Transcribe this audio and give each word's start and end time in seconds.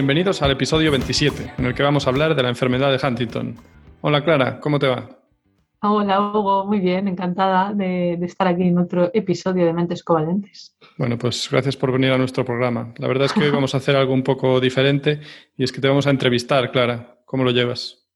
Bienvenidos 0.00 0.40
al 0.40 0.52
episodio 0.52 0.90
27, 0.92 1.56
en 1.58 1.66
el 1.66 1.74
que 1.74 1.82
vamos 1.82 2.06
a 2.06 2.10
hablar 2.10 2.34
de 2.34 2.42
la 2.42 2.48
enfermedad 2.48 2.90
de 2.90 3.06
Huntington. 3.06 3.54
Hola 4.00 4.24
Clara, 4.24 4.58
¿cómo 4.58 4.78
te 4.78 4.86
va? 4.86 5.10
Hola 5.82 6.18
Hugo, 6.22 6.64
muy 6.64 6.80
bien, 6.80 7.06
encantada 7.06 7.74
de, 7.74 8.14
estar 8.14 8.48
aquí 8.48 8.62
en 8.62 8.78
otro 8.78 9.10
episodio 9.12 9.66
de 9.66 9.74
Mentes 9.74 10.02
Covalentes. 10.02 10.74
Bueno, 10.96 11.18
pues 11.18 11.50
gracias 11.52 11.76
por 11.76 11.92
venir 11.92 12.12
a 12.12 12.16
nuestro 12.16 12.46
programa. 12.46 12.94
La 12.96 13.08
verdad 13.08 13.26
es 13.26 13.34
que 13.34 13.44
hoy 13.44 13.50
vamos 13.50 13.74
a 13.74 13.76
hacer 13.76 13.94
algo 13.94 14.14
un 14.14 14.22
poco 14.22 14.58
diferente 14.58 15.20
y 15.58 15.64
es 15.64 15.70
que 15.70 15.82
te 15.82 15.88
vamos 15.88 16.06
a 16.06 16.10
entrevistar, 16.10 16.72
Clara. 16.72 17.18
¿Cómo 17.26 17.44
lo 17.44 17.50
llevas? 17.50 18.08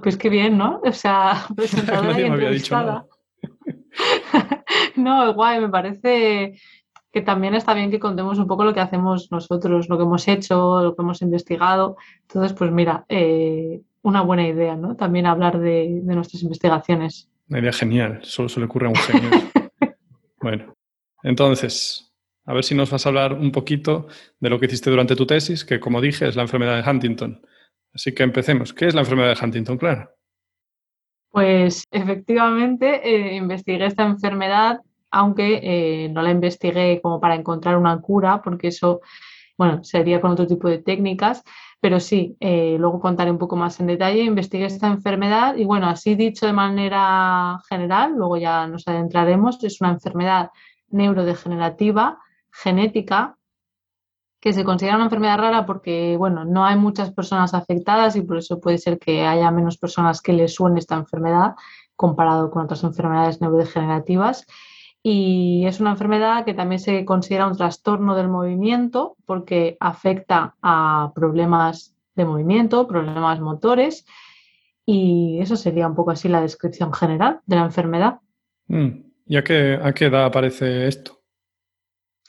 pues 0.00 0.16
qué 0.16 0.28
bien, 0.28 0.56
¿no? 0.56 0.80
O 0.84 0.92
sea, 0.92 1.44
presentadora 1.56 2.12
Nadie 2.12 2.28
me 2.28 2.34
había 2.36 2.50
dicho 2.50 2.72
nada. 2.72 3.08
no, 4.94 5.34
guay, 5.34 5.60
me 5.60 5.70
parece 5.70 6.56
que 7.14 7.22
también 7.22 7.54
está 7.54 7.74
bien 7.74 7.92
que 7.92 8.00
contemos 8.00 8.40
un 8.40 8.48
poco 8.48 8.64
lo 8.64 8.74
que 8.74 8.80
hacemos 8.80 9.30
nosotros, 9.30 9.88
lo 9.88 9.96
que 9.96 10.02
hemos 10.02 10.26
hecho, 10.26 10.82
lo 10.82 10.96
que 10.96 11.02
hemos 11.02 11.22
investigado. 11.22 11.96
Entonces, 12.22 12.52
pues 12.54 12.72
mira, 12.72 13.04
eh, 13.08 13.82
una 14.02 14.22
buena 14.22 14.48
idea, 14.48 14.74
¿no? 14.74 14.96
También 14.96 15.26
hablar 15.26 15.60
de, 15.60 16.00
nuestras 16.02 16.42
investigaciones. 16.42 17.30
Una 17.48 17.60
idea 17.60 17.72
genial, 17.72 18.18
solo 18.24 18.48
se 18.48 18.58
le 18.58 18.66
ocurre 18.66 18.88
a 18.88 18.88
un 18.88 18.96
genio. 18.96 19.30
bueno, 20.42 20.74
entonces, 21.22 22.12
a 22.46 22.52
ver 22.52 22.64
si 22.64 22.74
nos 22.74 22.90
vas 22.90 23.06
a 23.06 23.10
hablar 23.10 23.34
un 23.34 23.52
poquito 23.52 24.08
de 24.40 24.50
lo 24.50 24.58
que 24.58 24.66
hiciste 24.66 24.90
durante 24.90 25.14
tu 25.14 25.24
tesis, 25.24 25.64
que 25.64 25.78
como 25.78 26.00
dije 26.00 26.26
es 26.26 26.34
la 26.34 26.42
enfermedad 26.42 26.82
de 26.82 26.90
Huntington. 26.90 27.40
Así 27.94 28.12
que 28.12 28.24
empecemos. 28.24 28.74
¿Qué 28.74 28.86
es 28.86 28.94
la 28.94 29.02
enfermedad 29.02 29.36
de 29.36 29.44
Huntington, 29.44 29.78
claro? 29.78 30.10
Pues 31.30 31.84
efectivamente 31.92 33.08
eh, 33.08 33.36
investigué 33.36 33.86
esta 33.86 34.02
enfermedad 34.02 34.80
aunque 35.14 35.60
eh, 35.62 36.08
no 36.08 36.22
la 36.22 36.32
investigué 36.32 37.00
como 37.00 37.20
para 37.20 37.36
encontrar 37.36 37.76
una 37.76 38.00
cura, 38.00 38.42
porque 38.42 38.68
eso, 38.68 39.00
bueno, 39.56 39.84
sería 39.84 40.20
con 40.20 40.32
otro 40.32 40.46
tipo 40.46 40.68
de 40.68 40.78
técnicas, 40.78 41.44
pero 41.80 42.00
sí, 42.00 42.36
eh, 42.40 42.76
luego 42.80 42.98
contaré 42.98 43.30
un 43.30 43.38
poco 43.38 43.54
más 43.54 43.78
en 43.78 43.86
detalle, 43.86 44.22
investigué 44.24 44.64
esta 44.64 44.88
enfermedad 44.88 45.56
y 45.56 45.64
bueno, 45.64 45.86
así 45.86 46.16
dicho 46.16 46.46
de 46.46 46.52
manera 46.52 47.60
general, 47.68 48.14
luego 48.16 48.38
ya 48.38 48.66
nos 48.66 48.88
adentraremos, 48.88 49.62
es 49.62 49.80
una 49.80 49.90
enfermedad 49.90 50.50
neurodegenerativa, 50.88 52.18
genética, 52.50 53.36
que 54.40 54.52
se 54.52 54.64
considera 54.64 54.96
una 54.96 55.04
enfermedad 55.04 55.38
rara 55.38 55.64
porque, 55.64 56.16
bueno, 56.18 56.44
no 56.44 56.64
hay 56.64 56.76
muchas 56.76 57.12
personas 57.12 57.54
afectadas 57.54 58.16
y 58.16 58.22
por 58.22 58.38
eso 58.38 58.60
puede 58.60 58.78
ser 58.78 58.98
que 58.98 59.24
haya 59.24 59.50
menos 59.52 59.78
personas 59.78 60.20
que 60.20 60.32
les 60.32 60.54
suene 60.54 60.80
esta 60.80 60.96
enfermedad 60.96 61.54
comparado 61.94 62.50
con 62.50 62.64
otras 62.64 62.82
enfermedades 62.82 63.40
neurodegenerativas 63.40 64.44
y 65.06 65.66
es 65.66 65.80
una 65.80 65.90
enfermedad 65.90 66.46
que 66.46 66.54
también 66.54 66.78
se 66.78 67.04
considera 67.04 67.46
un 67.46 67.58
trastorno 67.58 68.16
del 68.16 68.28
movimiento 68.28 69.18
porque 69.26 69.76
afecta 69.78 70.54
a 70.62 71.12
problemas 71.14 71.94
de 72.14 72.24
movimiento, 72.24 72.88
problemas 72.88 73.38
motores 73.38 74.06
y 74.86 75.40
eso 75.42 75.56
sería 75.56 75.86
un 75.86 75.94
poco 75.94 76.12
así 76.12 76.26
la 76.30 76.40
descripción 76.40 76.90
general 76.94 77.40
de 77.44 77.56
la 77.56 77.66
enfermedad. 77.66 78.20
Mm, 78.68 79.02
¿Y 79.26 79.36
a 79.36 79.44
qué, 79.44 79.78
a 79.80 79.92
qué 79.92 80.06
edad 80.06 80.24
aparece 80.24 80.88
esto? 80.88 81.20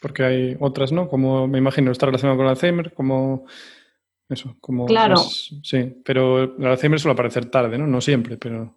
Porque 0.02 0.26
hay 0.26 0.58
otras, 0.60 0.92
¿no? 0.92 1.08
Como 1.08 1.48
me 1.48 1.60
imagino, 1.60 1.92
está 1.92 2.08
relacionado 2.08 2.38
con 2.38 2.48
Alzheimer, 2.48 2.94
como 2.94 3.46
eso, 4.28 4.58
como... 4.60 4.86
Claro. 4.86 5.16
sí, 5.16 6.02
pero 6.04 6.44
el 6.44 6.66
Alzheimer 6.66 7.00
suele 7.00 7.14
aparecer 7.14 7.46
tarde, 7.46 7.78
¿no? 7.78 7.88
No 7.88 8.02
siempre, 8.02 8.36
pero... 8.36 8.76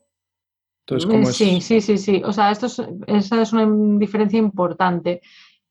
Eh, 0.90 1.26
sí, 1.26 1.60
sí, 1.60 1.80
sí, 1.80 1.98
sí. 1.98 2.22
O 2.24 2.32
sea, 2.32 2.50
esto 2.50 2.66
es, 2.66 2.82
esa 3.06 3.42
es 3.42 3.52
una 3.52 3.68
diferencia 3.98 4.38
importante, 4.38 5.20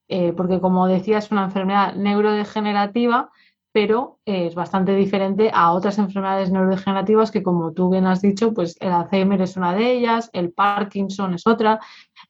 eh, 0.08 0.34
porque 0.34 0.60
como 0.60 0.88
decía, 0.88 1.18
es 1.18 1.32
una 1.32 1.46
enfermedad 1.46 1.96
neurodegenerativa, 1.96 3.32
pero 3.72 4.20
es 4.26 4.56
bastante 4.56 4.96
diferente 4.96 5.52
a 5.54 5.72
otras 5.72 6.00
enfermedades 6.00 6.52
neurodegenerativas 6.52 7.32
que, 7.32 7.44
como 7.44 7.74
tú 7.74 7.90
bien 7.90 8.06
has 8.06 8.22
dicho, 8.22 8.54
pues 8.54 8.76
el 8.80 8.92
Alzheimer 8.92 9.42
es 9.42 9.56
una 9.56 9.76
de 9.76 9.92
ellas, 9.92 10.30
el 10.34 10.52
Parkinson 10.52 11.34
es 11.36 11.46
otra. 11.46 11.80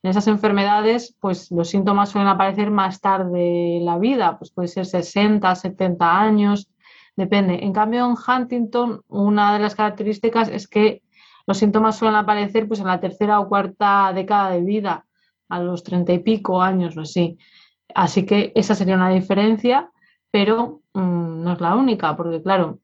En 0.04 0.10
esas 0.10 0.28
enfermedades, 0.28 1.16
pues 1.20 1.50
los 1.52 1.70
síntomas 1.70 2.10
suelen 2.10 2.28
aparecer 2.28 2.70
más 2.70 3.00
tarde 3.00 3.78
en 3.78 3.86
la 3.86 3.98
vida, 3.98 4.38
pues 4.38 4.52
puede 4.52 4.68
ser 4.68 4.86
60, 4.86 5.56
70 5.56 6.20
años, 6.20 6.68
depende. 7.16 7.64
En 7.64 7.72
cambio, 7.72 8.06
en 8.06 8.16
Huntington, 8.16 9.04
una 9.08 9.54
de 9.54 9.60
las 9.60 9.76
características 9.76 10.50
es 10.50 10.68
que 10.68 11.02
los 11.48 11.58
síntomas 11.58 11.98
suelen 11.98 12.18
aparecer 12.18 12.68
pues, 12.68 12.82
en 12.82 12.88
la 12.88 13.00
tercera 13.00 13.40
o 13.40 13.48
cuarta 13.48 14.12
década 14.14 14.52
de 14.52 14.62
vida, 14.62 15.06
a 15.50 15.60
los 15.60 15.82
treinta 15.82 16.12
y 16.12 16.20
pico 16.20 16.62
años 16.62 16.98
o 16.98 17.02
así. 17.02 17.38
Así 17.96 18.26
que 18.26 18.52
esa 18.54 18.76
sería 18.76 18.96
una 18.96 19.10
diferencia, 19.10 19.90
pero 20.30 20.82
mm, 20.94 21.44
no 21.44 21.54
es 21.54 21.62
la 21.62 21.76
única, 21.76 22.18
porque 22.18 22.42
claro, 22.42 22.80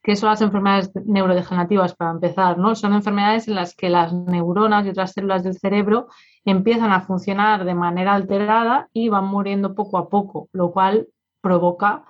¿qué 0.00 0.14
son 0.14 0.30
las 0.30 0.40
enfermedades 0.40 0.92
neurodegenerativas 0.94 1.96
para 1.96 2.12
empezar? 2.12 2.56
¿no? 2.56 2.76
Son 2.76 2.92
enfermedades 2.92 3.48
en 3.48 3.56
las 3.56 3.74
que 3.74 3.90
las 3.90 4.12
neuronas 4.12 4.86
y 4.86 4.90
otras 4.90 5.12
células 5.12 5.42
del 5.42 5.58
cerebro 5.58 6.06
empiezan 6.44 6.92
a 6.92 7.00
funcionar 7.00 7.64
de 7.64 7.74
manera 7.74 8.14
alterada 8.14 8.88
y 8.92 9.08
van 9.08 9.24
muriendo 9.24 9.74
poco 9.74 9.98
a 9.98 10.08
poco, 10.08 10.48
lo 10.52 10.70
cual 10.70 11.08
provoca 11.40 12.04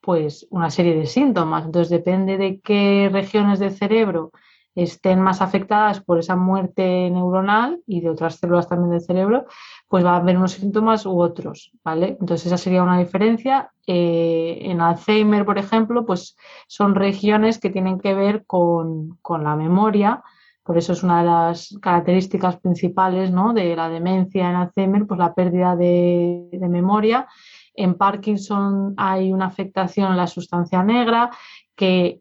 pues 0.00 0.46
una 0.50 0.70
serie 0.70 0.94
de 0.94 1.04
síntomas. 1.04 1.66
Entonces 1.66 1.90
depende 1.90 2.38
de 2.38 2.60
qué 2.60 3.10
regiones 3.12 3.58
del 3.58 3.72
cerebro 3.72 4.32
estén 4.74 5.20
más 5.20 5.42
afectadas 5.42 6.00
por 6.00 6.18
esa 6.18 6.36
muerte 6.36 7.10
neuronal 7.10 7.80
y 7.86 8.00
de 8.00 8.10
otras 8.10 8.36
células 8.36 8.68
también 8.68 8.90
del 8.90 9.00
cerebro, 9.00 9.46
pues 9.88 10.04
va 10.04 10.12
a 10.12 10.16
haber 10.16 10.36
unos 10.36 10.52
síntomas 10.52 11.04
u 11.06 11.20
otros, 11.20 11.72
¿vale? 11.82 12.16
Entonces 12.20 12.46
esa 12.46 12.58
sería 12.58 12.82
una 12.82 12.98
diferencia. 12.98 13.72
Eh, 13.86 14.58
en 14.62 14.80
Alzheimer, 14.80 15.44
por 15.44 15.58
ejemplo, 15.58 16.06
pues 16.06 16.36
son 16.66 16.94
regiones 16.94 17.58
que 17.58 17.70
tienen 17.70 17.98
que 17.98 18.14
ver 18.14 18.44
con, 18.46 19.18
la 19.28 19.56
memoria, 19.56 20.22
por 20.62 20.76
eso 20.76 20.92
es 20.92 21.02
una 21.02 21.20
de 21.20 21.26
las 21.26 21.78
características 21.80 22.58
principales 22.58 23.32
¿no? 23.32 23.54
de 23.54 23.74
la 23.74 23.88
demencia 23.88 24.48
en 24.48 24.56
Alzheimer, 24.56 25.06
pues 25.06 25.18
la 25.18 25.34
pérdida 25.34 25.74
de, 25.74 26.50
de 26.52 26.68
memoria. 26.68 27.26
En 27.74 27.94
Parkinson 27.94 28.94
hay 28.96 29.32
una 29.32 29.46
afectación 29.46 30.10
en 30.10 30.18
la 30.18 30.26
sustancia 30.26 30.82
negra 30.82 31.30
que 31.74 32.20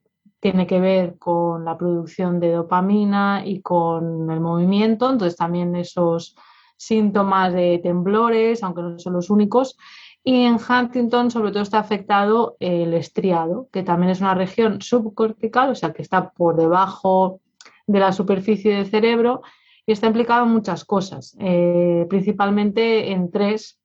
tiene 0.51 0.65
que 0.65 0.79
ver 0.79 1.17
con 1.17 1.65
la 1.65 1.77
producción 1.77 2.39
de 2.39 2.53
dopamina 2.53 3.41
y 3.45 3.61
con 3.61 4.31
el 4.31 4.39
movimiento, 4.39 5.11
entonces 5.11 5.35
también 5.35 5.75
esos 5.75 6.37
síntomas 6.77 7.51
de 7.51 7.81
temblores, 7.83 8.63
aunque 8.63 8.81
no 8.81 8.97
son 8.97 9.11
los 9.11 9.29
únicos. 9.29 9.77
Y 10.23 10.45
en 10.45 10.55
Huntington 10.55 11.31
sobre 11.31 11.51
todo 11.51 11.63
está 11.63 11.79
afectado 11.79 12.55
el 12.61 12.93
estriado, 12.93 13.67
que 13.73 13.83
también 13.83 14.11
es 14.11 14.21
una 14.21 14.35
región 14.35 14.81
subcortical, 14.81 15.71
o 15.71 15.75
sea 15.75 15.91
que 15.91 16.01
está 16.01 16.29
por 16.29 16.55
debajo 16.55 17.41
de 17.85 17.99
la 17.99 18.13
superficie 18.13 18.73
del 18.73 18.85
cerebro 18.85 19.41
y 19.85 19.91
está 19.91 20.07
implicado 20.07 20.45
en 20.45 20.53
muchas 20.53 20.85
cosas, 20.85 21.35
eh, 21.41 22.05
principalmente 22.07 23.11
en 23.11 23.31
tres 23.31 23.81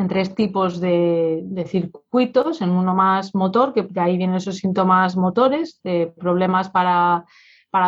en 0.00 0.08
tres 0.08 0.34
tipos 0.34 0.80
de, 0.80 1.44
circuitos, 1.68 2.62
en 2.62 2.70
uno 2.70 2.94
más 2.94 3.34
motor, 3.34 3.74
que 3.74 3.82
de 3.82 4.00
ahí 4.00 4.16
vienen 4.16 4.36
esos 4.36 4.56
síntomas 4.56 5.14
motores, 5.14 5.78
de 5.84 6.12
problemas 6.18 6.70
para, 6.70 7.26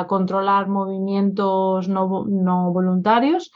controlar 0.06 0.68
movimientos 0.68 1.88
no, 1.88 2.06
voluntarios. 2.70 3.50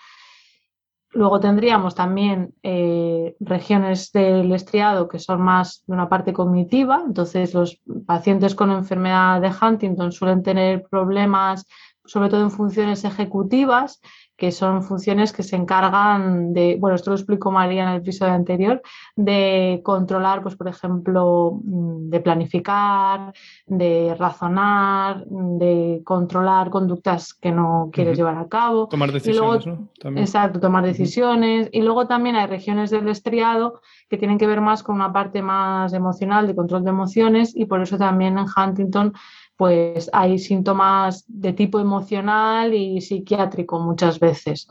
Luego 1.10 1.38
tendríamos 1.38 1.94
también 1.94 2.54
eh, 2.62 3.36
regiones 3.40 4.10
del 4.12 4.52
estriado 4.52 5.06
que 5.08 5.18
son 5.18 5.40
más 5.42 5.84
de 5.86 5.92
una 5.92 6.08
parte 6.08 6.32
cognitiva, 6.32 7.02
entonces 7.06 7.54
los 7.54 7.80
pacientes 8.06 8.54
con 8.54 8.70
enfermedad 8.70 9.40
de 9.40 9.50
Huntington 9.50 10.12
suelen 10.12 10.42
tener 10.42 10.84
problemas 10.90 11.66
sobre 12.06 12.28
todo 12.28 12.42
en 12.42 12.50
funciones 12.50 13.04
ejecutivas 13.04 14.00
que 14.36 14.52
son 14.52 14.82
funciones 14.82 15.32
que 15.32 15.42
se 15.42 15.56
encargan 15.56 16.52
de, 16.52 16.76
bueno, 16.78 16.94
esto 16.96 17.10
lo 17.10 17.16
explicó 17.16 17.50
María 17.50 17.84
en 17.84 17.88
el 17.90 17.96
episodio 17.96 18.34
anterior, 18.34 18.82
de 19.14 19.80
controlar, 19.82 20.42
pues, 20.42 20.56
por 20.56 20.68
ejemplo, 20.68 21.60
mm, 21.64 22.10
de 22.10 22.20
planificar, 22.20 23.32
de 23.66 24.14
razonar, 24.18 25.24
de 25.26 26.02
controlar 26.04 26.68
conductas 26.70 27.32
que 27.32 27.50
no 27.50 27.88
quieres 27.92 28.16
llevar 28.18 28.36
a 28.36 28.46
cabo. 28.46 28.88
Tomar 28.88 29.10
decisiones, 29.10 29.66
¿no? 29.66 29.88
Exacto, 30.16 30.60
tomar 30.60 30.84
decisiones. 30.84 31.70
Y 31.72 31.80
luego 31.82 32.06
también 32.06 32.36
hay 32.36 32.46
regiones 32.46 32.90
del 32.90 33.08
estriado 33.08 33.80
que 34.08 34.18
tienen 34.18 34.38
que 34.38 34.46
ver 34.46 34.60
más 34.60 34.82
con 34.82 34.96
una 34.96 35.12
parte 35.12 35.40
más 35.40 35.92
emocional, 35.94 36.46
de 36.46 36.54
control 36.54 36.84
de 36.84 36.90
emociones, 36.90 37.56
y 37.56 37.64
por 37.64 37.80
eso 37.80 37.96
también 37.96 38.38
en 38.38 38.46
Huntington 38.54 39.14
pues 39.56 40.10
hay 40.12 40.38
síntomas 40.38 41.24
de 41.28 41.52
tipo 41.52 41.80
emocional 41.80 42.74
y 42.74 43.00
psiquiátrico 43.00 43.78
muchas 43.80 44.20
veces. 44.20 44.68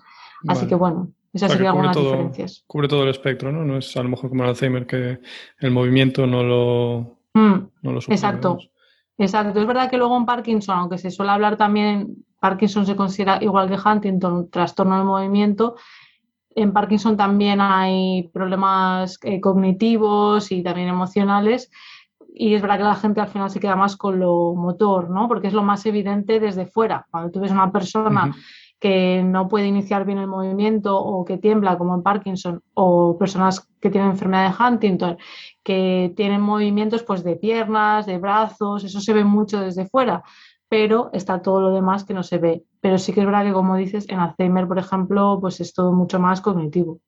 Así 0.47 0.67
que 0.67 0.75
bueno, 0.75 1.11
esas 1.33 1.51
serían 1.51 1.71
algunas 1.71 1.97
diferencias. 1.97 2.63
Cubre 2.67 2.87
todo 2.87 3.03
el 3.03 3.09
espectro, 3.09 3.51
¿no? 3.51 3.65
No 3.65 3.77
es 3.77 3.97
a 3.97 4.03
lo 4.03 4.09
mejor 4.09 4.29
como 4.29 4.43
el 4.43 4.49
Alzheimer 4.49 4.85
que 4.85 5.19
el 5.59 5.71
movimiento 5.71 6.27
no 6.27 6.43
lo, 6.43 7.17
mm, 7.33 7.67
no 7.81 7.91
lo 7.91 7.99
Exacto. 7.99 8.59
Exacto. 9.17 9.59
Es 9.59 9.65
verdad 9.67 9.89
que 9.89 9.97
luego 9.97 10.17
en 10.17 10.25
Parkinson, 10.25 10.77
aunque 10.77 10.97
se 10.97 11.09
suele 11.09 11.31
hablar 11.31 11.57
también, 11.57 12.25
Parkinson 12.39 12.85
se 12.85 12.95
considera 12.95 13.39
igual 13.41 13.69
que 13.69 13.77
Huntington, 13.77 14.49
trastorno 14.49 14.97
del 14.97 15.05
movimiento. 15.05 15.75
En 16.53 16.73
Parkinson 16.73 17.17
también 17.17 17.59
hay 17.59 18.29
problemas 18.33 19.17
eh, 19.23 19.41
cognitivos 19.41 20.51
y 20.51 20.63
también 20.63 20.89
emocionales 20.89 21.71
y 22.37 22.53
es 22.53 22.61
verdad 22.61 22.77
que 22.77 22.83
la 22.83 22.95
gente 22.95 23.21
al 23.21 23.29
final 23.29 23.49
se 23.49 23.59
queda 23.59 23.75
más 23.75 23.95
con 23.95 24.19
lo 24.19 24.53
motor, 24.55 25.09
¿no? 25.09 25.27
Porque 25.27 25.47
es 25.47 25.53
lo 25.53 25.63
más 25.63 25.85
evidente 25.85 26.39
desde 26.39 26.65
fuera. 26.65 27.07
Cuando 27.09 27.31
tú 27.31 27.39
ves 27.39 27.51
una 27.51 27.71
persona 27.71 28.35
que 28.79 29.23
no 29.23 29.47
puede 29.47 29.67
iniciar 29.67 30.05
bien 30.05 30.17
el 30.17 30.27
movimiento 30.27 30.99
o 30.99 31.23
que 31.23 31.37
tiembla, 31.37 31.77
como 31.77 31.95
en 31.95 32.03
Parkinson, 32.03 32.61
o 32.73 33.17
personas 33.17 33.67
que 33.79 33.89
tienen 33.89 34.11
enfermedad 34.11 34.49
de 34.49 34.63
Huntington, 34.63 35.17
que 35.63 36.13
tienen 36.15 36.41
movimientos 36.41 37.03
pues, 37.03 37.23
de 37.23 37.37
piernas, 37.37 38.05
de 38.05 38.17
brazos, 38.17 38.83
eso 38.83 38.99
se 38.99 39.13
ve 39.13 39.23
mucho 39.23 39.61
desde 39.61 39.88
fuera, 39.88 40.21
pero 40.67 41.09
está 41.13 41.41
todo 41.41 41.61
lo 41.61 41.71
demás 41.71 42.03
que 42.03 42.13
no 42.13 42.21
se 42.21 42.38
ve. 42.38 42.63
Pero 42.81 42.97
sí 42.97 43.13
que 43.13 43.21
es 43.21 43.25
verdad 43.25 43.45
que, 43.45 43.53
como 43.53 43.77
dices, 43.77 44.07
en 44.09 44.19
Alzheimer, 44.19 44.67
por 44.67 44.77
ejemplo, 44.77 45.38
pues 45.39 45.61
es 45.61 45.73
todo 45.73 45.93
mucho 45.93 46.19
más 46.19 46.41
cognitivo. 46.41 46.99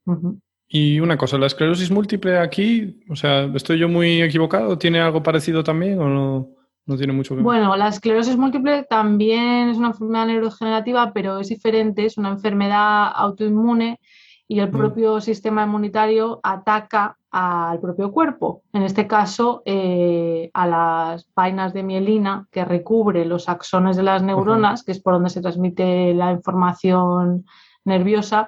Y 0.69 0.99
una 0.99 1.17
cosa, 1.17 1.37
¿la 1.37 1.47
esclerosis 1.47 1.91
múltiple 1.91 2.37
aquí, 2.37 2.99
o 3.09 3.15
sea, 3.15 3.43
estoy 3.55 3.79
yo 3.79 3.87
muy 3.87 4.21
equivocado? 4.21 4.77
¿Tiene 4.77 4.99
algo 4.99 5.23
parecido 5.23 5.63
también 5.63 5.99
o 5.99 6.09
no, 6.09 6.49
no 6.85 6.97
tiene 6.97 7.13
mucho 7.13 7.29
que 7.29 7.35
ver? 7.35 7.43
Bueno, 7.43 7.75
la 7.77 7.87
esclerosis 7.87 8.35
múltiple 8.35 8.83
también 8.83 9.69
es 9.69 9.77
una 9.77 9.87
enfermedad 9.87 10.27
neurodegenerativa, 10.27 11.13
pero 11.13 11.39
es 11.39 11.47
diferente, 11.47 12.05
es 12.05 12.17
una 12.17 12.29
enfermedad 12.29 13.11
autoinmune 13.15 13.99
y 14.47 14.59
el 14.59 14.67
mm. 14.69 14.77
propio 14.77 15.21
sistema 15.21 15.63
inmunitario 15.63 16.41
ataca 16.43 17.17
al 17.31 17.79
propio 17.79 18.11
cuerpo. 18.11 18.63
En 18.73 18.83
este 18.83 19.07
caso, 19.07 19.61
eh, 19.65 20.49
a 20.53 20.67
las 20.67 21.27
vainas 21.35 21.73
de 21.73 21.83
mielina 21.83 22.47
que 22.51 22.65
recubre 22.65 23.25
los 23.25 23.47
axones 23.47 23.95
de 23.95 24.03
las 24.03 24.23
neuronas, 24.23 24.83
que 24.83 24.91
es 24.91 24.99
por 24.99 25.13
donde 25.13 25.29
se 25.29 25.41
transmite 25.41 26.13
la 26.13 26.31
información 26.31 27.45
nerviosa, 27.85 28.47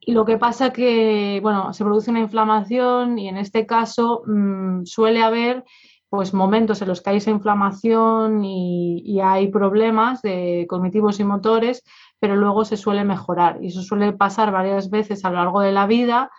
y 0.00 0.12
lo 0.12 0.24
que 0.24 0.38
pasa 0.38 0.72
que, 0.72 1.40
bueno, 1.42 1.74
se 1.74 1.84
produce 1.84 2.10
una 2.10 2.20
inflamación 2.20 3.18
y 3.18 3.28
en 3.28 3.36
este 3.36 3.66
caso 3.66 4.22
mm, 4.26 4.84
suele 4.84 5.22
haber 5.22 5.64
pues 6.08 6.34
momentos 6.34 6.82
en 6.82 6.88
los 6.88 7.02
que 7.02 7.10
hay 7.10 7.16
esa 7.18 7.30
inflamación 7.30 8.44
y, 8.44 9.20
hay 9.20 9.48
problemas 9.48 10.22
de 10.22 10.66
cognitivos 10.68 11.20
y 11.20 11.24
motores, 11.24 11.84
pero 12.18 12.34
luego 12.34 12.64
se 12.64 12.76
suele 12.76 13.04
mejorar. 13.04 13.58
Y 13.62 13.68
eso 13.68 13.82
suele 13.82 14.12
pasar 14.12 14.50
varias 14.50 14.90
veces 14.90 15.24
a 15.24 15.30
lo 15.30 15.36
largo 15.36 15.60
de 15.60 15.70
la 15.70 15.86
vida 15.86 16.30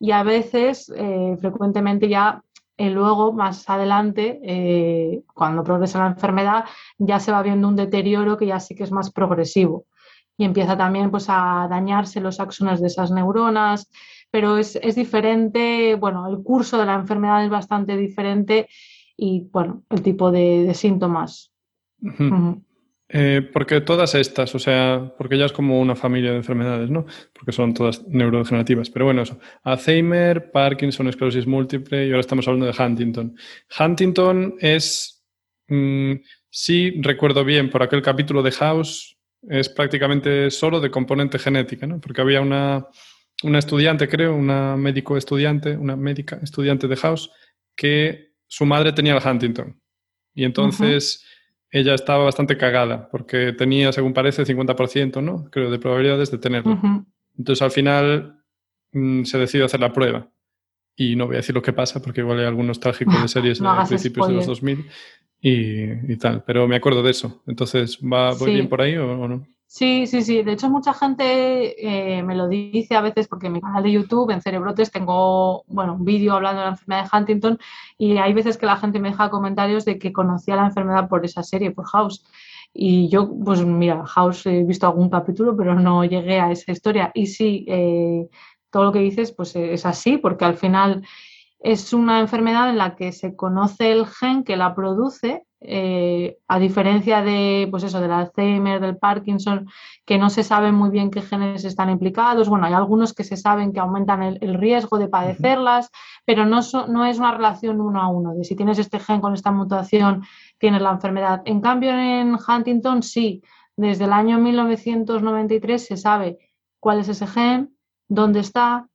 y 0.00 0.10
a 0.10 0.24
veces, 0.24 0.92
eh, 0.96 1.36
frecuentemente 1.40 2.08
ya 2.08 2.42
eh, 2.78 2.90
luego, 2.90 3.32
más 3.32 3.68
adelante, 3.70 4.40
eh, 4.42 5.22
cuando 5.34 5.62
progresa 5.62 6.00
la 6.00 6.08
enfermedad, 6.08 6.64
ya 6.98 7.20
se 7.20 7.30
va 7.30 7.42
viendo 7.42 7.68
un 7.68 7.76
deterioro 7.76 8.36
que 8.36 8.46
ya 8.46 8.58
sí 8.58 8.74
que 8.74 8.82
es 8.82 8.90
más 8.90 9.12
progresivo 9.12 9.84
y 10.42 10.44
empieza 10.44 10.76
también 10.76 11.12
pues, 11.12 11.26
a 11.28 11.68
dañarse 11.70 12.20
los 12.20 12.40
axones 12.40 12.80
de 12.80 12.88
esas 12.88 13.12
neuronas, 13.12 13.88
pero 14.28 14.58
es, 14.58 14.74
diferente, 14.96 15.94
bueno, 15.94 16.28
el 16.28 16.42
curso 16.42 16.78
de 16.78 16.86
la 16.86 16.94
enfermedad 16.94 17.44
es 17.44 17.50
bastante 17.50 17.96
diferente 17.96 18.68
y, 19.16 19.48
bueno, 19.52 19.84
el 19.88 20.02
tipo 20.02 20.32
de, 20.32 20.72
síntomas. 20.74 21.52
Eh, 23.08 23.48
porque 23.52 23.82
todas 23.82 24.16
estas, 24.16 24.52
o 24.56 24.58
sea, 24.58 25.14
porque 25.16 25.38
ya 25.38 25.44
es 25.44 25.52
como 25.52 25.80
una 25.80 25.94
familia 25.94 26.32
de 26.32 26.38
enfermedades, 26.38 26.90
¿no? 26.90 27.06
Porque 27.32 27.52
son 27.52 27.72
todas 27.72 28.04
neurodegenerativas. 28.08 28.90
Pero 28.90 29.04
bueno, 29.04 29.22
eso. 29.22 29.38
Alzheimer, 29.62 30.50
Parkinson, 30.50 31.06
esclerosis 31.06 31.46
múltiple 31.46 32.04
y 32.04 32.08
ahora 32.08 32.20
estamos 32.20 32.48
hablando 32.48 32.66
de 32.66 32.74
Huntington. 32.76 33.36
Huntington 33.78 34.56
es, 34.58 35.22
mm, 35.68 36.14
sí 36.50 37.00
recuerdo 37.00 37.44
bien 37.44 37.70
por 37.70 37.84
aquel 37.84 38.02
capítulo 38.02 38.42
de 38.42 38.50
House, 38.50 39.16
es 39.48 39.68
prácticamente 39.68 40.50
solo 40.50 40.80
de 40.80 40.90
componente 40.90 41.38
genética, 41.38 41.86
¿no? 41.86 42.00
Porque 42.00 42.20
había 42.20 42.40
una, 42.40 42.86
estudiante, 43.42 44.08
creo, 44.08 44.34
una 44.34 44.76
médico 44.76 45.16
estudiante, 45.16 45.76
una 45.76 45.96
médica 45.96 46.38
estudiante 46.42 46.88
de 46.88 46.96
House, 46.96 47.30
que 47.74 48.34
su 48.46 48.66
madre 48.66 48.92
tenía 48.92 49.16
el 49.16 49.26
Huntington. 49.26 49.80
Y 50.34 50.44
entonces 50.44 51.24
ella 51.70 51.94
estaba 51.94 52.24
bastante 52.24 52.56
cagada, 52.56 53.08
porque 53.10 53.52
tenía, 53.52 53.92
según 53.92 54.12
parece, 54.12 54.44
50%, 54.44 55.22
¿no? 55.22 55.50
Creo, 55.50 55.70
de 55.70 55.78
probabilidades 55.78 56.30
de 56.30 56.38
tenerlo. 56.38 56.80
Entonces 57.36 57.62
al 57.62 57.70
final 57.70 58.42
mm, 58.92 59.24
se 59.24 59.38
decidió 59.38 59.66
hacer 59.66 59.80
la 59.80 59.92
prueba. 59.92 60.30
Y 60.94 61.16
no 61.16 61.26
voy 61.26 61.36
a 61.36 61.38
decir 61.38 61.54
lo 61.54 61.62
que 61.62 61.72
pasa, 61.72 62.02
porque 62.02 62.20
igual 62.20 62.38
hay 62.38 62.44
algunos 62.44 62.78
trágicos 62.78 63.14
de 63.22 63.28
series 63.28 63.60
a 63.62 63.84
principios 63.86 64.28
de 64.28 64.34
los 64.34 64.46
2000 64.46 64.86
y, 65.42 66.16
tal. 66.16 66.44
Pero 66.44 66.68
me 66.68 66.76
acuerdo 66.76 67.02
de 67.02 67.10
eso. 67.10 67.42
Entonces, 67.46 67.98
¿va 68.00 68.32
voy 68.34 68.54
bien 68.54 68.68
por 68.68 68.80
ahí 68.80 68.96
o, 68.96 69.28
no? 69.28 69.46
Sí, 69.66 70.06
sí, 70.06 70.22
sí. 70.22 70.42
De 70.42 70.52
hecho, 70.52 70.70
mucha 70.70 70.92
gente 70.92 71.74
eh, 72.18 72.22
me 72.22 72.36
lo 72.36 72.46
dice 72.46 72.94
a 72.94 73.00
veces 73.00 73.26
porque 73.26 73.46
en 73.46 73.54
mi 73.54 73.60
canal 73.60 73.82
de 73.82 73.90
YouTube, 73.90 74.30
en 74.30 74.42
Cerebrotes, 74.42 74.90
tengo 74.92 75.64
bueno, 75.66 75.94
un 75.94 76.04
vídeo 76.04 76.34
hablando 76.34 76.60
de 76.60 76.66
la 76.66 76.72
enfermedad 76.72 77.04
de 77.10 77.18
Huntington 77.18 77.58
y 77.98 78.18
hay 78.18 78.32
veces 78.34 78.58
que 78.58 78.66
la 78.66 78.76
gente 78.76 79.00
me 79.00 79.10
deja 79.10 79.30
comentarios 79.30 79.84
de 79.84 79.98
que 79.98 80.12
conocía 80.12 80.56
la 80.56 80.66
enfermedad 80.66 81.08
por 81.08 81.24
esa 81.24 81.42
serie, 81.42 81.70
por 81.70 81.86
House. 81.86 82.24
Y 82.74 83.08
yo, 83.08 83.30
pues 83.44 83.64
mira, 83.64 84.04
House 84.06 84.46
he 84.46 84.62
visto 84.62 84.86
algún 84.86 85.10
capítulo, 85.10 85.56
pero 85.56 85.74
no 85.74 86.04
llegué 86.04 86.38
a 86.38 86.52
esa 86.52 86.70
historia. 86.70 87.10
Y 87.14 87.26
sí, 87.26 87.64
eh, 87.66 88.28
todo 88.70 88.84
lo 88.84 88.92
que 88.92 89.00
dices, 89.00 89.32
pues 89.32 89.56
es 89.56 89.84
así, 89.86 90.18
porque 90.18 90.44
al 90.44 90.56
final 90.56 91.02
es 91.62 91.92
una 91.92 92.20
enfermedad 92.20 92.70
en 92.70 92.78
la 92.78 92.96
que 92.96 93.12
se 93.12 93.36
conoce 93.36 93.92
el 93.92 94.06
gen 94.06 94.42
que 94.42 94.56
la 94.56 94.74
produce, 94.74 95.44
eh, 95.60 96.38
a 96.48 96.58
diferencia 96.58 97.22
de, 97.22 97.68
pues 97.70 97.84
eso, 97.84 98.00
del 98.00 98.10
Alzheimer, 98.10 98.80
del 98.80 98.96
Parkinson, 98.96 99.68
que 100.04 100.18
no 100.18 100.28
se 100.28 100.42
sabe 100.42 100.72
muy 100.72 100.90
bien 100.90 101.10
qué 101.10 101.22
genes 101.22 101.64
están 101.64 101.88
implicados. 101.88 102.48
Bueno, 102.48 102.66
hay 102.66 102.72
algunos 102.72 103.14
que 103.14 103.22
se 103.22 103.36
saben 103.36 103.72
que 103.72 103.78
aumentan 103.78 104.22
el, 104.24 104.54
riesgo 104.54 104.98
de 104.98 105.08
padecerlas, 105.08 105.90
pero 106.24 106.44
no, 106.46 106.60
no 106.88 107.04
es 107.04 107.18
una 107.18 107.32
relación 107.32 107.80
uno 107.80 108.00
a 108.02 108.08
uno, 108.08 108.34
de 108.34 108.42
si 108.42 108.56
tienes 108.56 108.78
este 108.80 108.98
gen 108.98 109.20
con 109.20 109.34
esta 109.34 109.52
mutación, 109.52 110.24
tienes 110.58 110.82
la 110.82 110.90
enfermedad. 110.90 111.42
En 111.44 111.60
cambio, 111.60 111.92
en 111.92 112.36
Huntington 112.36 113.04
sí, 113.04 113.42
desde 113.76 114.04
el 114.04 114.12
año 114.12 114.38
1993 114.38 115.86
se 115.86 115.96
sabe 115.96 116.38
cuál 116.80 116.98
es 116.98 117.08
ese 117.08 117.28
gen, 117.28 117.76
dónde 118.08 118.40
está, 118.40 118.88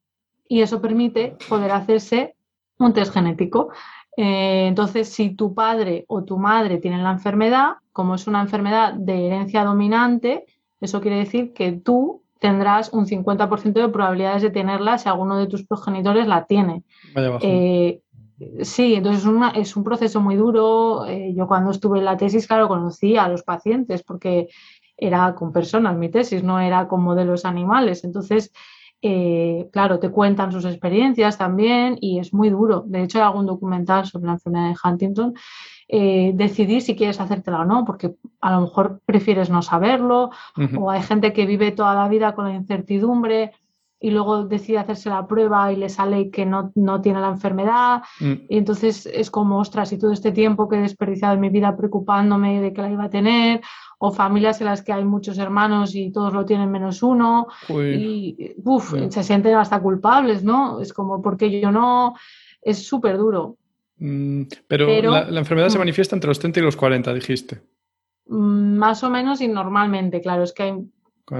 y 0.49 0.61
eso 0.61 0.81
permite 0.81 1.37
poder 1.49 1.71
hacerse 1.71 2.36
un 2.79 2.93
test 2.93 3.13
genético. 3.13 3.69
Eh, 4.15 4.67
entonces, 4.67 5.09
si 5.09 5.35
tu 5.35 5.53
padre 5.53 6.05
o 6.07 6.23
tu 6.23 6.37
madre 6.37 6.77
tienen 6.77 7.03
la 7.03 7.11
enfermedad, 7.11 7.75
como 7.93 8.15
es 8.15 8.27
una 8.27 8.41
enfermedad 8.41 8.93
de 8.93 9.27
herencia 9.27 9.63
dominante, 9.63 10.45
eso 10.81 11.01
quiere 11.01 11.17
decir 11.17 11.53
que 11.53 11.71
tú 11.71 12.23
tendrás 12.39 12.93
un 12.93 13.05
50% 13.05 13.73
de 13.73 13.89
probabilidades 13.89 14.41
de 14.41 14.49
tenerla 14.49 14.97
si 14.97 15.09
alguno 15.09 15.37
de 15.37 15.47
tus 15.47 15.65
progenitores 15.65 16.27
la 16.27 16.45
tiene. 16.45 16.83
Eh, 17.41 18.01
sí, 18.61 18.95
entonces 18.95 19.25
es, 19.25 19.69
es, 19.69 19.75
un 19.75 19.83
proceso 19.83 20.19
muy 20.21 20.35
duro. 20.35 21.05
Eh, 21.05 21.33
yo 21.35 21.47
cuando 21.47 21.71
estuve 21.71 21.99
en 21.99 22.05
la 22.05 22.17
tesis, 22.17 22.47
claro, 22.47 22.67
conocí 22.67 23.17
a 23.17 23.27
los 23.27 23.43
pacientes 23.43 24.03
porque 24.03 24.49
era 24.95 25.35
con 25.35 25.51
personas 25.51 25.95
mi 25.95 26.09
tesis, 26.09 26.43
no 26.43 26.59
era 26.59 26.87
con 26.87 27.03
modelos 27.03 27.45
animales. 27.45 28.03
Entonces, 28.03 28.51
eh, 29.01 29.69
claro, 29.71 29.99
te 29.99 30.09
cuentan 30.09 30.51
sus 30.51 30.65
experiencias 30.65 31.37
también 31.37 31.97
y 32.01 32.19
es 32.19 32.33
muy 32.33 32.49
duro. 32.49 32.83
De 32.85 33.03
hecho, 33.03 33.19
hay 33.19 33.25
algún 33.25 33.45
documental 33.45 34.05
sobre 34.05 34.27
la 34.27 34.33
enfermedad 34.33 34.69
de 34.69 34.75
Huntington. 34.83 35.33
Eh, 35.89 36.31
decidir 36.35 36.81
si 36.81 36.95
quieres 36.95 37.19
hacértela 37.21 37.61
o 37.61 37.65
no, 37.65 37.85
porque 37.85 38.15
a 38.41 38.51
lo 38.51 38.61
mejor 38.61 39.01
prefieres 39.05 39.49
no 39.49 39.61
saberlo, 39.61 40.31
o 40.77 40.91
hay 40.91 41.01
gente 41.01 41.31
que 41.31 41.45
vive 41.45 41.71
toda 41.71 41.95
la 41.95 42.09
vida 42.09 42.35
con 42.35 42.45
la 42.45 42.55
incertidumbre 42.55 43.53
y 43.99 44.11
luego 44.11 44.45
decide 44.45 44.77
hacerse 44.77 45.09
la 45.09 45.25
prueba 45.25 45.71
y 45.71 45.75
le 45.75 45.89
sale 45.89 46.29
que 46.29 46.45
no, 46.45 46.71
tiene 47.01 47.19
la 47.19 47.29
enfermedad. 47.29 48.03
Mm. 48.19 48.33
Y 48.49 48.57
entonces 48.57 49.07
es 49.07 49.31
como, 49.31 49.59
ostras, 49.59 49.91
y 49.91 49.97
todo 49.97 50.11
este 50.11 50.31
tiempo 50.31 50.67
que 50.67 50.77
he 50.77 50.81
desperdiciado 50.81 51.33
en 51.33 51.39
mi 51.39 51.49
vida 51.49 51.75
preocupándome 51.75 52.61
de 52.61 52.73
que 52.73 52.81
la 52.81 52.91
iba 52.91 53.05
a 53.05 53.09
tener, 53.09 53.61
o 53.99 54.11
familias 54.11 54.61
en 54.61 54.67
las 54.67 54.83
que 54.83 54.93
hay 54.93 55.03
muchos 55.03 55.37
hermanos 55.37 55.95
y 55.95 56.11
todos 56.11 56.33
lo 56.33 56.45
tienen 56.45 56.71
menos 56.71 57.01
uno, 57.01 57.47
y 57.69 58.53
uf, 58.63 58.93
se 59.09 59.23
sienten 59.23 59.55
hasta 59.55 59.79
culpables, 59.79 60.43
¿no? 60.43 60.81
Es 60.81 60.93
como, 60.93 61.21
porque 61.21 61.59
yo 61.59 61.71
no, 61.71 62.15
es 62.61 62.85
súper 62.85 63.17
duro. 63.17 63.57
Mm, 63.97 64.43
pero, 64.67 64.87
la, 65.01 65.39
enfermedad 65.39 65.69
se 65.69 65.77
mm. 65.77 65.79
manifiesta 65.79 66.15
entre 66.15 66.27
los 66.27 66.39
30 66.39 66.59
y 66.59 66.63
los 66.63 66.75
40, 66.75 67.13
dijiste. 67.13 67.61
Mm, 68.27 68.77
más 68.77 69.03
o 69.03 69.09
menos 69.09 69.41
y 69.41 69.47
normalmente, 69.47 70.21
claro, 70.21 70.43
es 70.43 70.53
que 70.53 70.63
hay... 70.63 70.73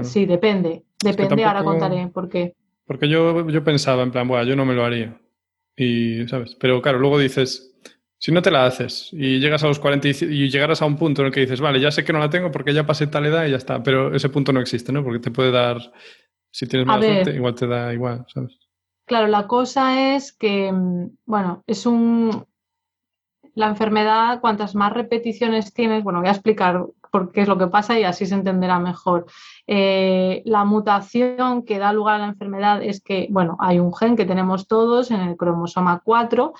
Sí, 0.02 0.26
depende, 0.26 0.84
depende, 1.02 1.44
ahora 1.44 1.64
contaré 1.64 2.08
por 2.08 2.28
qué. 2.28 2.54
Porque 2.84 3.08
yo, 3.08 3.48
yo 3.48 3.64
pensaba, 3.64 4.02
en 4.02 4.10
plan, 4.10 4.28
bueno, 4.28 4.44
yo 4.44 4.54
no 4.54 4.66
me 4.66 4.74
lo 4.74 4.84
haría. 4.84 5.18
Y, 5.76 6.26
¿sabes? 6.28 6.56
Pero 6.56 6.82
claro, 6.82 6.98
luego 6.98 7.18
dices, 7.18 7.74
si 8.18 8.32
no 8.32 8.42
te 8.42 8.50
la 8.50 8.66
haces 8.66 9.10
y 9.12 9.38
llegas 9.38 9.62
a 9.62 9.68
los 9.68 9.78
40 9.78 10.08
y 10.08 10.50
llegarás 10.50 10.82
a 10.82 10.86
un 10.86 10.96
punto 10.96 11.22
en 11.22 11.26
el 11.28 11.32
que 11.32 11.40
dices, 11.40 11.60
vale, 11.60 11.80
ya 11.80 11.90
sé 11.90 12.04
que 12.04 12.12
no 12.12 12.18
la 12.18 12.30
tengo 12.30 12.50
porque 12.50 12.74
ya 12.74 12.84
pasé 12.84 13.06
tal 13.06 13.26
edad 13.26 13.46
y 13.46 13.50
ya 13.50 13.56
está, 13.56 13.82
pero 13.82 14.14
ese 14.14 14.28
punto 14.28 14.52
no 14.52 14.60
existe, 14.60 14.92
¿no? 14.92 15.04
Porque 15.04 15.20
te 15.20 15.30
puede 15.30 15.52
dar, 15.52 15.78
si 16.50 16.66
tienes 16.66 16.86
mala 16.86 17.02
suerte, 17.02 17.34
igual 17.34 17.54
te 17.54 17.66
da 17.68 17.92
igual, 17.92 18.26
¿sabes? 18.32 18.58
Claro, 19.06 19.28
la 19.28 19.46
cosa 19.46 20.14
es 20.14 20.32
que, 20.32 20.70
mm, 20.70 21.10
bueno, 21.24 21.62
es 21.66 21.86
un... 21.86 22.44
La 23.54 23.66
enfermedad, 23.66 24.40
cuantas 24.40 24.74
más 24.76 24.92
repeticiones 24.92 25.72
tienes, 25.72 26.04
bueno, 26.04 26.20
voy 26.20 26.28
a 26.28 26.32
explicar 26.32 26.84
por 27.10 27.32
qué 27.32 27.42
es 27.42 27.48
lo 27.48 27.58
que 27.58 27.66
pasa 27.66 27.98
y 27.98 28.04
así 28.04 28.26
se 28.26 28.34
entenderá 28.34 28.78
mejor. 28.78 29.26
Eh, 29.66 30.42
la 30.44 30.64
mutación 30.64 31.64
que 31.64 31.78
da 31.78 31.92
lugar 31.92 32.16
a 32.16 32.18
la 32.18 32.26
enfermedad 32.26 32.82
es 32.82 33.02
que, 33.02 33.26
bueno, 33.30 33.56
hay 33.60 33.78
un 33.80 33.94
gen 33.94 34.14
que 34.14 34.26
tenemos 34.26 34.68
todos 34.68 35.10
en 35.10 35.20
el 35.20 35.36
cromosoma 35.36 36.02
4 36.04 36.52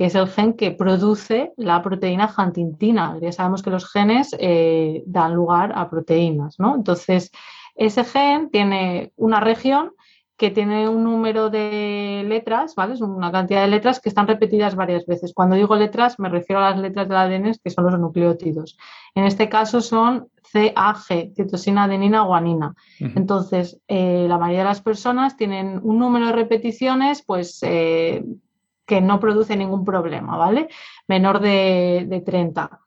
que 0.00 0.06
es 0.06 0.14
el 0.14 0.28
gen 0.28 0.54
que 0.54 0.70
produce 0.70 1.52
la 1.58 1.82
proteína 1.82 2.34
huntingtina. 2.34 3.18
Ya 3.20 3.32
sabemos 3.32 3.62
que 3.62 3.68
los 3.68 3.86
genes 3.86 4.34
eh, 4.38 5.02
dan 5.04 5.34
lugar 5.34 5.74
a 5.76 5.90
proteínas, 5.90 6.58
¿no? 6.58 6.74
Entonces, 6.74 7.30
ese 7.74 8.04
gen 8.04 8.48
tiene 8.48 9.12
una 9.16 9.40
región 9.40 9.92
que 10.38 10.50
tiene 10.50 10.88
un 10.88 11.04
número 11.04 11.50
de 11.50 12.24
letras, 12.26 12.74
¿vale? 12.74 12.94
Es 12.94 13.02
una 13.02 13.30
cantidad 13.30 13.60
de 13.60 13.68
letras 13.68 14.00
que 14.00 14.08
están 14.08 14.26
repetidas 14.26 14.74
varias 14.74 15.04
veces. 15.04 15.34
Cuando 15.34 15.54
digo 15.54 15.76
letras, 15.76 16.18
me 16.18 16.30
refiero 16.30 16.64
a 16.64 16.70
las 16.70 16.80
letras 16.80 17.06
del 17.06 17.18
ADN, 17.18 17.52
que 17.62 17.68
son 17.68 17.84
los 17.84 18.00
nucleótidos. 18.00 18.78
En 19.14 19.24
este 19.24 19.50
caso 19.50 19.82
son 19.82 20.28
CAG, 20.50 21.34
citosina, 21.36 21.84
adenina, 21.84 22.22
guanina. 22.22 22.74
Entonces, 23.00 23.78
eh, 23.86 24.24
la 24.26 24.38
mayoría 24.38 24.60
de 24.60 24.70
las 24.70 24.80
personas 24.80 25.36
tienen 25.36 25.78
un 25.82 25.98
número 25.98 26.28
de 26.28 26.32
repeticiones, 26.32 27.22
pues 27.22 27.58
eh, 27.64 28.24
que 28.90 29.00
no 29.00 29.20
produce 29.20 29.56
ningún 29.56 29.84
problema, 29.84 30.36
¿vale? 30.36 30.68
Menor 31.06 31.38
de, 31.38 32.22
30. 32.26 32.80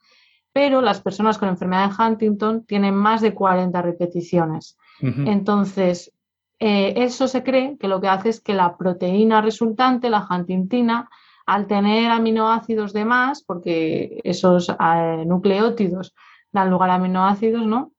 Pero 0.51 0.81
las 0.81 0.99
personas 0.99 1.37
con 1.37 1.47
enfermedad 1.47 1.89
de 1.89 2.03
Huntington 2.03 2.65
tienen 2.65 2.93
más 2.93 3.21
de 3.21 3.33
40 3.33 3.81
repeticiones. 3.81 4.77
Entonces, 4.99 6.11
eh, 6.59 6.93
eso 6.97 7.29
se 7.29 7.41
cree 7.41 7.77
que 7.77 7.87
lo 7.87 8.01
que 8.01 8.09
hace 8.09 8.29
es 8.29 8.41
que 8.41 8.53
la 8.53 8.75
proteína 8.75 9.39
resultante, 9.39 10.09
la 10.09 10.27
huntingtina, 10.29 11.09
al 11.45 11.67
tener 11.67 12.11
aminoácidos 12.11 12.91
de 12.91 13.05
más, 13.05 13.41
porque 13.41 14.19
esos 14.25 14.67
eh, 14.69 15.23
nucleótidos 15.25 16.13
dan 16.51 16.69
lugar 16.69 16.89
a 16.89 16.95
aminoácidos, 16.95 17.65
¿no? 17.65 17.92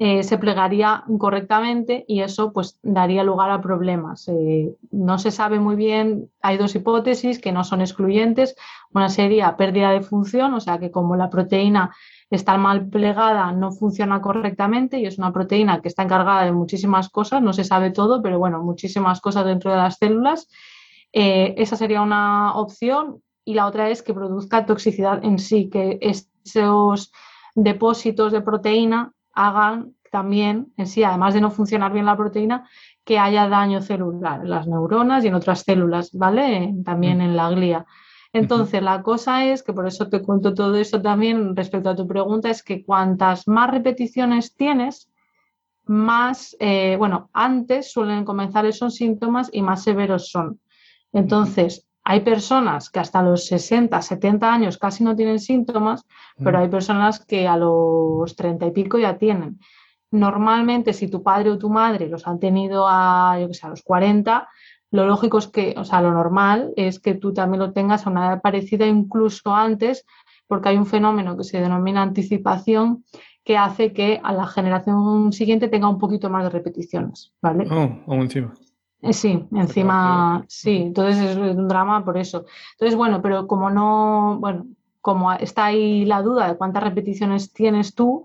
Eh, 0.00 0.24
se 0.24 0.38
plegaría 0.38 1.04
incorrectamente 1.08 2.04
y 2.08 2.20
eso 2.20 2.52
pues 2.52 2.80
daría 2.82 3.22
lugar 3.22 3.50
a 3.50 3.60
problemas. 3.60 4.26
Eh, 4.28 4.74
no 4.90 5.18
se 5.18 5.30
sabe 5.30 5.60
muy 5.60 5.76
bien, 5.76 6.30
hay 6.40 6.56
dos 6.56 6.74
hipótesis 6.74 7.38
que 7.38 7.52
no 7.52 7.62
son 7.62 7.80
excluyentes. 7.80 8.56
Una 8.92 9.08
sería 9.08 9.56
pérdida 9.56 9.90
de 9.92 10.02
función, 10.02 10.54
o 10.54 10.60
sea 10.60 10.78
que 10.78 10.90
como 10.90 11.14
la 11.14 11.30
proteína 11.30 11.94
está 12.28 12.56
mal 12.56 12.88
plegada, 12.88 13.52
no 13.52 13.70
funciona 13.70 14.20
correctamente 14.20 14.98
y 14.98 15.06
es 15.06 15.18
una 15.18 15.32
proteína 15.32 15.80
que 15.80 15.88
está 15.88 16.02
encargada 16.02 16.44
de 16.44 16.52
muchísimas 16.52 17.08
cosas, 17.08 17.40
no 17.40 17.52
se 17.52 17.62
sabe 17.62 17.90
todo, 17.90 18.20
pero 18.20 18.38
bueno, 18.38 18.62
muchísimas 18.62 19.20
cosas 19.20 19.44
dentro 19.44 19.70
de 19.70 19.76
las 19.76 19.96
células. 19.96 20.48
Eh, 21.12 21.54
esa 21.58 21.76
sería 21.76 22.02
una 22.02 22.54
opción 22.56 23.22
y 23.44 23.54
la 23.54 23.66
otra 23.66 23.90
es 23.90 24.02
que 24.02 24.14
produzca 24.14 24.66
toxicidad 24.66 25.24
en 25.24 25.38
sí, 25.38 25.68
que 25.68 25.98
esos 26.00 27.12
depósitos 27.54 28.32
de 28.32 28.40
proteína 28.40 29.12
hagan 29.32 29.94
también 30.10 30.72
en 30.76 30.86
sí, 30.86 31.02
además 31.04 31.34
de 31.34 31.40
no 31.40 31.50
funcionar 31.50 31.92
bien 31.92 32.06
la 32.06 32.16
proteína, 32.16 32.68
que 33.04 33.18
haya 33.18 33.48
daño 33.48 33.80
celular 33.80 34.42
en 34.42 34.50
las 34.50 34.68
neuronas 34.68 35.24
y 35.24 35.28
en 35.28 35.34
otras 35.34 35.60
células, 35.60 36.10
¿vale? 36.12 36.74
También 36.84 37.20
en 37.20 37.34
la 37.34 37.50
glía. 37.50 37.86
Entonces, 38.32 38.82
la 38.82 39.02
cosa 39.02 39.44
es 39.44 39.62
que 39.62 39.72
por 39.72 39.86
eso 39.86 40.08
te 40.08 40.22
cuento 40.22 40.54
todo 40.54 40.76
esto 40.76 41.02
también 41.02 41.54
respecto 41.54 41.90
a 41.90 41.96
tu 41.96 42.06
pregunta, 42.06 42.50
es 42.50 42.62
que 42.62 42.84
cuantas 42.84 43.46
más 43.46 43.70
repeticiones 43.70 44.54
tienes, 44.54 45.10
más, 45.84 46.56
eh, 46.60 46.96
bueno, 46.98 47.28
antes 47.32 47.92
suelen 47.92 48.24
comenzar 48.24 48.64
esos 48.66 48.94
síntomas 48.94 49.50
y 49.52 49.62
más 49.62 49.82
severos 49.82 50.30
son. 50.30 50.60
Entonces, 51.12 51.86
hay 52.04 52.20
personas 52.20 52.90
que 52.90 53.00
hasta 53.00 53.22
los 53.22 53.46
60, 53.46 54.00
70 54.00 54.52
años 54.52 54.78
casi 54.78 55.04
no 55.04 55.14
tienen 55.14 55.38
síntomas, 55.38 56.04
pero 56.42 56.58
hay 56.58 56.68
personas 56.68 57.24
que 57.24 57.46
a 57.46 57.56
los 57.56 58.34
30 58.34 58.66
y 58.66 58.70
pico 58.72 58.98
ya 58.98 59.18
tienen. 59.18 59.60
Normalmente, 60.10 60.92
si 60.92 61.08
tu 61.08 61.22
padre 61.22 61.50
o 61.50 61.58
tu 61.58 61.70
madre 61.70 62.08
los 62.08 62.26
han 62.26 62.38
tenido 62.38 62.86
a, 62.88 63.38
yo 63.40 63.48
que 63.48 63.54
sé, 63.54 63.66
a 63.66 63.70
los 63.70 63.82
40, 63.82 64.48
lo 64.90 65.06
lógico 65.06 65.38
es 65.38 65.46
que, 65.46 65.74
o 65.76 65.84
sea, 65.84 66.02
lo 66.02 66.12
normal 66.12 66.72
es 66.76 67.00
que 67.00 67.14
tú 67.14 67.32
también 67.32 67.60
lo 67.60 67.72
tengas 67.72 68.06
a 68.06 68.10
una 68.10 68.26
edad 68.26 68.42
parecida, 68.42 68.86
incluso 68.86 69.54
antes, 69.54 70.04
porque 70.46 70.68
hay 70.68 70.76
un 70.76 70.86
fenómeno 70.86 71.36
que 71.36 71.44
se 71.44 71.60
denomina 71.60 72.02
anticipación, 72.02 73.04
que 73.44 73.56
hace 73.56 73.92
que 73.92 74.20
a 74.22 74.32
la 74.32 74.46
generación 74.46 75.32
siguiente 75.32 75.68
tenga 75.68 75.88
un 75.88 75.98
poquito 75.98 76.28
más 76.28 76.44
de 76.44 76.50
repeticiones, 76.50 77.32
¿vale? 77.40 77.66
Oh, 78.06 78.14
encima. 78.14 78.52
Eh, 79.02 79.12
sí, 79.12 79.44
encima, 79.52 80.44
sí, 80.48 80.76
entonces 80.76 81.18
es 81.18 81.36
un 81.36 81.66
drama 81.66 82.04
por 82.04 82.16
eso. 82.16 82.46
Entonces, 82.72 82.96
bueno, 82.96 83.20
pero 83.20 83.48
como 83.48 83.68
no, 83.68 84.38
bueno, 84.38 84.66
como 85.00 85.32
está 85.32 85.66
ahí 85.66 86.04
la 86.04 86.22
duda 86.22 86.46
de 86.46 86.56
cuántas 86.56 86.84
repeticiones 86.84 87.52
tienes 87.52 87.96
tú, 87.96 88.24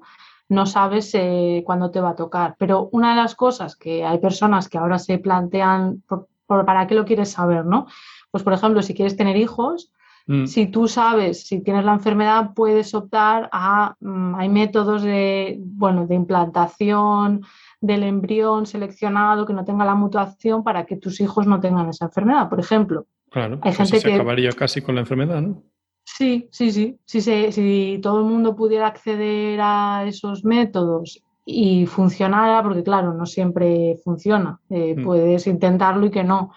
no 0.49 0.67
sabes 0.67 1.13
eh, 1.15 1.63
cuándo 1.65 1.89
te 1.89 1.99
va 1.99 2.11
a 2.11 2.15
tocar. 2.15 2.55
Pero 2.59 2.89
una 2.91 3.09
de 3.09 3.21
las 3.21 3.35
cosas 3.35 3.75
que 3.75 4.05
hay 4.05 4.19
personas 4.19 4.69
que 4.69 4.77
ahora 4.77 4.99
se 4.99 5.17
plantean, 5.17 6.03
por, 6.07 6.27
¿para 6.45 6.85
qué 6.85 6.93
lo 6.93 7.05
quieres 7.05 7.31
saber, 7.31 7.65
no? 7.65 7.87
Pues, 8.29 8.43
por 8.43 8.53
ejemplo, 8.53 8.81
si 8.83 8.93
quieres 8.93 9.17
tener 9.17 9.35
hijos, 9.35 9.91
mm. 10.27 10.45
si 10.45 10.67
tú 10.67 10.87
sabes 10.87 11.47
si 11.47 11.61
tienes 11.61 11.85
la 11.85 11.93
enfermedad, 11.93 12.51
puedes 12.53 12.93
optar 12.93 13.49
a, 13.51 13.95
mm, 13.99 14.35
hay 14.35 14.49
métodos 14.49 15.01
de, 15.01 15.57
bueno, 15.59 16.05
de 16.05 16.13
implantación, 16.13 17.43
del 17.79 18.03
embrión 18.03 18.65
seleccionado 18.65 19.45
que 19.45 19.53
no 19.53 19.63
tenga 19.63 19.85
la 19.85 19.95
mutación 19.95 20.63
para 20.63 20.85
que 20.85 20.97
tus 20.97 21.21
hijos 21.21 21.47
no 21.47 21.59
tengan 21.59 21.89
esa 21.89 22.05
enfermedad, 22.05 22.49
por 22.49 22.59
ejemplo. 22.59 23.05
Claro, 23.29 23.59
hay 23.61 23.73
gente 23.73 23.99
se 23.99 24.13
acabaría 24.13 24.51
casi 24.51 24.81
con 24.81 24.95
la 24.95 25.01
enfermedad, 25.01 25.41
¿no? 25.41 25.63
Sí, 26.03 26.47
sí, 26.51 26.71
sí. 26.71 26.97
Si, 27.05 27.21
si 27.21 27.99
todo 28.01 28.19
el 28.19 28.25
mundo 28.25 28.55
pudiera 28.55 28.87
acceder 28.87 29.59
a 29.61 30.05
esos 30.07 30.45
métodos 30.45 31.21
y 31.45 31.85
funcionara, 31.85 32.63
porque 32.63 32.83
claro, 32.83 33.13
no 33.13 33.25
siempre 33.25 33.99
funciona, 34.03 34.59
eh, 34.69 34.95
mm. 34.97 35.03
puedes 35.03 35.47
intentarlo 35.47 36.05
y 36.05 36.11
que 36.11 36.23
no. 36.23 36.51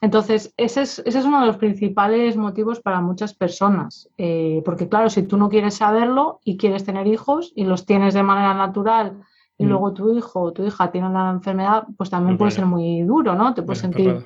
Entonces, 0.00 0.52
ese 0.56 0.82
es, 0.82 0.98
ese 1.00 1.18
es, 1.20 1.24
uno 1.24 1.40
de 1.40 1.46
los 1.46 1.56
principales 1.56 2.36
motivos 2.36 2.80
para 2.80 3.00
muchas 3.00 3.34
personas, 3.34 4.08
eh, 4.18 4.62
porque 4.64 4.88
claro, 4.88 5.10
si 5.10 5.22
tú 5.22 5.36
no 5.36 5.48
quieres 5.48 5.74
saberlo 5.74 6.40
y 6.44 6.56
quieres 6.56 6.84
tener 6.84 7.06
hijos 7.06 7.52
y 7.56 7.64
los 7.64 7.86
tienes 7.86 8.14
de 8.14 8.22
manera 8.22 8.54
natural 8.54 9.22
y 9.58 9.64
mm. 9.64 9.68
luego 9.68 9.92
tu 9.92 10.16
hijo 10.16 10.40
o 10.40 10.52
tu 10.52 10.64
hija 10.64 10.90
tiene 10.90 11.08
una 11.08 11.30
enfermedad, 11.30 11.84
pues 11.96 12.08
también 12.08 12.38
puede 12.38 12.52
ser 12.52 12.64
muy 12.64 13.02
duro, 13.02 13.34
¿no? 13.34 13.52
Te 13.52 13.62
puedes 13.62 13.80
sentir... 13.80 14.24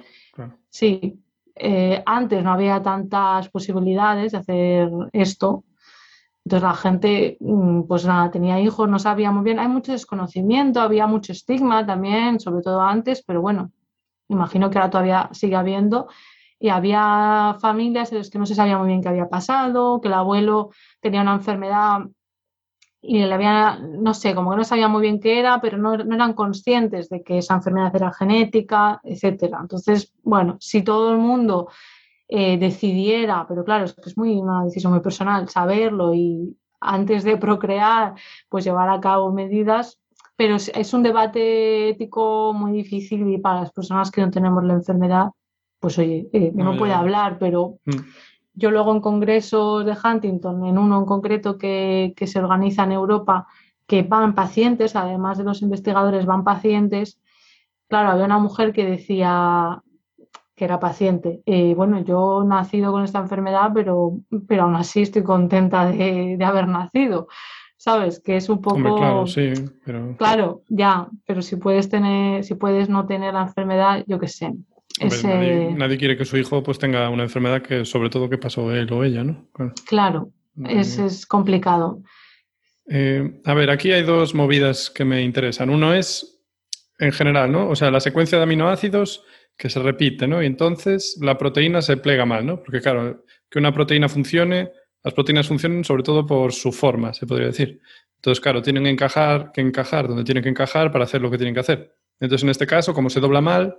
Sí, 0.69 1.21
eh, 1.55 2.03
antes 2.07 2.43
no 2.43 2.53
había 2.53 2.83
tantas 2.83 3.49
posibilidades 3.49 4.33
de 4.33 4.39
hacer 4.39 4.91
esto. 5.13 5.65
Entonces 6.45 6.63
la 6.63 6.75
gente, 6.75 7.37
mm, 7.41 7.83
pues 7.83 8.05
nada, 8.05 8.31
tenía 8.31 8.61
hijos, 8.61 8.89
no 8.89 8.99
sabía 8.99 9.31
muy 9.31 9.45
bien. 9.45 9.59
Hay 9.59 9.69
mucho 9.69 9.93
desconocimiento, 9.93 10.81
había 10.81 11.07
mucho 11.07 11.33
estigma 11.33 11.87
también, 11.87 12.41
sobre 12.41 12.63
todo 12.63 12.81
antes, 12.81 13.23
pero 13.23 13.41
bueno, 13.41 13.71
imagino 14.29 14.71
que 14.71 14.79
ahora 14.79 14.91
todavía 14.91 15.29
sigue 15.33 15.57
habiendo. 15.57 16.09
Y 16.59 16.69
había 16.69 17.57
familias 17.61 18.13
en 18.13 18.19
las 18.19 18.31
que 18.31 18.39
no 18.39 18.47
se 18.47 18.55
sabía 18.55 18.79
muy 18.79 18.89
bien 18.89 19.03
qué 19.03 19.09
había 19.09 19.29
pasado, 19.29 20.01
que 20.01 20.09
el 20.09 20.15
abuelo 20.15 20.71
tenía 21.01 21.23
una 21.23 21.35
enfermedad 21.35 22.01
y 23.05 23.19
le 23.19 23.35
había, 23.35 23.81
no 23.81 24.15
sé, 24.15 24.33
como 24.33 24.53
que 24.53 24.57
no 24.57 24.65
sabía 24.65 24.87
muy 24.87 25.03
bien 25.03 25.19
qué 25.19 25.41
era, 25.41 25.61
pero 25.61 25.77
no, 25.77 25.95
eran 25.95 26.35
conscientes 26.35 27.09
de 27.09 27.23
que 27.25 27.39
esa 27.39 27.55
enfermedad 27.55 27.95
era 27.97 28.13
genética, 28.13 29.01
etcétera. 29.03 29.59
Entonces, 29.61 30.13
bueno, 30.23 30.57
si 30.61 30.83
todo 30.83 31.11
el 31.11 31.19
mundo 31.19 31.69
eh, 32.29 32.57
decidiera, 32.59 33.45
pero 33.49 33.65
claro, 33.65 33.85
es 33.87 33.95
que 33.95 34.09
es 34.09 34.17
muy 34.17 34.37
una 34.37 34.65
decisión 34.65 34.93
muy 34.93 35.03
personal, 35.03 35.49
saberlo 35.49 36.15
y 36.15 36.57
antes 36.81 37.25
de 37.25 37.37
procrear, 37.37 38.15
pues 38.49 38.65
llevar 38.65 38.89
a 38.89 39.01
cabo 39.01 39.33
medidas, 39.33 39.99
pero 40.37 40.55
es, 40.57 40.95
un 40.95 41.03
debate 41.03 41.91
ético 41.91 42.53
muy 42.53 42.73
difícil 42.73 43.29
y 43.29 43.39
para 43.39 43.61
las 43.61 43.73
personas 43.73 44.13
que 44.13 44.21
no 44.21 44.31
tenemos 44.31 44.63
la 44.63 44.75
enfermedad, 44.75 45.27
pues 45.81 45.99
oye, 45.99 46.29
eh, 46.33 46.53
no, 46.55 46.77
puede 46.77 46.93
hablar, 46.93 47.39
pero 47.39 47.79
mm. 47.85 47.99
Yo 48.55 48.71
luego 48.71 48.93
en 48.93 49.01
congresos 49.01 49.85
de 49.85 49.97
Huntington, 49.97 50.67
en 50.67 50.79
uno 50.79 50.99
en 50.99 51.07
concreto 51.07 51.57
que, 51.57 52.15
se 52.27 52.39
organiza 52.39 52.85
en 52.85 52.93
Europa, 52.93 53.47
que 53.87 54.03
van 54.03 54.35
pacientes, 54.35 54.95
además 54.95 55.39
de 55.39 55.45
los 55.45 55.63
investigadores, 55.63 56.27
van 56.27 56.45
pacientes. 56.45 57.19
Claro, 57.89 58.11
había 58.11 58.27
una 58.27 58.39
mujer 58.39 58.73
que 58.73 58.85
decía 58.85 59.83
que 60.55 60.65
era 60.67 60.79
paciente. 60.79 61.43
Eh, 61.47 61.75
bueno, 61.75 62.05
yo 62.05 62.43
he 62.43 62.47
nacido 62.47 62.93
con 62.93 63.05
esta 63.05 63.21
enfermedad, 63.21 63.71
pero, 63.75 64.19
pero 64.47 64.65
aún 64.65 64.77
así 64.77 65.03
estoy 65.03 65.23
contenta 65.23 65.87
de, 65.87 66.39
haber 66.45 66.69
nacido. 66.69 67.29
¿Sabes? 67.77 68.21
Que 68.21 68.37
es 68.37 68.49
un 68.49 68.61
poco. 68.61 68.97
claro, 68.97 69.27
sí, 69.27 69.53
pero... 69.85 70.17
Claro, 70.17 70.63
ya, 70.69 71.09
pero 71.27 71.43
si 71.43 71.57
puedes 71.57 71.89
tener, 71.89 72.45
si 72.45 72.55
puedes 72.55 72.89
no 72.89 73.07
tener 73.07 73.35
la 73.35 73.43
enfermedad, 73.43 74.05
yo 74.07 74.21
qué 74.21 74.29
sé. 74.29 74.55
Nadie, 75.77 75.99
quiere 75.99 76.17
que 76.17 76.25
su 76.25 76.37
hijo 76.37 76.63
pues 76.63 76.79
tenga 76.79 77.09
una 77.09 77.25
enfermedad 77.25 77.63
que 77.63 77.85
sobre 77.85 78.11
todo 78.11 78.29
que 78.29 78.39
pasó 78.39 78.73
él 78.75 78.93
o 78.93 79.05
ella, 79.05 79.25
¿no? 79.25 79.49
Claro, 79.87 80.31
es, 80.69 81.27
complicado. 81.27 82.03
Eh, 82.89 83.41
a 83.45 83.55
ver, 83.55 83.71
aquí 83.71 83.93
hay 83.93 84.03
dos 84.03 84.35
movidas 84.35 84.91
que 84.91 85.05
me 85.05 85.23
interesan. 85.23 85.71
Uno 85.71 85.95
es 85.95 86.43
en 86.99 87.13
general, 87.13 87.51
¿no? 87.51 87.69
O 87.69 87.77
sea, 87.77 87.91
la 87.91 88.01
secuencia 88.01 88.39
de 88.39 88.45
aminoácidos 88.45 89.25
que 89.57 89.71
se 89.71 89.81
repite, 89.81 90.27
¿no? 90.27 90.43
Y 90.43 90.47
entonces 90.47 91.19
la 91.21 91.39
proteína 91.39 91.83
se 91.83 91.97
plega 91.97 92.27
mal, 92.27 92.45
¿no? 92.47 92.63
Porque 92.63 92.81
claro, 92.81 93.25
que 93.51 93.59
una 93.59 93.73
proteína 93.73 94.09
funcione, 94.09 94.73
las 95.03 95.15
proteínas 95.15 95.47
funcionan 95.47 95.85
sobre 95.85 96.03
todo 96.03 96.27
por 96.27 96.53
su 96.53 96.73
forma, 96.73 97.13
se 97.13 97.27
podría 97.27 97.49
decir. 97.49 97.81
Entonces, 98.17 98.41
claro, 98.41 98.63
tienen 98.63 98.85
que 98.85 98.91
encajar, 98.91 99.51
que 99.53 99.61
encajar 99.61 100.07
donde 100.07 100.25
tienen 100.25 100.45
que 100.45 100.51
encajar 100.51 100.93
para 100.93 101.05
hacer 101.05 101.21
lo 101.21 101.31
que 101.31 101.39
tienen 101.39 101.55
que 101.55 101.61
hacer. 101.61 101.97
Entonces, 102.21 102.45
en 102.45 102.51
este 102.51 102.69
caso, 102.69 102.95
como 102.95 103.11
se 103.11 103.19
dobla 103.19 103.41
mal, 103.41 103.77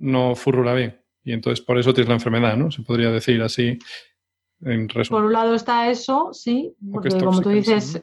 no 0.00 0.34
furrula 0.34 0.74
bien. 0.74 1.00
Y 1.24 1.32
entonces 1.32 1.64
por 1.64 1.78
eso 1.78 1.92
tienes 1.92 2.08
la 2.08 2.14
enfermedad, 2.14 2.56
¿no? 2.56 2.70
Se 2.70 2.82
podría 2.82 3.10
decir 3.10 3.42
así 3.42 3.78
en 4.62 4.88
resumen. 4.88 5.20
Por 5.20 5.26
un 5.26 5.32
lado 5.32 5.54
está 5.54 5.90
eso, 5.90 6.30
sí, 6.32 6.74
porque 6.92 7.10
como 7.18 7.40
tú 7.40 7.50
dices, 7.50 8.02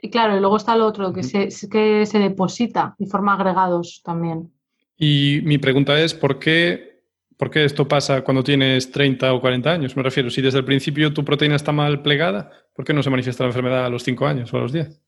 y 0.00 0.06
eh, 0.06 0.10
claro, 0.10 0.36
y 0.36 0.40
luego 0.40 0.56
está 0.56 0.76
lo 0.76 0.86
otro, 0.86 1.12
que, 1.12 1.22
se, 1.22 1.48
que 1.68 2.06
se 2.06 2.18
deposita 2.18 2.94
y 2.98 3.06
forma 3.06 3.34
agregados 3.34 4.02
también. 4.04 4.52
Y 4.96 5.40
mi 5.44 5.58
pregunta 5.58 5.98
es, 6.00 6.14
¿por 6.14 6.38
qué, 6.38 7.02
¿por 7.36 7.50
qué 7.50 7.64
esto 7.64 7.88
pasa 7.88 8.22
cuando 8.22 8.44
tienes 8.44 8.90
30 8.92 9.32
o 9.32 9.40
40 9.40 9.70
años? 9.70 9.96
Me 9.96 10.02
refiero, 10.02 10.30
si 10.30 10.42
desde 10.42 10.58
el 10.58 10.64
principio 10.64 11.12
tu 11.12 11.24
proteína 11.24 11.56
está 11.56 11.72
mal 11.72 12.02
plegada, 12.02 12.50
¿por 12.74 12.84
qué 12.84 12.92
no 12.92 13.02
se 13.02 13.10
manifiesta 13.10 13.44
la 13.44 13.48
enfermedad 13.48 13.86
a 13.86 13.90
los 13.90 14.02
5 14.04 14.26
años 14.26 14.52
o 14.52 14.58
a 14.58 14.60
los 14.60 14.72
10? 14.72 15.00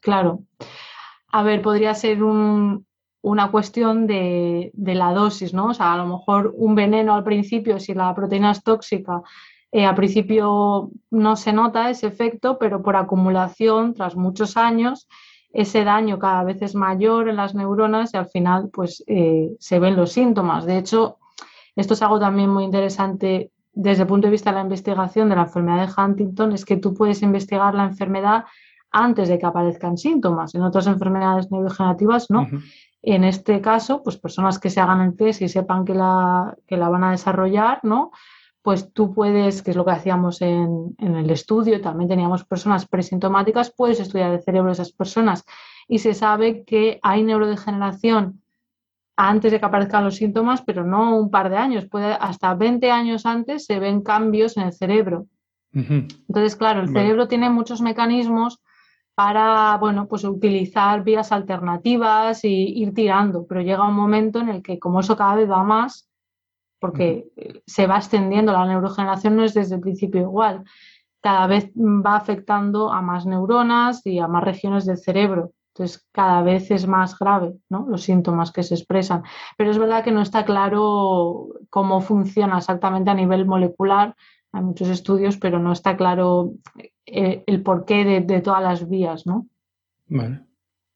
Claro. 0.00 0.40
A 1.30 1.42
ver, 1.42 1.60
podría 1.60 1.94
ser 1.94 2.22
un, 2.22 2.87
una 3.28 3.50
cuestión 3.50 4.06
de, 4.06 4.72
la 4.74 5.12
dosis, 5.12 5.54
¿no? 5.54 5.66
O 5.66 5.74
sea, 5.74 5.94
a 5.94 5.96
lo 5.96 6.06
mejor 6.06 6.52
un 6.56 6.74
veneno 6.74 7.14
al 7.14 7.24
principio, 7.24 7.78
si 7.78 7.94
la 7.94 8.14
proteína 8.14 8.52
es 8.52 8.62
tóxica, 8.62 9.22
eh, 9.70 9.84
al 9.84 9.94
principio 9.94 10.90
no 11.10 11.36
se 11.36 11.52
nota 11.52 11.90
ese 11.90 12.06
efecto, 12.06 12.58
pero 12.58 12.82
por 12.82 12.96
acumulación, 12.96 13.94
tras 13.94 14.16
muchos 14.16 14.56
años, 14.56 15.08
ese 15.52 15.84
daño 15.84 16.18
cada 16.18 16.44
vez 16.44 16.62
es 16.62 16.74
mayor 16.74 17.28
en 17.28 17.36
las 17.36 17.54
neuronas 17.54 18.14
y 18.14 18.16
al 18.16 18.28
final, 18.28 18.70
pues, 18.72 19.04
eh, 19.06 19.50
se 19.58 19.78
ven 19.78 19.96
los 19.96 20.12
síntomas. 20.12 20.64
De 20.64 20.78
hecho, 20.78 21.18
esto 21.76 21.94
es 21.94 22.02
algo 22.02 22.18
también 22.18 22.50
muy 22.50 22.64
interesante 22.64 23.50
desde 23.80 24.02
el 24.02 24.08
punto 24.08 24.26
de 24.26 24.32
vista 24.32 24.50
de 24.50 24.56
la 24.56 24.62
investigación 24.62 25.28
de 25.28 25.36
la 25.36 25.42
enfermedad 25.42 25.86
de 25.86 26.02
Huntington, 26.02 26.52
es 26.52 26.64
que 26.64 26.78
tú 26.78 26.94
puedes 26.94 27.22
investigar 27.22 27.74
la 27.76 27.84
enfermedad 27.84 28.44
antes 28.90 29.28
de 29.28 29.38
que 29.38 29.46
aparezcan 29.46 29.96
síntomas. 29.96 30.54
En 30.54 30.62
otras 30.62 30.88
enfermedades 30.88 31.50
neurodegenerativas 31.50 32.28
no. 32.28 32.48
En 33.02 33.24
este 33.24 33.60
caso, 33.60 34.02
pues 34.02 34.16
personas 34.16 34.58
que 34.58 34.70
se 34.70 34.80
hagan 34.80 35.00
el 35.00 35.16
test 35.16 35.42
y 35.42 35.48
sepan 35.48 35.84
que 35.84 35.94
la, 35.94 36.56
que 36.66 36.76
la 36.76 36.88
van 36.88 37.04
a 37.04 37.10
desarrollar, 37.12 37.80
¿no? 37.82 38.10
Pues 38.62 38.92
tú 38.92 39.14
puedes, 39.14 39.62
que 39.62 39.70
es 39.70 39.76
lo 39.76 39.84
que 39.84 39.92
hacíamos 39.92 40.42
en, 40.42 40.94
el 40.98 41.30
estudio, 41.30 41.80
también 41.80 42.08
teníamos 42.08 42.44
personas 42.44 42.86
presintomáticas, 42.86 43.72
puedes 43.74 44.00
estudiar 44.00 44.32
el 44.32 44.42
cerebro 44.42 44.68
de 44.68 44.72
esas 44.72 44.92
personas 44.92 45.44
y 45.86 46.00
se 46.00 46.12
sabe 46.12 46.64
que 46.64 46.98
hay 47.02 47.22
neurodegeneración 47.22 48.42
antes 49.16 49.52
de 49.52 49.58
que 49.58 49.66
aparezcan 49.66 50.04
los 50.04 50.16
síntomas, 50.16 50.62
pero 50.62 50.84
no 50.84 51.18
un 51.18 51.30
par 51.30 51.50
de 51.50 51.56
años, 51.56 51.86
puede 51.86 52.12
hasta 52.12 52.54
20 52.54 52.90
años 52.90 53.26
antes 53.26 53.64
se 53.64 53.78
ven 53.78 54.02
cambios 54.02 54.56
en 54.56 54.64
el 54.64 54.72
cerebro. 54.72 55.26
Entonces, 55.72 56.56
claro, 56.56 56.80
el 56.80 56.88
cerebro 56.88 57.28
tiene 57.28 57.50
muchos 57.50 57.80
mecanismos 57.80 58.60
para 59.18 59.76
bueno, 59.78 60.06
pues 60.06 60.22
utilizar 60.22 61.02
vías 61.02 61.32
alternativas 61.32 62.44
y 62.44 62.80
ir 62.80 62.94
tirando, 62.94 63.48
pero 63.48 63.62
llega 63.62 63.88
un 63.88 63.96
momento 63.96 64.38
en 64.38 64.48
el 64.48 64.62
que 64.62 64.78
como 64.78 65.00
eso 65.00 65.16
cada 65.16 65.34
vez 65.34 65.50
va 65.50 65.64
más, 65.64 66.08
porque 66.78 67.26
se 67.66 67.88
va 67.88 67.96
extendiendo, 67.96 68.52
la 68.52 68.64
neurogeneración 68.64 69.34
no 69.34 69.42
es 69.42 69.54
desde 69.54 69.74
el 69.74 69.80
principio 69.80 70.20
igual, 70.20 70.62
cada 71.20 71.48
vez 71.48 71.68
va 71.74 72.14
afectando 72.14 72.92
a 72.92 73.02
más 73.02 73.26
neuronas 73.26 74.06
y 74.06 74.20
a 74.20 74.28
más 74.28 74.44
regiones 74.44 74.86
del 74.86 74.98
cerebro. 74.98 75.50
Entonces, 75.74 76.06
cada 76.12 76.42
vez 76.42 76.70
es 76.70 76.86
más 76.86 77.18
grave 77.18 77.54
¿no? 77.68 77.86
los 77.88 78.02
síntomas 78.02 78.52
que 78.52 78.62
se 78.62 78.76
expresan. 78.76 79.24
Pero 79.56 79.72
es 79.72 79.78
verdad 79.78 80.04
que 80.04 80.12
no 80.12 80.22
está 80.22 80.44
claro 80.44 81.48
cómo 81.70 82.00
funciona 82.02 82.58
exactamente 82.58 83.10
a 83.10 83.14
nivel 83.14 83.46
molecular. 83.46 84.14
Hay 84.52 84.62
muchos 84.62 84.88
estudios, 84.88 85.36
pero 85.36 85.58
no 85.58 85.72
está 85.72 85.96
claro 85.96 86.54
eh, 87.06 87.44
el 87.46 87.62
porqué 87.62 88.04
de, 88.04 88.40
todas 88.40 88.62
las 88.62 88.88
vías, 88.88 89.26
¿no? 89.26 89.46
Vale. 90.06 90.40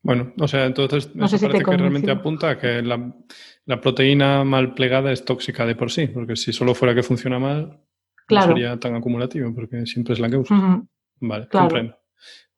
Bueno, 0.03 0.33
o 0.41 0.49
sea, 0.49 0.67
entonces 0.67 1.15
no 1.15 1.27
parece 1.27 1.49
que 1.49 1.77
realmente 1.77 2.11
apunta 2.11 2.51
a 2.51 2.59
que 2.59 2.83
la, 2.83 3.81
proteína 3.81 4.43
mal 4.43 4.75
plegada 4.75 5.13
es 5.13 5.25
tóxica 5.25 5.65
de 5.65 5.77
por 5.77 5.93
sí, 5.93 6.09
porque 6.09 6.35
si 6.35 6.53
solo 6.53 6.75
fuera 6.75 6.95
que 6.95 7.05
funciona 7.05 7.39
mal, 7.39 7.81
no 8.29 8.43
sería 8.43 8.81
tan 8.81 8.97
acumulativo, 8.97 9.55
porque 9.55 9.87
siempre 9.87 10.15
es 10.15 10.21
la 10.21 10.29
que 10.29 10.39
usa. 10.39 10.83
Vale, 11.21 11.47
comprendo. 11.49 11.97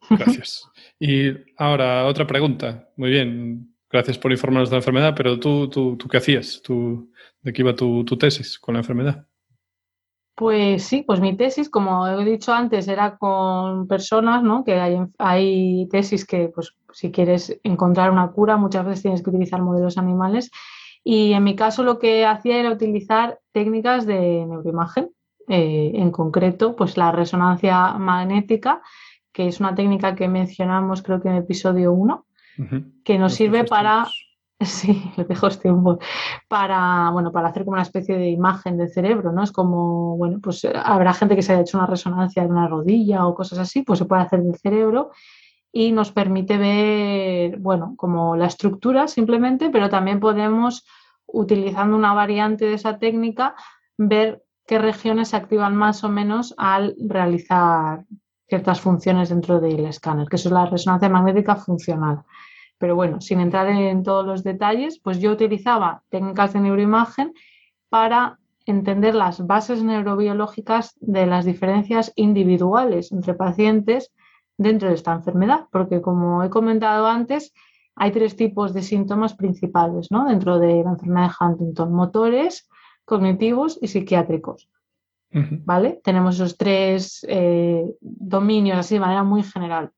Gracias. 0.08 0.70
y 0.98 1.32
ahora, 1.58 2.06
otra 2.06 2.26
pregunta. 2.26 2.88
Muy 2.96 3.10
bien, 3.10 3.74
gracias 3.90 4.16
por 4.16 4.32
informarnos 4.32 4.70
de 4.70 4.76
la 4.76 4.80
enfermedad, 4.80 5.14
pero 5.14 5.38
tú, 5.38 5.68
tú, 5.68 5.96
tú 5.98 6.08
¿qué 6.08 6.16
hacías? 6.16 6.62
¿Tú, 6.62 7.10
¿De 7.42 7.52
qué 7.52 7.60
iba 7.60 7.74
tu 7.74 8.04
tesis 8.04 8.58
con 8.58 8.74
la 8.74 8.80
enfermedad? 8.80 9.26
Pues 10.34 10.84
sí, 10.84 11.04
pues 11.06 11.20
mi 11.20 11.36
tesis, 11.36 11.70
como 11.70 12.08
he 12.08 12.24
dicho 12.24 12.52
antes, 12.52 12.88
era 12.88 13.16
con 13.18 13.86
personas, 13.86 14.42
¿no? 14.42 14.64
Que 14.64 14.80
hay, 14.80 14.98
hay, 15.18 15.88
tesis 15.90 16.26
que, 16.26 16.50
pues, 16.52 16.74
si 16.92 17.12
quieres 17.12 17.60
encontrar 17.62 18.10
una 18.10 18.32
cura, 18.32 18.56
muchas 18.56 18.84
veces 18.84 19.02
tienes 19.02 19.22
que 19.22 19.30
utilizar 19.30 19.62
modelos 19.62 19.96
animales. 19.96 20.50
Y 21.04 21.34
en 21.34 21.44
mi 21.44 21.54
caso 21.54 21.84
lo 21.84 21.98
que 21.98 22.26
hacía 22.26 22.58
era 22.58 22.72
utilizar 22.72 23.38
técnicas 23.52 24.06
de 24.06 24.44
neuroimagen, 24.46 25.10
eh, 25.46 25.92
en 25.94 26.10
concreto, 26.10 26.74
pues 26.74 26.96
la 26.96 27.12
resonancia 27.12 27.92
magnética, 27.92 28.82
que 29.30 29.46
es 29.46 29.60
una 29.60 29.74
técnica 29.74 30.14
que 30.14 30.26
mencionamos 30.26 31.02
creo 31.02 31.20
que 31.20 31.28
en 31.28 31.34
el 31.34 31.42
episodio 31.42 31.92
1, 31.92 32.26
que 33.04 33.18
nos 33.18 33.34
sirve 33.34 33.64
para... 33.64 34.06
Sí, 34.74 35.10
le 35.16 35.24
dejo 35.24 35.48
tiempo 35.50 35.98
para, 36.48 37.10
bueno, 37.10 37.32
para 37.32 37.48
hacer 37.48 37.64
como 37.64 37.74
una 37.74 37.82
especie 37.82 38.16
de 38.16 38.28
imagen 38.28 38.76
del 38.76 38.90
cerebro, 38.90 39.32
¿no? 39.32 39.42
Es 39.42 39.52
como, 39.52 40.16
bueno, 40.16 40.38
pues 40.42 40.64
habrá 40.64 41.12
gente 41.14 41.36
que 41.36 41.42
se 41.42 41.52
haya 41.52 41.62
hecho 41.62 41.78
una 41.78 41.86
resonancia 41.86 42.42
de 42.42 42.48
una 42.48 42.68
rodilla 42.68 43.26
o 43.26 43.34
cosas 43.34 43.58
así, 43.58 43.82
pues 43.82 43.98
se 43.98 44.04
puede 44.04 44.22
hacer 44.22 44.42
del 44.42 44.56
cerebro 44.56 45.10
y 45.72 45.90
nos 45.92 46.12
permite 46.12 46.56
ver, 46.56 47.58
bueno, 47.58 47.94
como 47.96 48.36
la 48.36 48.46
estructura 48.46 49.08
simplemente, 49.08 49.70
pero 49.70 49.90
también 49.90 50.20
podemos, 50.20 50.86
utilizando 51.26 51.96
una 51.96 52.14
variante 52.14 52.64
de 52.64 52.74
esa 52.74 52.98
técnica, 52.98 53.56
ver 53.98 54.44
qué 54.66 54.78
regiones 54.78 55.28
se 55.30 55.36
activan 55.36 55.74
más 55.74 56.04
o 56.04 56.08
menos 56.08 56.54
al 56.56 56.94
realizar 57.08 58.04
ciertas 58.48 58.80
funciones 58.80 59.30
dentro 59.30 59.60
del 59.60 59.86
escáner, 59.86 60.28
que 60.28 60.36
es 60.36 60.44
la 60.46 60.66
resonancia 60.66 61.08
magnética 61.08 61.56
funcional. 61.56 62.22
Pero 62.84 62.96
bueno, 62.96 63.22
sin 63.22 63.40
entrar 63.40 63.66
en 63.68 64.02
todos 64.02 64.26
los 64.26 64.44
detalles, 64.44 64.98
pues 64.98 65.18
yo 65.18 65.32
utilizaba 65.32 66.02
técnicas 66.10 66.52
de 66.52 66.60
neuroimagen 66.60 67.32
para 67.88 68.38
entender 68.66 69.14
las 69.14 69.46
bases 69.46 69.82
neurobiológicas 69.82 70.94
de 71.00 71.24
las 71.24 71.46
diferencias 71.46 72.12
individuales 72.14 73.10
entre 73.10 73.32
pacientes 73.32 74.12
dentro 74.58 74.88
de 74.88 74.96
esta 74.96 75.14
enfermedad, 75.14 75.64
porque 75.72 76.02
como 76.02 76.42
he 76.42 76.50
comentado 76.50 77.06
antes, 77.06 77.54
hay 77.96 78.10
tres 78.10 78.36
tipos 78.36 78.74
de 78.74 78.82
síntomas 78.82 79.32
principales 79.32 80.10
¿no? 80.10 80.26
dentro 80.26 80.58
de 80.58 80.84
la 80.84 80.90
enfermedad 80.90 81.30
de 81.30 81.34
Huntington, 81.42 81.90
motores, 81.90 82.68
cognitivos 83.06 83.78
y 83.80 83.88
psiquiátricos. 83.88 84.68
¿Vale? 85.30 86.02
Tenemos 86.04 86.34
esos 86.34 86.58
tres 86.58 87.24
eh, 87.30 87.96
dominios 88.02 88.76
así 88.76 88.96
de 88.96 89.00
manera 89.00 89.24
muy 89.24 89.42
general. 89.42 89.90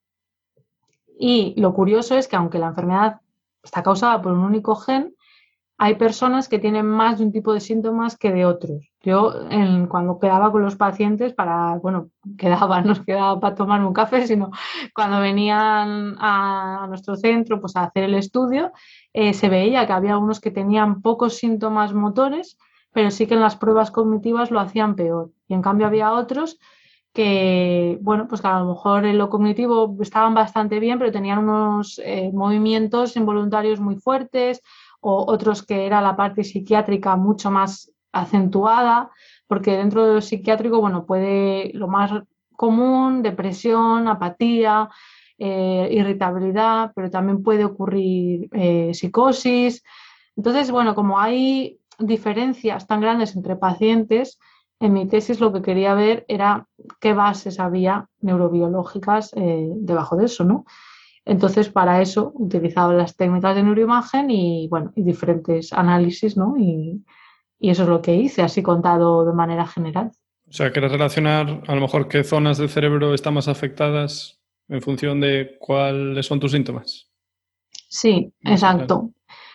Y 1.19 1.55
lo 1.61 1.75
curioso 1.75 2.17
es 2.17 2.29
que 2.29 2.37
aunque 2.37 2.59
la 2.59 2.69
enfermedad 2.69 3.21
está 3.63 3.83
causada 3.83 4.21
por 4.21 4.33
un 4.33 4.41
único 4.41 4.77
gen, 4.77 5.15
hay 5.79 5.97
personas 5.97 6.49
que 6.49 6.59
tienen 6.59 6.87
más 6.87 7.19
de 7.19 7.25
un 7.25 7.33
tipo 7.33 7.53
de 7.53 7.61
síntomas 7.61 8.17
que 8.17 8.33
de 8.33 8.47
otros. 8.47 8.91
Yo 9.03 9.33
cuando 9.89 10.19
quedaba 10.19 10.51
con 10.51 10.63
los 10.63 10.77
pacientes 10.77 11.35
para, 11.35 11.77
bueno, 11.77 12.09
quedaba, 12.39 12.81
no 12.81 13.05
quedaba 13.05 13.39
para 13.39 13.55
tomar 13.55 13.85
un 13.85 13.93
café, 13.93 14.27
sino 14.27 14.51
cuando 14.95 15.21
venían 15.21 16.17
a, 16.19 16.87
nuestro 16.89 17.17
centro 17.17 17.61
pues 17.61 17.77
a 17.77 17.85
hacer 17.85 18.05
el 18.05 18.15
estudio, 18.15 18.73
eh, 19.13 19.35
se 19.35 19.49
veía 19.49 19.87
que 19.87 19.93
había 19.93 20.13
algunos 20.13 20.41
que 20.41 20.51
tenían 20.51 21.03
pocos 21.03 21.37
síntomas 21.37 21.93
motores, 21.93 22.59
pero 22.93 23.11
sí 23.11 23.27
que 23.27 23.35
en 23.35 23.41
las 23.41 23.57
pruebas 23.57 23.91
cognitivas 23.91 24.51
lo 24.51 24.61
hacían 24.61 24.97
peor. 24.97 25.31
Y 25.49 25.55
en 25.55 25.63
cambio 25.63 25.87
había 25.87 26.13
otros 26.13 26.59
que, 27.17 27.99
bueno, 28.03 28.29
pues 28.29 28.43
que 28.43 28.47
a 28.47 28.59
lo 28.59 28.67
mejor 28.67 29.07
en 29.07 29.17
lo 29.17 29.31
cognitivo 29.31 29.97
estaban 30.03 30.35
bastante 30.35 30.79
bien, 30.81 30.99
pero 30.99 31.11
tenían 31.11 31.39
unos 31.39 31.99
eh, 32.05 32.31
movimientos 32.31 33.17
involuntarios 33.17 33.81
muy 33.81 33.97
fuertes, 33.97 34.63
o 35.01 35.25
otros 35.27 35.63
que 35.63 35.87
era 35.87 36.03
la 36.03 36.15
parte 36.15 36.45
psiquiátrica 36.45 37.17
mucho 37.17 37.51
más 37.51 37.91
acentuada, 38.13 39.11
porque 39.47 39.79
dentro 39.79 40.07
de 40.07 40.15
lo 40.17 40.21
psiquiátrico, 40.21 40.79
bueno, 40.79 41.07
puede 41.07 41.71
lo 41.73 41.89
más 41.89 42.11
común, 42.55 43.23
depresión, 43.23 44.09
apatía, 44.09 44.91
eh, 45.39 45.89
irritabilidad, 45.91 46.93
pero 46.95 47.11
también 47.11 47.43
puede 47.43 47.65
ocurrir 47.65 48.51
eh, 48.53 48.91
psicosis. 48.93 49.83
Entonces, 50.37 50.71
bueno, 50.71 50.95
como 50.95 51.19
hay 51.19 51.79
diferencias 51.99 52.87
tan 52.87 53.01
grandes 53.01 53.35
entre 53.37 53.57
pacientes, 53.57 54.39
en 54.81 54.93
mi 54.93 55.07
tesis 55.07 55.41
lo 55.41 55.53
que 55.53 55.63
quería 55.63 55.95
ver 55.95 56.25
era 56.29 56.67
qué 57.01 57.15
bases 57.15 57.59
había 57.61 58.09
neurobiológicas 58.21 59.33
eh, 59.35 59.69
debajo 59.77 60.17
de 60.17 60.27
eso, 60.27 60.45
¿no? 60.45 60.65
Entonces, 61.25 61.69
para 61.69 62.01
eso 62.01 62.33
utilizaba 62.37 62.93
las 62.93 63.17
técnicas 63.17 63.57
de 63.57 63.63
neuroimagen 63.63 64.31
y, 64.31 64.69
bueno, 64.69 64.93
y 64.95 65.03
diferentes 65.03 65.73
análisis, 65.73 66.37
¿no? 66.37 66.57
Y, 66.57 67.05
y 67.59 67.71
eso 67.71 67.83
es 67.83 67.89
lo 67.89 68.01
que 68.01 68.15
hice, 68.15 68.43
así 68.43 68.63
contado 68.63 69.25
de 69.25 69.33
manera 69.33 69.67
general. 69.67 70.13
O 70.49 70.53
sea, 70.53 70.71
¿quieres 70.71 70.93
relacionar 70.93 71.63
a 71.67 71.75
lo 71.75 71.81
mejor 71.81 72.07
qué 72.07 72.23
zonas 72.23 72.59
del 72.59 72.69
cerebro 72.69 73.13
están 73.13 73.35
más 73.35 73.49
afectadas 73.49 74.41
en 74.69 74.81
función 74.81 75.21
de 75.21 75.57
cuáles 75.59 76.27
son 76.27 76.39
tus 76.39 76.53
síntomas? 76.53 77.11
Sí, 77.89 78.33
exacto. 78.43 79.11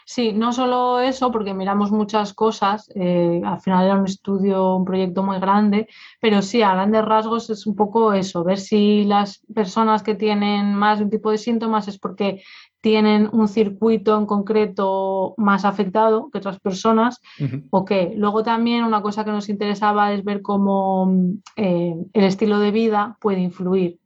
Sí, 0.05 0.33
no 0.33 0.51
solo 0.53 0.99
eso, 0.99 1.31
porque 1.31 1.53
miramos 1.53 1.91
muchas 1.91 2.33
cosas, 2.33 2.91
eh, 2.95 3.41
al 3.43 3.59
final 3.61 3.85
era 3.85 3.97
un 3.97 4.05
estudio, 4.05 4.75
un 4.75 4.85
proyecto 4.85 5.23
muy 5.23 5.39
grande, 5.39 5.87
pero 6.19 6.41
sí, 6.41 6.61
a 6.61 6.73
grandes 6.73 7.05
rasgos 7.05 7.49
es 7.49 7.67
un 7.67 7.75
poco 7.75 8.13
eso, 8.13 8.43
ver 8.43 8.59
si 8.59 9.05
las 9.05 9.41
personas 9.53 10.03
que 10.03 10.15
tienen 10.15 10.75
más 10.75 10.99
de 10.99 11.05
un 11.05 11.11
tipo 11.11 11.31
de 11.31 11.37
síntomas 11.37 11.87
es 11.87 11.97
porque 11.97 12.41
tienen 12.81 13.29
un 13.31 13.47
circuito 13.47 14.17
en 14.17 14.25
concreto 14.25 15.35
más 15.37 15.65
afectado 15.65 16.29
que 16.31 16.39
otras 16.39 16.59
personas 16.59 17.21
o 17.69 17.85
qué. 17.85 18.13
Luego 18.17 18.43
también 18.43 18.83
una 18.83 19.03
cosa 19.03 19.23
que 19.23 19.31
nos 19.31 19.49
interesaba 19.49 20.11
es 20.13 20.23
ver 20.23 20.41
cómo 20.41 21.09
eh, 21.55 21.95
el 22.11 22.23
estilo 22.23 22.59
de 22.59 22.71
vida 22.71 23.17
puede 23.21 23.39
influir, 23.39 23.99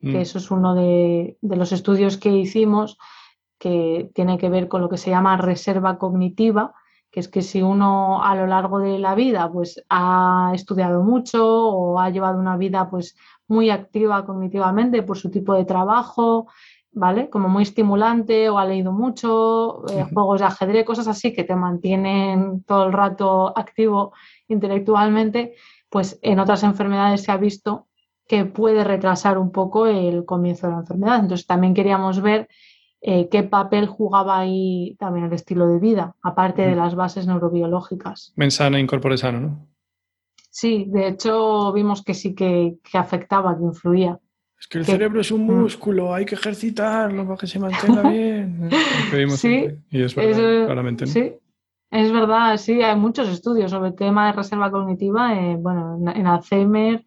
que 0.00 0.08
mm. 0.08 0.16
eso 0.16 0.38
es 0.38 0.50
uno 0.50 0.74
de, 0.74 1.38
los 1.40 1.72
estudios 1.72 2.18
que 2.18 2.30
hicimos 2.30 2.98
que 3.58 4.10
tiene 4.14 4.38
que 4.38 4.48
ver 4.48 4.68
con 4.68 4.80
lo 4.80 4.88
que 4.88 4.96
se 4.96 5.10
llama 5.10 5.36
reserva 5.36 5.98
cognitiva, 5.98 6.74
que 7.10 7.20
es 7.20 7.28
que 7.28 7.42
si 7.42 7.62
uno 7.62 8.22
a 8.22 8.34
lo 8.34 8.46
largo 8.46 8.78
de 8.78 8.98
la 8.98 9.14
vida 9.14 9.50
pues 9.50 9.82
ha 9.88 10.52
estudiado 10.54 11.02
mucho 11.02 11.68
o 11.68 11.98
ha 11.98 12.10
llevado 12.10 12.38
una 12.38 12.56
vida 12.56 12.88
pues 12.90 13.16
muy 13.46 13.70
activa 13.70 14.24
cognitivamente 14.26 15.02
por 15.02 15.16
su 15.16 15.30
tipo 15.30 15.54
de 15.54 15.64
trabajo, 15.64 16.48
¿vale? 16.92 17.30
Como 17.30 17.48
muy 17.48 17.62
estimulante 17.62 18.50
o 18.50 18.58
ha 18.58 18.66
leído 18.66 18.92
mucho, 18.92 19.88
eh, 19.88 20.04
juegos 20.12 20.40
de 20.40 20.46
ajedrez, 20.46 20.84
cosas 20.84 21.08
así 21.08 21.32
que 21.32 21.44
te 21.44 21.56
mantienen 21.56 22.62
todo 22.64 22.86
el 22.86 22.92
rato 22.92 23.56
activo 23.56 24.12
intelectualmente, 24.48 25.54
pues 25.88 26.18
en 26.22 26.40
otras 26.40 26.62
enfermedades 26.62 27.22
se 27.22 27.32
ha 27.32 27.36
visto 27.36 27.86
que 28.26 28.44
puede 28.44 28.84
retrasar 28.84 29.38
un 29.38 29.50
poco 29.50 29.86
el 29.86 30.26
comienzo 30.26 30.66
de 30.66 30.74
la 30.74 30.80
enfermedad. 30.80 31.20
Entonces 31.20 31.46
también 31.46 31.72
queríamos 31.72 32.20
ver 32.20 32.48
eh, 33.00 33.28
qué 33.28 33.42
papel 33.42 33.86
jugaba 33.86 34.38
ahí 34.38 34.96
también 34.98 35.26
el 35.26 35.32
estilo 35.32 35.68
de 35.68 35.78
vida, 35.78 36.16
aparte 36.22 36.62
de 36.62 36.76
las 36.76 36.94
bases 36.94 37.26
neurobiológicas. 37.26 38.32
Mensana 38.36 38.80
incorpore 38.80 39.16
sano, 39.18 39.40
¿no? 39.40 39.68
Sí, 40.50 40.86
de 40.88 41.08
hecho 41.08 41.72
vimos 41.72 42.02
que 42.02 42.14
sí 42.14 42.34
que 42.34 42.78
afectaba, 42.94 43.56
que 43.56 43.64
influía. 43.64 44.18
Es 44.58 44.66
que 44.66 44.78
el 44.78 44.84
cerebro 44.84 45.20
es 45.20 45.30
un 45.30 45.46
mm. 45.46 45.60
músculo, 45.60 46.12
hay 46.12 46.24
que 46.24 46.34
ejercitarlo 46.34 47.24
para 47.24 47.38
que 47.38 47.46
se 47.46 47.58
mantenga 47.58 48.02
bien. 48.10 48.68
sí, 49.36 49.68
y 49.90 50.02
es 50.02 50.14
verdad, 50.14 50.66
claramente. 50.66 51.06
Sí, 51.06 51.34
es 51.90 52.12
verdad, 52.12 52.56
sí, 52.56 52.82
hay 52.82 52.96
muchos 52.96 53.28
estudios 53.28 53.70
sobre 53.70 53.90
el 53.90 53.94
tema 53.94 54.26
de 54.26 54.32
reserva 54.32 54.70
cognitiva, 54.70 55.34
eh, 55.34 55.56
bueno, 55.56 55.98
en, 56.12 56.26
Alzheimer, 56.26 57.04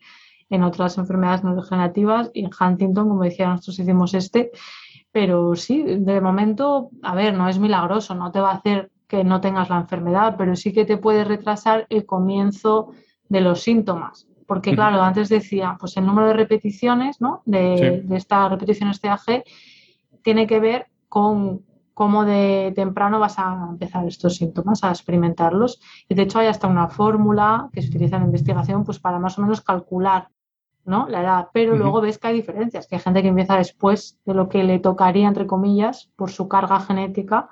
en 0.50 0.64
otras 0.64 0.98
enfermedades 0.98 1.44
neurodegenerativas 1.44 2.32
y 2.34 2.46
en 2.46 2.52
Huntington, 2.58 3.10
como 3.10 3.24
decía, 3.24 3.50
nosotros 3.50 3.80
hicimos 3.80 4.14
este. 4.14 4.52
Pero 5.12 5.56
sí, 5.56 5.84
de 5.84 6.22
momento, 6.22 6.90
a 7.04 7.16
ver, 7.16 7.34
no 7.34 7.50
es 7.50 7.60
milagroso, 7.60 8.16
no 8.16 8.32
te 8.32 8.40
va 8.40 8.52
a 8.52 8.56
hacer 8.56 8.92
que 9.08 9.24
no 9.26 9.42
tengas 9.42 9.70
la 9.70 9.78
enfermedad, 9.78 10.36
pero 10.38 10.56
sí 10.56 10.72
que 10.72 10.86
te 10.86 10.98
puede 10.98 11.26
retrasar 11.26 11.86
el 11.90 12.06
comienzo 12.06 12.92
de 13.28 13.42
los 13.42 13.62
síntomas. 13.62 14.28
Porque, 14.48 14.74
claro, 14.74 15.02
antes 15.02 15.30
decía, 15.30 15.78
pues 15.80 15.96
el 15.98 16.06
número 16.06 16.28
de 16.28 16.34
repeticiones, 16.34 17.22
¿no? 17.22 17.42
De, 17.46 18.06
esta 18.12 18.50
repetición 18.50 18.92
TAG 18.92 19.44
tiene 20.24 20.48
que 20.48 20.60
ver 20.60 20.88
con 21.08 21.62
cómo 21.94 22.26
de 22.26 22.74
temprano 22.76 23.20
vas 23.20 23.38
a 23.38 23.68
empezar 23.70 24.08
estos 24.08 24.36
síntomas, 24.36 24.84
a 24.84 24.90
experimentarlos. 24.90 25.80
Y 26.08 26.16
de 26.16 26.24
hecho 26.24 26.40
hay 26.40 26.48
hasta 26.48 26.68
una 26.68 26.88
fórmula 26.88 27.70
que 27.72 27.82
se 27.82 27.90
utiliza 27.90 28.18
en 28.18 28.24
investigación 28.24 28.84
pues 28.84 29.00
para 29.00 29.20
más 29.20 29.38
o 29.38 29.42
menos 29.42 29.62
calcular 29.62 30.30
¿no? 30.86 31.08
la 31.08 31.22
edad. 31.22 31.48
Pero 31.54 31.76
luego 31.76 32.02
ves 32.02 32.18
que 32.18 32.28
hay 32.28 32.36
diferencias, 32.36 32.88
que 32.88 32.96
hay 32.96 33.02
gente 33.02 33.22
que 33.22 33.30
empieza 33.30 33.58
después 33.58 34.20
de 34.26 34.34
lo 34.34 34.50
que 34.50 34.64
le 34.64 34.80
tocaría, 34.80 35.28
entre 35.28 35.48
comillas, 35.48 36.10
por 36.16 36.32
su 36.32 36.48
carga 36.48 36.80
genética, 36.80 37.50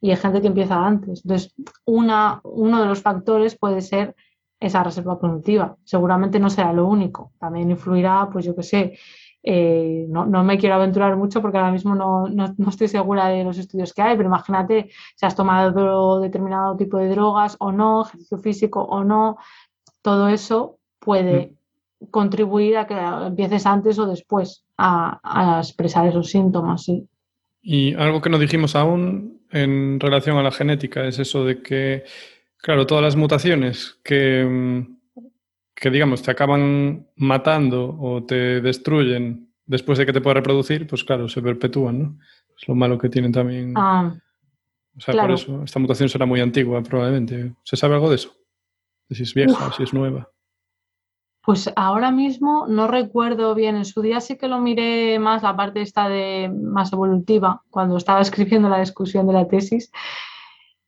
y 0.00 0.10
hay 0.10 0.16
gente 0.16 0.40
que 0.40 0.48
empieza 0.48 0.84
antes. 0.84 1.22
Entonces, 1.24 1.54
una, 1.84 2.40
uno 2.44 2.80
de 2.80 2.86
los 2.86 3.02
factores 3.02 3.56
puede 3.56 3.80
ser 3.80 4.14
esa 4.60 4.82
reserva 4.82 5.18
cognitiva. 5.18 5.76
Seguramente 5.84 6.38
no 6.38 6.50
será 6.50 6.72
lo 6.72 6.86
único. 6.86 7.32
También 7.38 7.70
influirá, 7.70 8.28
pues 8.30 8.44
yo 8.44 8.54
qué 8.54 8.62
sé, 8.62 8.98
eh, 9.48 10.06
no, 10.08 10.26
me 10.42 10.58
quiero 10.58 10.74
aventurar 10.74 11.16
mucho 11.16 11.40
porque 11.40 11.56
ahora 11.56 11.70
mismo 11.70 11.94
no, 11.94 12.26
estoy 12.68 12.88
segura 12.88 13.28
de 13.28 13.44
los 13.44 13.56
estudios 13.58 13.94
que 13.94 14.02
hay, 14.02 14.16
pero 14.16 14.28
imagínate 14.28 14.90
si 15.14 15.24
has 15.24 15.36
tomado 15.36 16.20
determinado 16.20 16.76
tipo 16.76 16.98
de 16.98 17.08
drogas 17.08 17.56
o 17.60 17.70
no, 17.70 18.02
ejercicio 18.02 18.38
físico 18.38 18.82
o 18.82 19.04
no, 19.04 19.36
todo 20.02 20.28
eso 20.28 20.78
puede. 20.98 21.55
Contribuir 22.10 22.76
a 22.76 22.86
que 22.86 22.94
empieces 22.94 23.66
antes 23.66 23.98
o 23.98 24.06
después 24.06 24.64
a, 24.76 25.60
expresar 25.62 26.06
esos 26.06 26.30
síntomas. 26.30 26.84
¿sí? 26.84 27.08
Y 27.62 27.94
algo 27.94 28.20
que 28.20 28.30
no 28.30 28.38
dijimos 28.38 28.76
aún 28.76 29.40
en 29.50 30.00
relación 30.00 30.36
a 30.36 30.42
la 30.42 30.50
genética 30.50 31.06
es 31.06 31.18
eso 31.18 31.44
de 31.44 31.62
que 31.62 32.04
Claro, 32.66 32.84
todas 32.84 33.04
las 33.04 33.14
mutaciones 33.14 34.00
que, 34.02 34.44
mm, 34.44 35.22
que, 35.72 35.90
digamos, 35.90 36.20
te 36.20 36.32
acaban 36.32 37.06
matando 37.14 37.96
o 38.00 38.24
te 38.24 38.60
destruyen 38.60 39.52
después 39.66 39.98
de 39.98 40.04
que 40.04 40.12
te 40.12 40.20
puedas 40.20 40.38
reproducir, 40.38 40.84
pues 40.86 41.04
claro, 41.04 41.28
se 41.28 41.40
perpetúan, 41.40 41.98
¿no? 41.98 42.18
Es 42.60 42.66
lo 42.66 42.74
malo 42.74 42.98
que 42.98 43.08
tienen 43.08 43.30
también. 43.30 43.72
Ah, 43.76 44.12
o 44.96 45.00
sea, 45.00 45.14
por 45.14 45.30
eso, 45.30 45.62
esta 45.62 45.78
mutación 45.78 46.08
será 46.08 46.26
muy 46.26 46.40
antigua, 46.40 46.82
probablemente. 46.82 47.52
¿Se 47.62 47.76
sabe 47.76 47.94
algo 47.94 48.08
de 48.08 48.16
eso? 48.16 48.34
De 49.08 49.14
si 49.14 49.22
es 49.22 49.32
vieja, 49.34 49.72
si 49.76 49.84
es 49.84 49.92
nueva. 49.92 50.28
Pues 51.46 51.72
ahora 51.76 52.10
mismo 52.10 52.66
no 52.68 52.86
recuerdo 52.88 53.54
bien. 53.54 53.76
En 53.76 53.86
su 53.86 54.02
día 54.02 54.20
sí 54.20 54.36
que 54.36 54.48
lo 54.48 54.60
miré 54.60 55.18
más 55.18 55.42
la 55.42 55.56
parte 55.56 55.80
esta 55.80 56.08
de 56.08 56.52
más 56.52 56.92
evolutiva, 56.92 57.62
cuando 57.70 57.96
estaba 57.96 58.20
escribiendo 58.26 58.68
la 58.68 58.80
discusión 58.80 59.26
de 59.26 59.32
la 59.32 59.48
tesis 59.48 59.90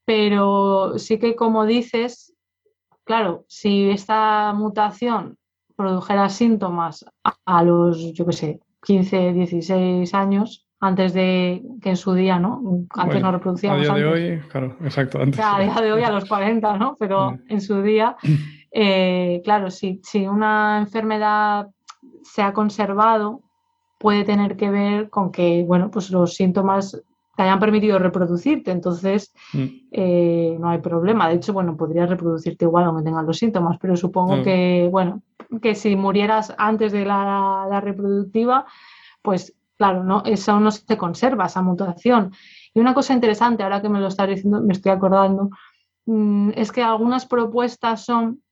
pero 0.08 0.98
sí 0.98 1.18
que 1.18 1.36
como 1.36 1.66
dices, 1.66 2.34
claro, 3.04 3.44
si 3.46 3.90
esta 3.90 4.54
mutación 4.54 5.36
produjera 5.76 6.30
síntomas 6.30 7.04
a, 7.44 7.62
los, 7.62 8.14
yo 8.14 8.24
qué 8.24 8.32
sé, 8.32 8.60
15, 8.84 9.34
16 9.34 10.14
años, 10.14 10.66
antes 10.80 11.12
de 11.12 11.62
que 11.82 11.90
en 11.90 11.98
su 11.98 12.14
día, 12.14 12.38
¿no? 12.38 12.86
Antes 12.94 13.20
no 13.20 13.32
reproducíamos. 13.32 13.86
A 13.86 13.96
día 13.96 14.02
de 14.02 14.06
hoy, 14.06 14.40
claro, 14.48 14.76
exacto. 14.82 15.20
Antes. 15.20 15.38
a 15.44 15.58
día 15.58 15.74
de 15.74 15.92
hoy 15.92 16.02
a 16.02 16.10
los 16.10 16.24
40, 16.24 16.78
¿no? 16.78 16.96
Pero 16.98 17.32
mm. 17.32 17.40
en 17.50 17.60
su 17.60 17.82
día, 17.82 18.16
eh, 18.70 19.40
claro, 19.44 19.70
si, 19.70 20.00
si 20.02 20.26
una 20.26 20.78
enfermedad 20.78 21.68
se 22.22 22.42
ha 22.42 22.52
conservado, 22.52 23.42
puede 23.98 24.24
tener 24.24 24.56
que 24.56 24.70
ver 24.70 25.10
con 25.10 25.32
que, 25.32 25.64
bueno, 25.66 25.90
pues 25.90 26.10
los 26.10 26.34
síntomas 26.34 27.02
te 27.36 27.42
hayan 27.44 27.60
permitido 27.60 27.98
reproducirte, 28.00 28.72
entonces 28.72 29.32
mm. 29.52 29.64
eh, 29.92 30.56
no 30.58 30.70
hay 30.70 30.78
problema. 30.78 31.28
De 31.28 31.36
hecho, 31.36 31.52
bueno, 31.52 31.76
podrías 31.76 32.08
reproducirte 32.08 32.64
igual 32.64 32.84
aunque 32.84 33.04
tengas 33.04 33.24
los 33.24 33.38
síntomas, 33.38 33.78
pero 33.80 33.96
supongo 33.96 34.38
mm. 34.38 34.42
que, 34.42 34.88
bueno, 34.90 35.22
que 35.62 35.74
si 35.74 35.94
murieras 35.94 36.52
antes 36.58 36.92
de 36.92 37.04
la, 37.04 37.80
reproductiva, 37.80 38.66
pues 39.22 39.54
claro, 39.76 40.02
no, 40.02 40.22
eso 40.24 40.58
no 40.58 40.72
se 40.72 40.96
conserva, 40.96 41.46
esa 41.46 41.62
mutación. 41.62 42.32
Y 42.74 42.80
una 42.80 42.92
cosa 42.92 43.14
interesante, 43.14 43.62
ahora 43.62 43.80
que 43.80 43.88
me 43.88 44.00
lo 44.00 44.08
estás 44.08 44.28
diciendo, 44.28 44.60
me 44.60 44.72
estoy 44.72 44.90
acordando, 44.90 45.50
mm, 46.06 46.50
es 46.56 46.72
que 46.72 46.82
algunas 46.82 47.24
propuestas 47.26 48.04
son 48.04 48.42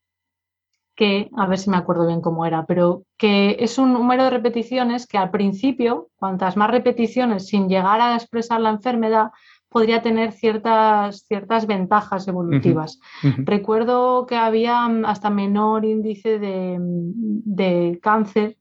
que, 0.97 1.31
a 1.37 1.47
ver 1.47 1.59
si 1.59 1.71
me 1.71 1.77
acuerdo 1.77 2.07
bien 2.07 2.23
cómo 2.23 2.47
era, 2.47 2.65
pero 2.65 3.03
que 3.19 3.57
es 3.61 3.79
un 3.79 3.93
número 3.93 4.25
de 4.25 4.31
repeticiones 4.31 5.07
que 5.07 5.19
al 5.19 5.31
principio, 5.31 6.09
cuantas 6.17 6.57
más 6.57 6.71
repeticiones 6.71 7.47
sin 7.47 7.69
llegar 7.69 8.01
a 8.01 8.15
expresar 8.15 8.61
la 8.61 8.71
enfermedad, 8.71 9.31
podría 9.69 10.01
tener 10.01 10.33
ciertas, 10.33 11.27
ciertas 11.27 11.67
ventajas 11.67 12.27
evolutivas. 12.29 12.99
Recuerdo 13.39 14.25
que 14.25 14.37
había 14.37 14.87
hasta 15.05 15.29
menor 15.29 15.85
índice 15.85 16.39
de, 16.39 17.99
cáncer 18.01 18.57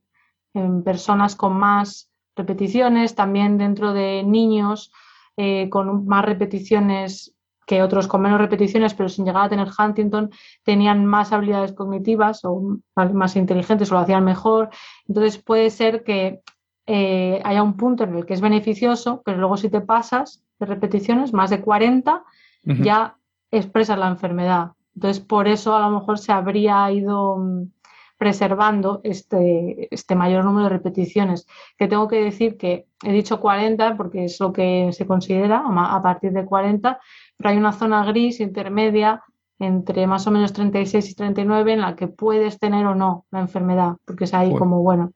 en 0.54 0.84
personas 0.84 1.36
con 1.36 1.58
más 1.58 2.12
repeticiones, 2.36 3.16
también 3.16 3.58
dentro 3.58 3.94
de 3.94 4.24
niños 4.24 4.92
eh, 5.38 5.70
con 5.70 6.06
más 6.06 6.26
repeticiones 6.26 7.35
que 7.66 7.82
otros 7.82 8.08
con 8.08 8.22
menos 8.22 8.40
repeticiones, 8.40 8.94
pero 8.94 9.10
sin 9.10 9.26
llegar 9.26 9.46
a 9.46 9.50
tener 9.50 9.68
Huntington, 9.78 10.32
tenían 10.64 11.06
más 11.06 11.32
habilidades 11.32 11.74
cognitivas 11.74 12.46
o 12.46 12.80
más 12.96 13.36
inteligentes 13.36 13.92
o 13.92 13.96
lo 13.96 14.02
hacían 14.02 14.24
mejor. 14.24 14.70
Entonces 15.08 15.38
puede 15.42 15.70
ser 15.70 16.04
que 16.04 16.42
eh, 16.88 17.42
haya 17.44 17.64
un 17.64 17.78
punto 17.78 18.04
en 18.04 18.16
el 18.16 18.26
que 18.26 18.34
es 18.34 18.42
beneficioso, 18.42 19.22
pero 19.26 19.38
luego 19.38 19.58
si 19.58 19.70
te 19.70 19.82
pasas 19.82 20.44
de 20.60 20.66
repeticiones, 20.66 21.34
más 21.34 21.50
de 21.50 21.62
40, 21.62 22.24
ya 22.64 23.16
expresa 23.52 23.96
la 23.96 24.08
enfermedad. 24.08 24.72
Entonces, 24.96 25.24
por 25.24 25.48
eso 25.48 25.76
a 25.76 25.82
lo 25.82 26.00
mejor 26.00 26.18
se 26.18 26.32
habría 26.32 26.90
ido 26.92 27.38
mm, 27.38 27.72
preservando 28.18 29.02
este, 29.04 29.94
este 29.94 30.16
mayor 30.16 30.46
número 30.46 30.66
de 30.66 30.70
repeticiones. 30.78 31.48
Que 31.78 31.88
tengo 31.88 32.08
que 32.08 32.24
decir 32.24 32.58
que 32.58 32.88
he 33.04 33.12
dicho 33.12 33.40
40 33.40 33.98
porque 33.98 34.26
es 34.26 34.40
lo 34.40 34.54
que 34.54 34.90
se 34.94 35.06
considera 35.06 35.64
a 35.66 36.02
partir 36.02 36.32
de 36.32 36.46
40, 36.46 37.00
pero 37.38 37.50
hay 37.50 37.58
una 37.58 37.74
zona 37.74 38.06
gris 38.06 38.40
intermedia 38.40 39.24
entre 39.60 40.06
más 40.06 40.28
o 40.28 40.32
menos 40.32 40.54
36 40.54 41.12
y 41.12 41.16
39 41.16 41.74
en 41.74 41.82
la 41.82 41.96
que 41.96 42.08
puedes 42.08 42.60
tener 42.60 42.86
o 42.86 42.96
no 42.96 43.26
la 43.32 43.40
enfermedad, 43.40 43.96
porque 44.06 44.26
es 44.26 44.34
ahí 44.34 44.54
como, 44.54 44.82
bueno, 44.82 45.14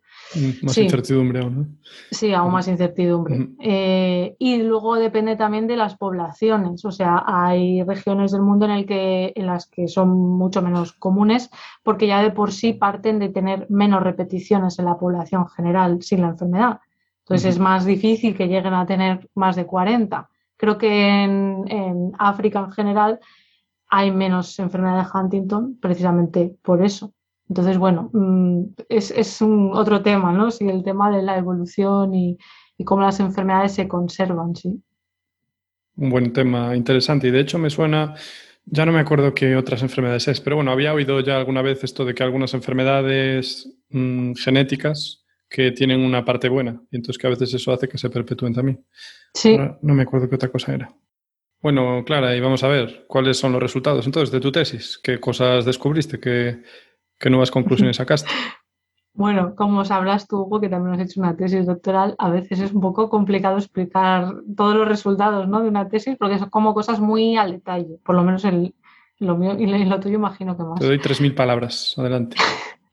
Más 0.61 0.77
incertidumbre 0.77 1.41
aún. 1.41 1.55
¿no? 1.55 1.67
Sí, 2.11 2.33
aún 2.33 2.51
más 2.51 2.67
incertidumbre. 2.67 3.49
Eh, 3.59 4.35
y 4.37 4.61
luego 4.61 4.95
depende 4.95 5.35
también 5.35 5.65
de 5.65 5.75
las 5.75 5.97
poblaciones. 5.97 6.85
O 6.85 6.91
sea, 6.91 7.23
hay 7.25 7.81
regiones 7.83 8.31
del 8.31 8.41
mundo 8.41 8.65
en, 8.65 8.71
el 8.71 8.85
que, 8.85 9.33
en 9.35 9.47
las 9.47 9.65
que 9.65 9.87
son 9.87 10.09
mucho 10.09 10.61
menos 10.61 10.93
comunes 10.93 11.49
porque 11.83 12.05
ya 12.05 12.21
de 12.21 12.31
por 12.31 12.51
sí 12.51 12.73
parten 12.73 13.17
de 13.17 13.29
tener 13.29 13.65
menos 13.69 14.03
repeticiones 14.03 14.77
en 14.77 14.85
la 14.85 14.97
población 14.97 15.47
general 15.49 16.01
sin 16.03 16.21
la 16.21 16.29
enfermedad. 16.29 16.79
Entonces 17.19 17.55
es 17.55 17.59
más 17.59 17.85
difícil 17.85 18.35
que 18.35 18.47
lleguen 18.47 18.73
a 18.73 18.85
tener 18.85 19.29
más 19.35 19.55
de 19.55 19.65
40. 19.65 20.29
Creo 20.57 20.77
que 20.77 21.23
en, 21.23 21.63
en 21.67 22.11
África 22.19 22.59
en 22.59 22.71
general 22.71 23.19
hay 23.87 24.11
menos 24.11 24.57
enfermedad 24.59 25.03
de 25.03 25.19
Huntington 25.19 25.77
precisamente 25.79 26.55
por 26.61 26.83
eso. 26.83 27.13
Entonces, 27.49 27.79
bueno, 27.79 28.11
mm, 28.13 28.63
es, 28.89 29.41
un 29.41 29.71
otro 29.73 30.01
tema, 30.03 30.31
¿no? 30.31 30.51
Sí, 30.51 30.69
el 30.69 30.83
tema 30.83 31.09
de 31.11 31.23
la 31.23 31.37
evolución 31.37 32.13
y, 32.13 32.37
cómo 32.85 33.01
las 33.01 33.19
enfermedades 33.19 33.73
se 33.73 33.87
conservan, 33.87 34.55
sí. 34.55 34.81
Un 35.97 36.09
buen 36.09 36.31
tema, 36.31 36.75
interesante. 36.75 37.27
Y 37.27 37.31
de 37.31 37.41
hecho 37.41 37.57
me 37.57 37.69
suena, 37.69 38.13
ya 38.65 38.85
no 38.85 38.93
me 38.93 38.99
acuerdo 38.99 39.33
qué 39.33 39.57
otras 39.57 39.81
enfermedades 39.81 40.27
es, 40.29 40.39
pero 40.39 40.55
bueno, 40.55 40.71
había 40.71 40.93
oído 40.93 41.19
ya 41.19 41.37
alguna 41.37 41.61
vez 41.61 41.83
esto 41.83 42.05
de 42.05 42.13
que 42.13 42.23
algunas 42.23 42.53
enfermedades 42.53 43.69
mm, 43.89 44.33
genéticas 44.35 45.25
que 45.49 45.71
tienen 45.71 46.01
una 46.01 46.23
parte 46.23 46.47
buena 46.47 46.81
y 46.91 46.97
entonces 46.97 47.17
que 47.17 47.27
a 47.27 47.31
veces 47.31 47.53
eso 47.53 47.73
hace 47.73 47.89
que 47.89 47.97
se 47.97 48.09
perpetúen 48.09 48.53
también. 48.53 48.85
Sí. 49.33 49.57
no 49.57 49.93
me 49.93 50.03
acuerdo 50.03 50.29
qué 50.29 50.35
otra 50.35 50.49
cosa 50.49 50.73
era. 50.73 50.95
Bueno, 51.61 52.03
Clara, 52.05 52.33
y 52.35 52.39
vamos 52.39 52.63
a 52.63 52.69
ver 52.69 53.05
cuáles 53.07 53.37
son 53.37 53.51
los 53.51 53.61
resultados 53.61 54.05
entonces 54.05 54.31
de 54.31 54.39
tu 54.39 54.51
tesis. 54.51 54.97
¿Qué 55.03 55.19
cosas 55.19 55.65
descubriste? 55.65 56.17
¿Qué, 56.17 56.61
¿Qué 57.19 57.29
nuevas 57.29 57.51
conclusiones 57.51 57.97
sacaste? 57.97 58.29
Bueno, 59.13 59.53
como 59.55 59.83
sabrás 59.83 60.27
tú, 60.27 60.43
Hugo, 60.43 60.61
que 60.61 60.69
también 60.69 60.95
has 60.95 61.05
hecho 61.05 61.19
una 61.19 61.35
tesis 61.35 61.65
doctoral, 61.65 62.15
a 62.17 62.29
veces 62.29 62.61
es 62.61 62.71
un 62.71 62.79
poco 62.79 63.09
complicado 63.09 63.57
explicar 63.57 64.33
todos 64.55 64.75
los 64.75 64.87
resultados 64.87 65.47
¿no? 65.47 65.61
de 65.61 65.67
una 65.67 65.89
tesis 65.89 66.15
porque 66.17 66.39
son 66.39 66.49
como 66.49 66.73
cosas 66.73 67.01
muy 67.01 67.35
al 67.35 67.51
detalle, 67.51 67.99
por 68.05 68.15
lo 68.15 68.23
menos 68.23 68.45
en 68.45 68.73
lo 69.17 69.35
mío 69.35 69.57
y 69.59 69.63
en 69.63 69.89
lo 69.89 69.99
tuyo 69.99 70.15
imagino 70.15 70.55
que 70.55 70.63
más. 70.63 70.79
Te 70.79 70.85
doy 70.85 70.99
3.000 70.99 71.35
palabras, 71.35 71.95
adelante. 71.97 72.37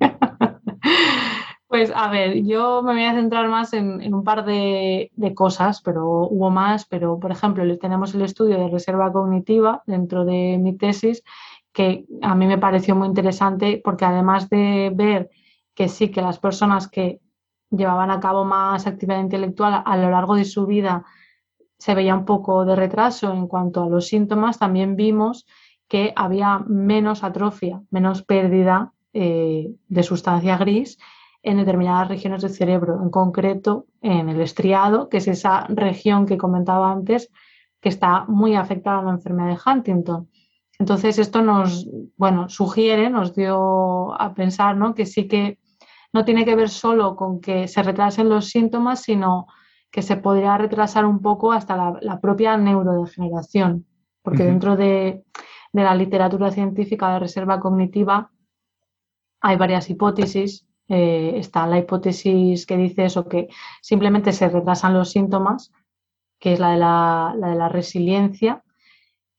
pues 1.68 1.92
a 1.94 2.08
ver, 2.10 2.42
yo 2.42 2.82
me 2.82 2.94
voy 2.94 3.04
a 3.04 3.14
centrar 3.14 3.48
más 3.48 3.72
en, 3.72 4.12
un 4.12 4.24
par 4.24 4.44
de, 4.44 5.12
de, 5.14 5.34
cosas, 5.34 5.80
pero 5.82 6.26
hubo 6.28 6.50
más, 6.50 6.86
pero 6.86 7.20
por 7.20 7.30
ejemplo 7.30 7.62
tenemos 7.78 8.14
el 8.16 8.22
estudio 8.22 8.58
de 8.58 8.68
reserva 8.68 9.12
cognitiva 9.12 9.84
dentro 9.86 10.24
de 10.24 10.58
mi 10.58 10.76
tesis 10.76 11.22
que 11.76 12.06
a 12.22 12.34
mí 12.34 12.46
me 12.46 12.56
pareció 12.56 12.96
muy 12.96 13.06
interesante 13.06 13.82
porque 13.84 14.06
además 14.06 14.48
de 14.48 14.90
ver 14.94 15.28
que 15.74 15.90
sí, 15.90 16.10
que 16.10 16.22
las 16.22 16.38
personas 16.38 16.88
que 16.88 17.20
llevaban 17.70 18.10
a 18.10 18.18
cabo 18.18 18.46
más 18.46 18.86
actividad 18.86 19.20
intelectual 19.20 19.82
a 19.84 19.96
lo 19.98 20.10
largo 20.10 20.36
de 20.36 20.46
su 20.46 20.64
vida 20.64 21.04
se 21.78 21.94
veía 21.94 22.14
un 22.14 22.24
poco 22.24 22.64
de 22.64 22.76
retraso 22.76 23.30
en 23.30 23.46
cuanto 23.46 23.82
a 23.82 23.90
los 23.90 24.06
síntomas, 24.06 24.58
también 24.58 24.96
vimos 24.96 25.46
que 25.86 26.14
había 26.16 26.60
menos 26.60 27.22
atrofia, 27.22 27.82
menos 27.90 28.22
pérdida 28.22 28.94
eh, 29.12 29.68
de 29.86 30.02
sustancia 30.02 30.56
gris 30.56 30.96
en 31.42 31.58
determinadas 31.58 32.08
regiones 32.08 32.40
del 32.40 32.52
cerebro, 32.52 33.02
en 33.02 33.10
concreto 33.10 33.84
en 34.00 34.30
el 34.30 34.40
estriado, 34.40 35.10
que 35.10 35.18
es 35.18 35.28
esa 35.28 35.66
región 35.68 36.24
que 36.24 36.38
comentaba 36.38 36.90
antes, 36.90 37.30
que 37.82 37.90
está 37.90 38.24
muy 38.28 38.54
afectada 38.54 39.00
a 39.00 39.02
la 39.02 39.10
enfermedad 39.10 39.50
de 39.50 39.70
Huntington. 39.70 40.30
Entonces, 40.78 41.18
esto 41.18 41.42
nos, 41.42 41.88
bueno, 42.16 42.48
sugiere, 42.48 43.08
nos 43.08 43.34
dio 43.34 44.20
a 44.20 44.34
pensar, 44.34 44.76
¿no? 44.76 44.94
Que 44.94 45.06
sí 45.06 45.26
que 45.26 45.58
no 46.12 46.24
tiene 46.24 46.44
que 46.44 46.54
ver 46.54 46.68
solo 46.68 47.16
con 47.16 47.40
que 47.40 47.68
se 47.68 47.82
retrasen 47.82 48.28
los 48.28 48.48
síntomas, 48.48 49.02
sino 49.02 49.46
que 49.90 50.02
se 50.02 50.16
podría 50.16 50.58
retrasar 50.58 51.06
un 51.06 51.20
poco 51.20 51.52
hasta 51.52 51.98
la, 52.00 52.20
propia 52.20 52.56
neurodegeneración, 52.56 53.86
porque 54.22 54.44
dentro 54.44 54.76
de, 54.76 55.24
la 55.72 55.94
literatura 55.94 56.50
científica 56.50 57.12
de 57.12 57.18
reserva 57.18 57.60
cognitiva 57.60 58.30
hay 59.40 59.56
varias 59.56 59.90
hipótesis. 59.90 60.66
Eh, 60.88 61.32
está 61.36 61.66
la 61.66 61.78
hipótesis 61.78 62.64
que 62.64 62.76
dice 62.76 63.06
eso, 63.06 63.28
que 63.28 63.48
simplemente 63.82 64.32
se 64.32 64.48
retrasan 64.48 64.94
los 64.94 65.10
síntomas, 65.10 65.72
que 66.38 66.52
es 66.52 66.60
la 66.60 66.70
de 66.70 66.76
la, 66.76 67.34
la 67.36 67.48
de 67.48 67.56
la 67.56 67.68
resiliencia, 67.68 68.62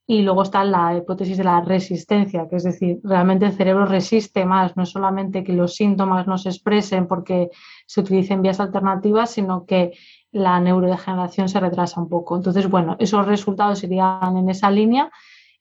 y 0.10 0.22
luego 0.22 0.43
está 0.43 0.63
la 0.63 0.96
hipótesis 0.96 1.38
de 1.38 1.43
la 1.43 1.60
resistencia, 1.60 2.48
que 2.50 2.56
es 2.56 2.63
decir, 2.63 3.00
realmente 3.04 3.46
el 3.46 3.52
cerebro 3.52 3.86
resiste 3.86 4.46
más, 4.46 4.78
no 4.78 4.84
es 4.84 4.89
solamente 4.89 5.43
que 5.43 5.52
los 5.52 5.76
síntomas 5.76 6.26
no 6.26 6.38
se 6.38 6.48
expresen 6.48 7.08
porque 7.08 7.50
se 7.86 8.00
utilicen 8.00 8.41
vías 8.41 8.62
alternativas, 8.62 9.32
sino 9.32 9.65
que 9.65 9.91
la 10.32 10.62
neurodegeneración 10.62 11.50
se 11.50 11.60
retrasa 11.60 12.00
un 12.00 12.08
poco. 12.08 12.38
Entonces, 12.38 12.70
bueno, 12.70 12.96
esos 13.00 13.28
resultados 13.28 13.84
irían 13.84 14.38
en 14.38 14.50
esa 14.50 14.72
línea 14.72 15.12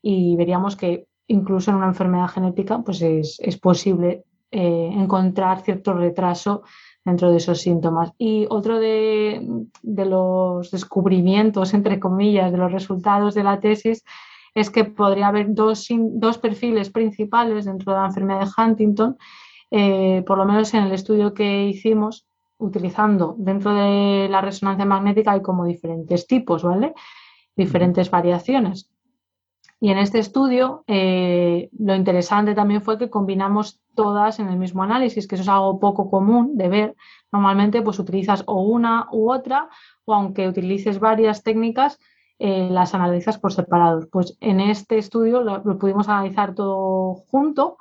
y 0.00 0.36
veríamos 0.36 0.76
que 0.76 1.08
incluso 1.26 1.72
en 1.72 1.78
una 1.78 1.88
enfermedad 1.88 2.28
genética 2.28 2.80
pues 2.84 3.02
es, 3.02 3.58
posible 3.60 4.22
eh, 4.52 4.90
encontrar 4.92 5.62
cierto 5.62 5.92
retraso 5.92 6.62
dentro 7.04 7.32
de 7.32 7.38
esos 7.38 7.60
síntomas. 7.60 8.12
Y 8.16 8.46
otro 8.48 8.78
de, 8.78 9.44
de 9.82 10.06
los 10.06 10.70
descubrimientos, 10.70 11.74
entre 11.74 11.98
comillas, 11.98 12.52
de 12.52 12.58
los 12.58 12.70
resultados 12.70 13.34
de 13.34 13.42
la 13.42 13.58
tesis 13.58 14.04
es 14.56 14.70
que 14.70 14.84
podría 14.84 15.28
haber 15.28 15.54
dos, 15.54 15.86
dos 15.90 16.38
perfiles 16.38 16.88
principales 16.88 17.66
dentro 17.66 17.92
de 17.92 17.98
la 18.00 18.06
enfermedad 18.06 18.40
de 18.40 18.50
Huntington, 18.56 19.18
eh, 19.70 20.24
por 20.26 20.38
lo 20.38 20.46
menos 20.46 20.72
en 20.72 20.84
el 20.84 20.92
estudio 20.92 21.34
que 21.34 21.66
hicimos, 21.66 22.26
utilizando 22.56 23.34
dentro 23.36 23.74
de 23.74 24.28
la 24.30 24.40
resonancia 24.40 24.86
magnética 24.86 25.32
hay 25.32 25.42
como 25.42 25.66
diferentes 25.66 26.26
tipos, 26.26 26.62
¿vale? 26.62 26.94
Diferentes 27.54 28.10
variaciones. 28.10 28.90
Y 29.78 29.90
en 29.90 29.98
este 29.98 30.20
estudio 30.20 30.84
eh, 30.86 31.68
lo 31.78 31.94
interesante 31.94 32.54
también 32.54 32.80
fue 32.80 32.96
que 32.96 33.10
combinamos 33.10 33.82
todas 33.94 34.40
en 34.40 34.48
el 34.48 34.56
mismo 34.56 34.82
análisis, 34.82 35.28
que 35.28 35.34
eso 35.34 35.42
es 35.42 35.50
algo 35.50 35.78
poco 35.78 36.08
común 36.08 36.56
de 36.56 36.70
ver. 36.70 36.96
Normalmente 37.30 37.82
pues 37.82 37.98
utilizas 37.98 38.42
o 38.46 38.62
una 38.62 39.06
u 39.12 39.30
otra, 39.30 39.68
o 40.06 40.14
aunque 40.14 40.48
utilices 40.48 40.98
varias 40.98 41.42
técnicas, 41.42 41.98
eh, 42.38 42.68
las 42.70 42.94
analizas 42.94 43.38
por 43.38 43.52
separados. 43.52 44.08
Pues 44.10 44.36
en 44.40 44.60
este 44.60 44.98
estudio 44.98 45.42
lo, 45.42 45.62
pudimos 45.78 46.08
analizar 46.08 46.54
todo 46.54 47.14
junto 47.30 47.78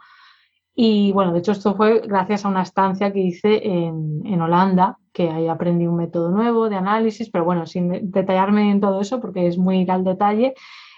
y 0.73 1.11
bueno, 1.13 1.31
de 1.31 1.39
hecho 1.39 1.53
esto 1.53 1.75
fue 1.75 2.01
gracias 2.01 2.43
a 2.43 2.49
una 2.49 2.61
estancia 2.61 3.13
que 3.13 3.19
hice 3.19 3.65
en, 3.65 4.41
Holanda, 4.41 4.97
que 5.13 5.29
ahí 5.29 5.47
aprendí 5.47 5.87
un 5.87 5.95
método 5.95 6.31
nuevo 6.31 6.69
de 6.69 6.75
análisis, 6.75 7.29
pero 7.29 7.45
bueno, 7.45 7.65
sin 7.65 8.11
detallarme 8.11 8.69
en 8.69 8.81
todo 8.81 8.99
eso 8.99 9.21
porque 9.21 9.47
es 9.47 9.57
muy 9.57 9.79
ir 9.79 9.91
al 9.91 10.03
detalle, 10.03 10.53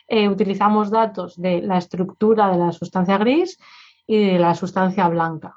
eh, 0.08 0.30
utilizamos 0.30 0.90
datos 0.90 1.40
de 1.40 1.62
la 1.62 1.78
estructura 1.78 2.50
de 2.50 2.58
la 2.58 2.72
sustancia 2.72 3.20
gris 3.20 3.60
y 4.08 4.18
de 4.24 4.40
la 4.40 4.56
sustancia 4.56 5.08
blanca. 5.10 5.56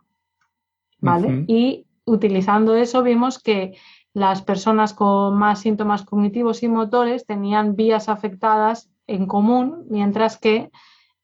¿Vale? 0.98 1.44
Y 1.48 1.86
utilizando 2.04 2.76
eso 2.76 3.02
vimos 3.02 3.42
que 3.42 3.72
las 4.12 4.42
personas 4.42 4.92
con 4.92 5.36
más 5.36 5.60
síntomas 5.60 6.04
cognitivos 6.04 6.62
y 6.62 6.68
motores 6.68 7.26
tenían 7.26 7.76
vías 7.76 8.08
afectadas 8.08 8.90
en 9.06 9.26
común, 9.26 9.86
mientras 9.88 10.38
que 10.38 10.70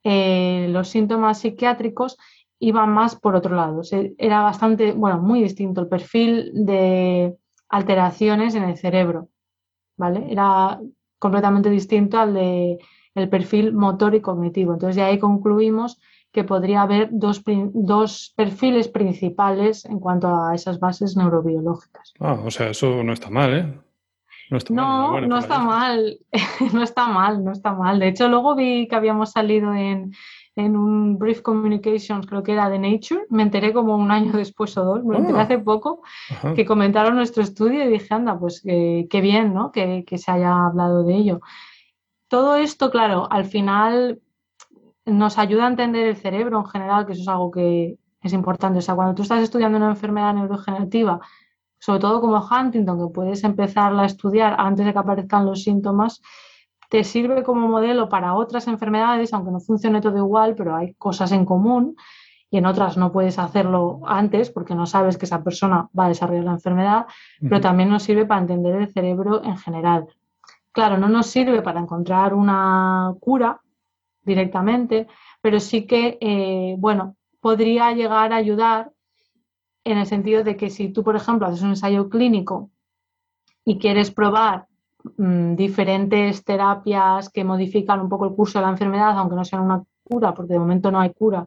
eh, 0.05 0.69
los 0.71 0.89
síntomas 0.89 1.41
psiquiátricos 1.41 2.17
iban 2.59 2.91
más 2.91 3.17
por 3.17 3.35
otro 3.35 3.55
lado. 3.55 3.83
era 4.19 4.43
bastante, 4.43 4.93
bueno, 4.93 5.19
muy 5.19 5.43
distinto 5.43 5.81
el 5.81 5.89
perfil 5.89 6.53
de 6.55 7.37
alteraciones 7.69 8.55
en 8.55 8.65
el 8.65 8.77
cerebro, 8.77 9.29
¿vale? 9.97 10.27
Era 10.31 10.81
completamente 11.19 11.71
distinto 11.71 12.19
al 12.19 12.35
de 12.35 12.79
el 13.15 13.29
perfil 13.31 13.73
motor 13.73 14.15
y 14.15 14.21
cognitivo. 14.21 14.75
Entonces, 14.75 14.97
de 14.97 15.03
ahí 15.03 15.19
concluimos 15.19 15.99
que 16.37 16.45
podría 16.45 16.83
haber 16.83 17.09
dos, 17.13 17.43
dos, 17.73 18.35
perfiles 18.37 18.89
principales 18.89 19.87
en 19.87 19.99
cuanto 19.99 20.29
a 20.29 20.55
esas 20.55 20.79
bases 20.79 21.17
neurobiológicas. 21.17 22.13
Ah, 22.21 22.39
o 22.45 22.51
sea, 22.51 22.69
eso 22.69 23.03
no 23.03 23.15
está 23.15 23.31
mal, 23.31 23.55
¿eh? 23.55 23.81
No, 24.51 24.59
está 24.59 24.75
no, 24.75 25.21
no 25.23 25.39
está 25.39 25.59
mal, 25.61 26.19
no 26.75 26.83
está 26.83 27.09
mal, 27.09 27.43
no 27.43 27.53
está 27.53 27.73
mal. 27.73 27.99
De 27.99 28.09
hecho, 28.09 28.29
luego 28.29 28.55
vi 28.55 28.87
que 28.87 28.97
habíamos 28.97 29.33
salido 29.33 29.73
en, 29.73 30.13
en, 30.57 30.77
un 30.77 31.19
Brief 31.19 31.41
Communications, 31.41 32.27
creo 32.27 32.43
que 32.43 32.53
era 32.53 32.69
de 32.69 32.79
Nature, 32.79 33.25
me 33.31 33.43
enteré 33.43 33.73
como 33.73 33.97
un 33.97 34.11
año 34.11 34.33
después 34.33 34.77
o 34.77 34.85
dos, 34.85 35.05
me 35.07 35.17
enteré 35.17 35.39
ah. 35.39 35.43
hace 35.43 35.59
poco, 35.59 36.03
que 36.55 36.67
comentaron 36.67 37.17
nuestro 37.17 37.43
estudio 37.43 37.83
y 37.83 37.89
dije, 37.89 38.13
anda, 38.13 38.39
pues 38.39 38.61
qué 38.63 39.21
bien, 39.23 39.55
¿no? 39.55 39.73
Que, 39.73 40.05
que 40.07 40.19
se 40.19 40.31
haya 40.31 40.67
hablado 40.67 41.03
de 41.03 41.15
ello. 41.15 41.41
Todo 42.29 42.57
esto, 42.57 42.91
claro, 42.91 43.27
al 43.31 43.47
final 43.47 44.21
nos 45.07 45.39
ayuda 45.39 45.65
a 45.65 45.69
entender 45.69 46.09
el 46.09 46.17
cerebro 46.17 46.59
en 46.59 46.67
general, 46.67 47.07
que 47.07 47.13
eso 47.13 47.23
es 47.23 47.29
algo 47.29 47.51
que 47.51 47.99
es 48.23 48.33
importante. 48.33 48.79
O 48.81 48.83
sea, 48.83 48.95
cuando 48.95 49.15
tú 49.15 49.23
estás 49.23 49.43
estudiando 49.43 49.79
una 49.79 49.91
enfermedad 49.91 50.35
neurodegenerativa, 50.35 51.21
sobre 51.79 52.01
todo 52.01 52.21
como 52.21 52.45
Huntington, 52.45 52.99
que 52.99 53.15
puedes 53.15 53.45
empezarla 53.45 54.03
a 54.03 54.07
estudiar 54.07 54.57
antes 54.59 54.85
de 54.85 54.93
que 54.93 54.99
aparezcan 54.99 55.47
los 55.47 55.63
síntomas, 55.63 56.21
te 56.89 57.05
sirve 57.05 57.43
como 57.43 57.69
modelo 57.69 58.09
para 58.09 58.35
otras 58.35 58.67
enfermedades, 58.69 59.33
aunque 59.33 59.51
no 59.51 59.61
funcione 59.61 60.01
todo 60.01 60.17
igual, 60.19 60.55
pero 60.55 60.75
hay 60.75 60.95
cosas 60.95 61.33
en 61.33 61.45
común 61.45 61.97
y 62.51 62.59
en 62.59 62.67
otras 62.67 62.97
no 62.97 63.13
puedes 63.13 63.39
hacerlo 63.39 64.01
antes 64.07 64.51
porque 64.51 64.75
no 64.75 64.87
sabes 64.87 65.19
que 65.19 65.27
esa 65.27 65.43
persona 65.43 65.89
va 65.99 66.07
a 66.07 66.09
desarrollar 66.09 66.45
la 66.45 66.53
enfermedad, 66.53 67.07
pero 67.41 67.61
también 67.61 67.91
nos 67.91 68.05
sirve 68.05 68.25
para 68.25 68.41
entender 68.41 68.77
el 68.77 68.93
cerebro 68.93 69.43
en 69.43 69.57
general. 69.57 70.07
Claro, 70.71 70.97
no 70.97 71.09
nos 71.09 71.27
sirve 71.27 71.63
para 71.63 71.81
encontrar 71.81 72.35
una 72.35 73.15
cura 73.19 73.61
directamente, 74.27 75.07
pero 75.41 75.61
sí 75.61 75.87
que, 75.87 76.19
eh, 76.21 76.75
bueno, 76.79 77.17
podría 77.41 77.93
llegar 77.93 78.33
a 78.33 78.37
ayudar 78.37 78.93
en 79.85 79.99
el 79.99 80.07
sentido 80.07 80.43
de 80.43 80.57
que 80.57 80.69
si 80.69 80.89
tú, 80.89 81.05
por 81.05 81.17
ejemplo, 81.17 81.47
haces 81.47 81.63
un 81.63 81.71
ensayo 81.71 82.09
clínico 82.09 82.71
y 83.65 83.79
quieres 83.79 84.11
probar 84.11 84.67
mm, 85.17 85.55
diferentes 85.55 86.45
terapias 86.45 87.31
que 87.31 87.45
modifican 87.45 88.01
un 88.01 88.09
poco 88.09 88.27
el 88.27 88.35
curso 88.35 88.59
de 88.59 88.65
la 88.65 88.73
enfermedad, 88.73 89.17
aunque 89.17 89.37
no 89.37 89.45
sean 89.45 89.63
una 89.63 89.85
cura, 90.03 90.35
porque 90.35 90.55
de 90.55 90.59
momento 90.59 90.91
no 90.91 91.01
hay 91.01 91.13
cura, 91.13 91.47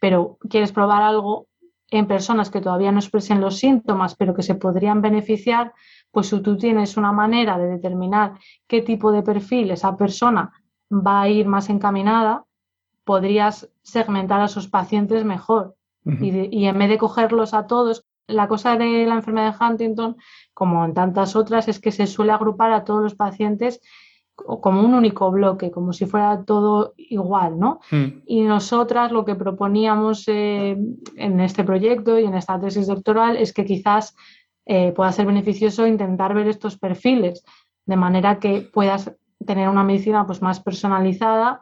pero 0.00 0.38
quieres 0.48 0.72
probar 0.72 1.02
algo 1.02 1.46
en 1.90 2.06
personas 2.06 2.50
que 2.50 2.60
todavía 2.60 2.92
no 2.92 3.00
expresen 3.00 3.40
los 3.40 3.58
síntomas, 3.58 4.14
pero 4.14 4.34
que 4.34 4.42
se 4.42 4.54
podrían 4.54 5.00
beneficiar, 5.02 5.72
pues 6.10 6.28
si 6.28 6.40
tú 6.40 6.56
tienes 6.56 6.96
una 6.96 7.12
manera 7.12 7.58
de 7.58 7.66
determinar 7.66 8.38
qué 8.66 8.82
tipo 8.82 9.12
de 9.12 9.22
perfil 9.22 9.70
esa 9.70 9.96
persona 9.96 10.52
va 10.90 11.22
a 11.22 11.28
ir 11.28 11.46
más 11.46 11.70
encaminada, 11.70 12.44
podrías 13.04 13.70
segmentar 13.82 14.40
a 14.40 14.46
esos 14.46 14.68
pacientes 14.68 15.24
mejor. 15.24 15.74
y, 16.04 16.64
en 16.64 16.78
vez 16.78 16.88
de 16.88 16.98
cogerlos 16.98 17.52
a 17.52 17.66
todos, 17.66 18.06
la 18.26 18.48
cosa 18.48 18.76
de 18.76 19.04
la 19.06 19.14
enfermedad 19.14 19.54
de 19.58 19.64
Huntington, 19.64 20.16
como 20.54 20.84
en 20.84 20.94
tantas 20.94 21.36
otras, 21.36 21.68
es 21.68 21.78
que 21.78 21.92
se 21.92 22.06
suele 22.06 22.32
agrupar 22.32 22.72
a 22.72 22.84
todos 22.84 23.02
los 23.02 23.14
pacientes 23.14 23.80
como 24.34 24.80
un 24.82 24.94
único 24.94 25.30
bloque, 25.30 25.70
como 25.70 25.92
si 25.92 26.06
fuera 26.06 26.44
todo 26.44 26.94
igual, 26.96 27.58
¿no? 27.58 27.80
Hmm. 27.90 28.22
Y 28.26 28.42
nosotras 28.42 29.12
lo 29.12 29.24
que 29.24 29.34
proponíamos 29.34 30.24
eh, 30.28 30.78
en 31.16 31.40
este 31.40 31.64
proyecto 31.64 32.18
y 32.18 32.24
en 32.24 32.34
esta 32.34 32.58
tesis 32.58 32.86
doctoral 32.86 33.36
es 33.36 33.52
que 33.52 33.64
quizás 33.64 34.16
eh, 34.66 34.92
pueda 34.92 35.12
ser 35.12 35.26
beneficioso 35.26 35.86
intentar 35.86 36.34
ver 36.34 36.48
estos 36.48 36.78
perfiles, 36.78 37.44
de 37.84 37.96
manera 37.96 38.38
que 38.38 38.62
puedas 38.62 39.12
tener 39.44 39.68
una 39.68 39.84
medicina 39.84 40.26
pues, 40.26 40.42
más 40.42 40.60
personalizada 40.60 41.60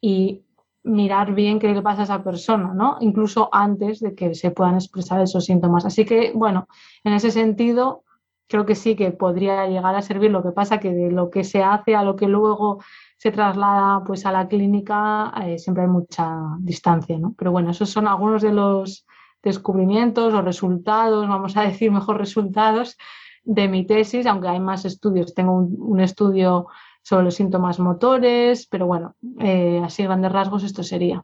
y 0.00 0.44
mirar 0.84 1.34
bien 1.34 1.58
qué 1.58 1.72
le 1.72 1.82
pasa 1.82 2.02
a 2.02 2.04
esa 2.04 2.24
persona, 2.24 2.72
¿no? 2.74 2.96
Incluso 3.00 3.48
antes 3.52 4.00
de 4.00 4.14
que 4.14 4.34
se 4.34 4.50
puedan 4.50 4.74
expresar 4.74 5.20
esos 5.20 5.44
síntomas. 5.44 5.84
Así 5.84 6.04
que, 6.04 6.32
bueno, 6.34 6.66
en 7.04 7.12
ese 7.12 7.30
sentido, 7.30 8.02
creo 8.48 8.66
que 8.66 8.74
sí 8.74 8.96
que 8.96 9.12
podría 9.12 9.66
llegar 9.66 9.94
a 9.94 10.02
servir. 10.02 10.30
Lo 10.30 10.42
que 10.42 10.50
pasa 10.50 10.80
que 10.80 10.92
de 10.92 11.10
lo 11.10 11.30
que 11.30 11.44
se 11.44 11.62
hace 11.62 11.94
a 11.94 12.02
lo 12.02 12.16
que 12.16 12.26
luego 12.26 12.82
se 13.16 13.30
traslada 13.30 14.02
pues 14.04 14.26
a 14.26 14.32
la 14.32 14.48
clínica 14.48 15.32
eh, 15.44 15.58
siempre 15.58 15.84
hay 15.84 15.88
mucha 15.88 16.28
distancia, 16.58 17.18
¿no? 17.18 17.34
Pero 17.38 17.52
bueno, 17.52 17.70
esos 17.70 17.90
son 17.90 18.08
algunos 18.08 18.42
de 18.42 18.52
los 18.52 19.06
descubrimientos 19.42 20.34
o 20.34 20.42
resultados, 20.42 21.28
vamos 21.28 21.56
a 21.56 21.62
decir 21.62 21.90
mejor 21.92 22.18
resultados 22.18 22.96
de 23.44 23.68
mi 23.68 23.86
tesis, 23.86 24.26
aunque 24.26 24.48
hay 24.48 24.60
más 24.60 24.84
estudios. 24.84 25.34
Tengo 25.34 25.54
un 25.56 26.00
estudio 26.00 26.66
sobre 27.02 27.24
los 27.24 27.34
síntomas 27.34 27.78
motores, 27.78 28.66
pero 28.70 28.86
bueno, 28.86 29.16
eh, 29.40 29.80
así 29.84 30.02
grandes 30.04 30.32
rasgos 30.32 30.64
esto 30.64 30.82
sería. 30.82 31.22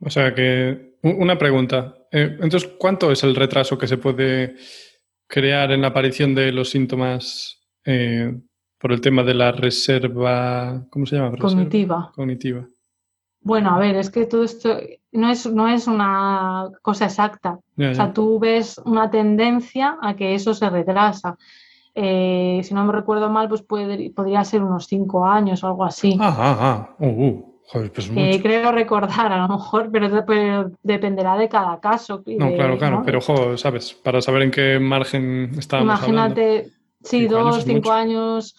O 0.00 0.10
sea 0.10 0.34
que, 0.34 0.96
una 1.02 1.38
pregunta. 1.38 1.94
Eh, 2.10 2.36
entonces, 2.40 2.70
¿cuánto 2.78 3.10
es 3.10 3.24
el 3.24 3.34
retraso 3.34 3.78
que 3.78 3.86
se 3.86 3.98
puede 3.98 4.56
crear 5.26 5.72
en 5.72 5.80
la 5.82 5.88
aparición 5.88 6.34
de 6.34 6.52
los 6.52 6.70
síntomas 6.70 7.60
eh, 7.84 8.32
por 8.78 8.92
el 8.92 9.00
tema 9.00 9.22
de 9.22 9.34
la 9.34 9.50
reserva, 9.50 10.84
¿cómo 10.90 11.06
se 11.06 11.16
llama? 11.16 11.36
Cognitiva. 11.38 12.12
Cognitiva. 12.14 12.66
Bueno, 13.40 13.74
a 13.74 13.78
ver, 13.78 13.96
es 13.96 14.10
que 14.10 14.26
todo 14.26 14.44
esto 14.44 14.78
no 15.12 15.30
es, 15.30 15.46
no 15.46 15.68
es 15.68 15.86
una 15.86 16.70
cosa 16.82 17.06
exacta. 17.06 17.58
O 17.78 17.94
sea, 17.94 18.12
tú 18.12 18.38
ves 18.38 18.78
una 18.84 19.10
tendencia 19.10 19.98
a 20.00 20.16
que 20.16 20.34
eso 20.34 20.54
se 20.54 20.68
retrasa. 20.70 21.36
Eh, 21.94 22.60
si 22.64 22.74
no 22.74 22.84
me 22.84 22.92
recuerdo 22.92 23.30
mal, 23.30 23.48
pues 23.48 23.62
puede, 23.62 24.10
podría 24.10 24.44
ser 24.44 24.62
unos 24.62 24.86
cinco 24.86 25.26
años 25.26 25.62
o 25.62 25.68
algo 25.68 25.84
así. 25.84 26.16
Ah, 26.20 26.34
ah, 26.36 26.56
ah. 26.60 26.96
Uh, 26.98 27.26
uh. 27.26 27.54
Joder, 27.66 27.92
pues 27.92 28.10
eh, 28.14 28.40
creo 28.42 28.72
recordar, 28.72 29.32
a 29.32 29.38
lo 29.38 29.48
mejor, 29.48 29.90
pero, 29.90 30.70
dependerá 30.82 31.36
de 31.36 31.48
cada 31.48 31.80
caso. 31.80 32.22
No, 32.26 32.52
claro, 32.52 32.76
claro, 32.76 33.02
pero 33.04 33.18
ojo, 33.18 33.56
¿sabes? 33.56 33.94
Para 33.94 34.20
saber 34.20 34.42
en 34.42 34.50
qué 34.50 34.78
margen 34.78 35.52
estamos 35.58 35.84
Imagínate, 35.84 36.68
sí, 37.02 37.26
dos, 37.26 37.64
cinco 37.64 37.90
años, 37.90 38.54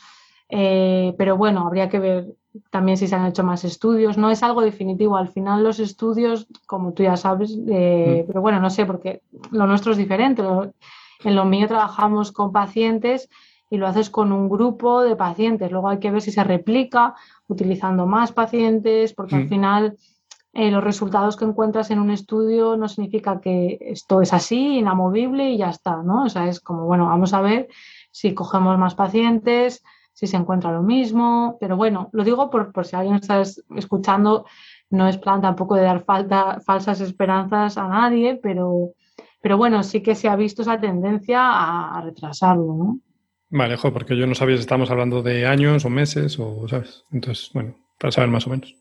eh, 0.50 1.13
pero 1.19 1.38
bueno, 1.38 1.67
habría 1.67 1.88
que 1.88 2.00
ver 2.00 2.26
también 2.71 2.98
si 2.98 3.08
se 3.08 3.13
han 3.13 3.28
hecho 3.28 3.43
más 3.43 3.63
estudios. 3.63 4.17
No 4.17 4.32
es 4.32 4.41
algo 4.41 4.62
definitivo. 4.62 5.17
Al 5.17 5.28
final 5.28 5.63
los 5.63 5.80
estudios, 5.80 6.48
como 6.65 6.93
tú 6.93 7.04
ya 7.04 7.15
sabes, 7.15 7.56
mm. 7.56 8.26
pero 8.26 8.41
bueno, 8.41 8.60
no 8.60 8.71
sé, 8.71 8.88
porque 8.88 9.21
lo 9.52 9.67
nuestro 9.67 9.91
es 9.91 10.00
diferente. 10.00 10.41
En 11.23 11.36
lo 11.36 11.45
mío 11.45 11.67
trabajamos 11.67 12.32
con 12.32 12.51
pacientes 12.51 13.30
y 13.69 13.78
lo 13.78 13.88
haces 13.88 14.10
con 14.10 14.32
un 14.32 14.49
grupo 14.49 15.01
de 15.01 15.15
pacientes. 15.15 15.71
Luego 15.71 15.89
hay 15.89 15.99
que 15.99 16.12
ver 16.12 16.21
si 16.21 16.32
se 16.32 16.43
replica 16.43 17.15
utilizando 17.47 18.06
más 18.06 18.32
pacientes, 18.32 19.13
porque 19.13 19.36
al 19.36 19.45
mm. 19.45 19.49
final 19.49 19.97
eh, 20.54 20.71
los 20.71 20.84
resultados 20.84 21.36
que 21.36 21.45
encuentras 21.45 21.91
en 21.91 21.99
un 21.99 22.12
estudio 22.12 22.78
no 22.78 22.88
significa 22.88 23.41
que 23.41 23.78
esto 23.82 24.21
es 24.21 24.32
así, 24.32 24.78
inamovible 24.78 25.49
y 25.49 25.58
ya 25.58 25.69
está, 25.69 26.01
¿no? 26.01 26.23
O 26.23 26.30
sea, 26.30 26.47
es 26.47 26.62
como, 26.62 26.86
bueno, 26.86 27.08
vamos 27.08 27.34
a 27.34 27.41
ver 27.41 27.67
si 28.12 28.34
cogemos 28.34 28.78
más 28.78 28.95
pacientes, 28.95 29.84
si 30.13 30.28
se 30.28 30.38
encuentra 30.38 30.71
lo 30.71 30.82
mismo, 30.82 31.58
pero 31.60 31.75
bueno, 31.75 32.10
lo 32.13 32.23
digo 32.23 32.49
por, 32.49 32.71
por 32.71 32.86
si 32.86 32.95
alguien 32.95 33.15
está 33.15 33.41
escuchando, 33.75 34.45
no 34.89 35.10
es 35.10 35.17
plan 35.17 35.41
tampoco 35.41 35.75
de 35.75 35.82
dar 35.82 36.06
falta, 36.06 36.62
falsas 36.62 37.01
esperanzas 37.01 37.78
a 37.78 37.89
nadie, 37.89 38.39
pero 38.41 38.91
pero 39.45 39.60
bueno, 39.60 39.84
sí 39.84 40.01
que 40.01 40.15
se 40.15 40.27
ha 40.27 40.36
visto 40.36 40.63
esa 40.63 40.79
tendencia 40.79 41.39
a, 41.39 42.01
retrasarlo, 42.01 42.73
¿no? 42.73 42.99
Vale, 43.51 43.77
jo, 43.77 43.93
porque 43.93 44.17
yo 44.17 44.25
no 44.25 44.34
sabía 44.34 44.55
si 44.55 44.62
estamos 44.62 44.89
hablando 44.89 45.21
de 45.21 45.45
años 45.45 45.86
o 45.86 45.89
meses 45.91 46.39
o, 46.39 46.67
¿sabes? 46.67 47.03
Entonces, 47.12 47.51
bueno, 47.53 47.75
para 47.99 48.12
saber 48.12 48.31
más 48.31 48.47
o 48.47 48.49
menos. 48.49 48.73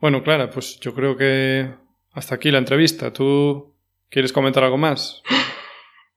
Bueno, 0.00 0.22
Clara, 0.22 0.48
pues 0.48 0.78
yo 0.78 0.94
creo 0.94 1.16
que 1.16 1.68
hasta 2.12 2.36
aquí 2.36 2.52
la 2.52 2.58
entrevista. 2.58 3.12
¿Tú 3.12 3.74
quieres 4.08 4.32
comentar 4.32 4.62
algo 4.62 4.78
más? 4.78 5.24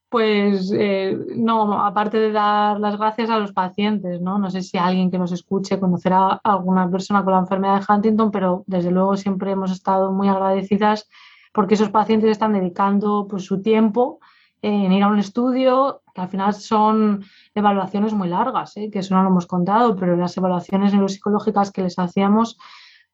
Pues 0.10 0.72
eh, 0.76 1.18
no, 1.36 1.84
aparte 1.84 2.18
de 2.18 2.32
dar 2.32 2.80
las 2.80 2.96
gracias 2.98 3.32
a 3.32 3.40
los 3.40 3.54
pacientes, 3.54 4.22
¿no? 4.22 4.38
No 4.38 4.52
sé 4.52 4.62
si 4.62 4.78
alguien 4.78 5.10
que 5.10 5.18
nos 5.18 5.32
escuche 5.32 5.80
conocerá 5.80 6.28
a 6.28 6.40
alguna 6.44 6.90
persona 6.92 7.24
con 7.24 7.34
la 7.34 7.40
enfermedad 7.40 7.80
de 7.80 7.92
Huntington, 7.92 8.30
pero 8.30 8.64
desde 8.68 8.92
luego 8.92 9.18
siempre 9.18 9.50
hemos 9.50 9.72
estado 9.72 10.12
muy 10.12 10.28
agradecidas 10.28 11.10
porque 11.52 11.76
esos 11.76 11.90
pacientes 11.90 12.30
están 12.30 12.54
dedicando 12.54 13.28
pues, 13.30 13.46
su 13.46 13.62
tiempo 13.62 14.20
en 14.62 14.92
ir 14.92 15.04
a 15.04 15.08
un 15.08 15.20
estudio, 15.20 16.02
que 16.14 16.22
al 16.22 16.28
final 16.28 16.54
son 16.54 17.24
evaluaciones 17.56 18.14
muy 18.14 18.28
largas, 18.28 18.76
¿eh? 18.78 18.90
que 18.92 19.00
eso 19.00 19.16
no 19.16 19.24
lo 19.24 19.30
hemos 19.30 19.48
contado, 19.48 19.96
pero 19.96 20.18
las 20.18 20.36
evaluaciones 20.36 20.92
neuropsicológicas 20.92 21.72
que 21.72 21.84
les 21.84 21.98
hacíamos, 21.98 22.58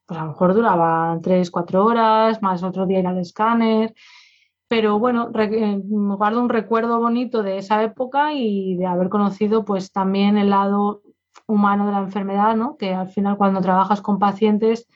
pues 0.04 0.18
a 0.18 0.24
lo 0.24 0.30
mejor 0.30 0.54
duraban 0.54 1.20
tres, 1.20 1.50
cuatro 1.50 1.84
horas, 1.84 2.42
más 2.42 2.62
otro 2.62 2.86
día 2.86 2.98
ir 2.98 3.06
al 3.06 3.18
escáner. 3.18 3.94
Pero 4.68 4.98
bueno, 4.98 5.30
eh, 5.34 5.80
guardo 5.84 6.40
un 6.40 6.48
recuerdo 6.48 6.98
bonito 6.98 7.44
de 7.44 7.58
esa 7.58 7.84
época 7.84 8.32
y 8.32 8.76
de 8.76 8.86
haber 8.86 9.08
conocido 9.08 9.64
pues 9.64 9.92
también 9.92 10.36
el 10.36 10.50
lado 10.50 11.02
humano 11.46 11.86
de 11.86 11.92
la 11.92 11.98
enfermedad, 11.98 12.56
¿no? 12.56 12.76
que 12.76 12.92
al 12.92 13.08
final 13.08 13.36
cuando 13.36 13.60
trabajas 13.60 14.00
con 14.00 14.18
pacientes 14.18 14.88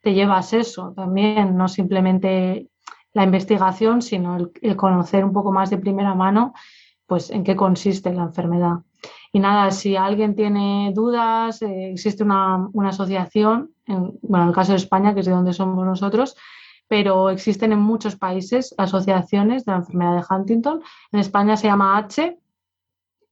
te 0.00 0.14
llevas 0.14 0.54
eso 0.54 0.94
también, 0.94 1.56
no 1.56 1.68
simplemente 1.68 2.70
la 3.18 3.24
investigación, 3.24 4.00
sino 4.00 4.36
el, 4.36 4.76
conocer 4.76 5.24
un 5.24 5.32
poco 5.32 5.50
más 5.50 5.70
de 5.70 5.78
primera 5.78 6.14
mano 6.14 6.54
pues 7.04 7.30
en 7.30 7.42
qué 7.42 7.56
consiste 7.56 8.12
la 8.12 8.22
enfermedad. 8.22 8.76
Y 9.32 9.40
nada, 9.40 9.72
si 9.72 9.96
alguien 9.96 10.36
tiene 10.36 10.92
dudas, 10.94 11.60
eh, 11.62 11.90
existe 11.90 12.22
una, 12.22 12.68
asociación, 12.84 13.72
en, 13.86 14.18
bueno, 14.22 14.44
en 14.44 14.48
el 14.50 14.54
caso 14.54 14.72
de 14.72 14.78
España, 14.78 15.14
que 15.14 15.20
es 15.20 15.26
de 15.26 15.32
donde 15.32 15.52
somos 15.52 15.84
nosotros, 15.84 16.36
pero 16.86 17.30
existen 17.30 17.72
en 17.72 17.80
muchos 17.80 18.14
países 18.14 18.72
asociaciones 18.78 19.64
de 19.64 19.72
la 19.72 19.78
enfermedad 19.78 20.16
de 20.16 20.24
Huntington. 20.30 20.82
En 21.10 21.18
España 21.18 21.56
se 21.56 21.66
llama 21.66 21.98
H, 21.98 22.38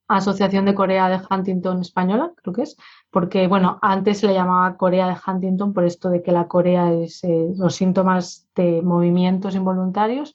Asociación 0.09 0.65
de 0.65 0.75
Corea 0.75 1.09
de 1.09 1.21
Huntington 1.31 1.81
Española, 1.81 2.33
creo 2.43 2.55
que 2.55 2.63
es, 2.63 2.77
porque 3.11 3.49
bueno, 3.49 3.79
antes 3.83 4.19
se 4.19 4.27
le 4.27 4.35
llamaba 4.35 4.77
Corea 4.77 5.09
de 5.09 5.17
Huntington 5.27 5.73
por 5.73 5.85
esto 5.85 6.11
de 6.11 6.23
que 6.23 6.33
la 6.33 6.49
Corea 6.49 6.93
es 6.93 7.25
eh, 7.25 7.53
los 7.57 7.75
síntomas 7.75 8.49
de 8.55 8.83
movimientos 8.83 9.55
involuntarios. 9.55 10.35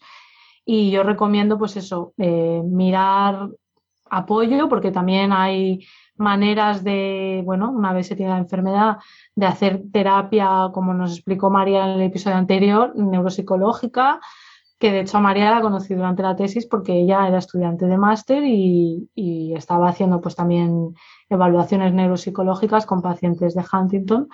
Y 0.66 0.92
yo 0.92 1.04
recomiendo 1.04 1.58
pues 1.58 1.76
eso, 1.76 2.14
eh, 2.18 2.62
mirar 2.64 3.50
apoyo 4.10 4.70
porque 4.70 4.92
también 4.92 5.32
hay 5.32 5.86
maneras 6.18 6.84
de, 6.84 7.42
bueno, 7.46 7.72
una 7.72 7.94
vez 7.94 8.08
se 8.08 8.16
tiene 8.16 8.32
la 8.32 8.38
enfermedad, 8.38 8.98
de 9.36 9.46
hacer 9.46 9.82
terapia, 9.92 10.70
como 10.74 10.94
nos 10.94 11.14
explicó 11.14 11.50
María 11.50 11.86
en 11.86 11.92
el 11.92 12.02
episodio 12.02 12.38
anterior, 12.38 12.94
neuropsicológica, 12.96 14.20
que 14.82 14.92
de 14.92 15.02
hecho 15.02 15.18
a 15.18 15.22
María 15.22 15.52
la 15.52 15.62
conocí 15.62 15.94
durante 15.94 16.24
la 16.24 16.36
tesis 16.36 16.66
porque 16.66 16.94
ella 16.94 17.28
era 17.28 17.38
estudiante 17.38 17.86
de 17.86 17.98
máster 18.00 18.44
y, 18.44 19.08
y, 19.14 19.54
estaba 19.54 19.88
haciendo 19.88 20.20
pues 20.20 20.36
también 20.36 20.96
evaluaciones 21.30 21.94
neuropsicológicas 21.94 22.88
con 22.88 23.04
pacientes 23.04 23.54
de 23.54 23.64
Huntington. 23.72 24.28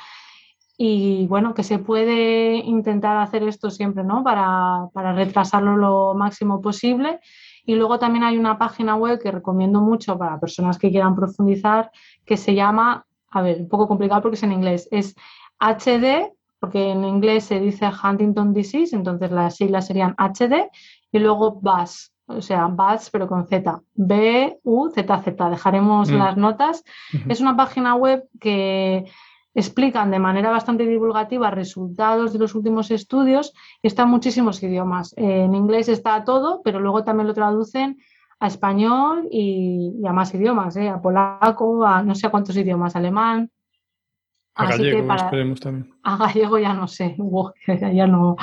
Y 0.77 1.27
bueno, 1.27 1.53
que 1.53 1.63
se 1.63 1.79
puede 1.79 2.55
intentar 2.55 3.17
hacer 3.17 3.43
esto 3.43 3.69
siempre, 3.69 4.05
¿no? 4.05 4.23
Para, 4.23 4.87
para 4.93 5.11
retrasarlo 5.11 5.75
lo 5.75 6.13
máximo 6.13 6.61
posible. 6.61 7.19
Y 7.65 7.75
luego 7.75 7.99
también 7.99 8.23
hay 8.23 8.37
una 8.37 8.57
página 8.57 8.95
web 8.95 9.19
que 9.21 9.31
recomiendo 9.31 9.81
mucho 9.81 10.17
para 10.17 10.39
personas 10.39 10.77
que 10.77 10.91
quieran 10.91 11.15
profundizar, 11.15 11.91
que 12.25 12.37
se 12.37 12.55
llama, 12.55 13.05
a 13.31 13.41
ver, 13.41 13.59
un 13.59 13.67
poco 13.67 13.89
complicado 13.89 14.21
porque 14.21 14.35
es 14.35 14.43
en 14.43 14.53
inglés, 14.53 14.87
es 14.91 15.13
HD 15.59 16.36
porque 16.59 16.91
en 16.91 17.03
inglés 17.05 17.45
se 17.45 17.59
dice 17.59 17.87
Huntington 17.87 18.53
Disease, 18.53 18.95
entonces 18.95 19.31
las 19.31 19.55
siglas 19.55 19.87
serían 19.87 20.15
HD, 20.17 20.69
y 21.11 21.19
luego 21.19 21.59
BAS, 21.61 22.13
o 22.27 22.41
sea, 22.41 22.67
BAS 22.67 23.09
pero 23.09 23.27
con 23.27 23.47
Z, 23.47 23.81
B-U-Z-Z, 23.93 25.49
dejaremos 25.49 26.11
mm. 26.11 26.15
las 26.15 26.37
notas. 26.37 26.83
Es 27.29 27.41
una 27.41 27.55
página 27.55 27.95
web 27.95 28.27
que 28.39 29.05
explican 29.53 30.11
de 30.11 30.19
manera 30.19 30.51
bastante 30.51 30.85
divulgativa 30.85 31.49
resultados 31.49 32.33
de 32.33 32.39
los 32.39 32.53
últimos 32.53 32.91
estudios 32.91 33.53
y 33.81 33.87
está 33.87 34.03
en 34.03 34.09
muchísimos 34.09 34.61
idiomas. 34.61 35.13
En 35.17 35.55
inglés 35.55 35.89
está 35.89 36.23
todo, 36.23 36.61
pero 36.63 36.79
luego 36.79 37.03
también 37.03 37.27
lo 37.27 37.33
traducen 37.33 37.97
a 38.39 38.47
español 38.47 39.27
y, 39.31 39.93
a 40.07 40.13
más 40.13 40.33
idiomas, 40.35 40.75
¿eh? 40.77 40.89
a 40.89 41.01
polaco, 41.01 41.83
a 41.83 42.03
no 42.03 42.13
sé 42.13 42.27
a 42.27 42.29
cuántos 42.29 42.55
idiomas, 42.55 42.95
alemán, 42.95 43.49
a 44.57 44.65
gallego, 44.65 45.13
esperemos 45.13 45.59
también. 45.59 45.93
A 46.03 46.17
gallego 46.17 46.57
ya 46.57 46.73
no 46.73 46.87
sé. 46.87 47.15
ya 47.93 48.07
no. 48.07 48.35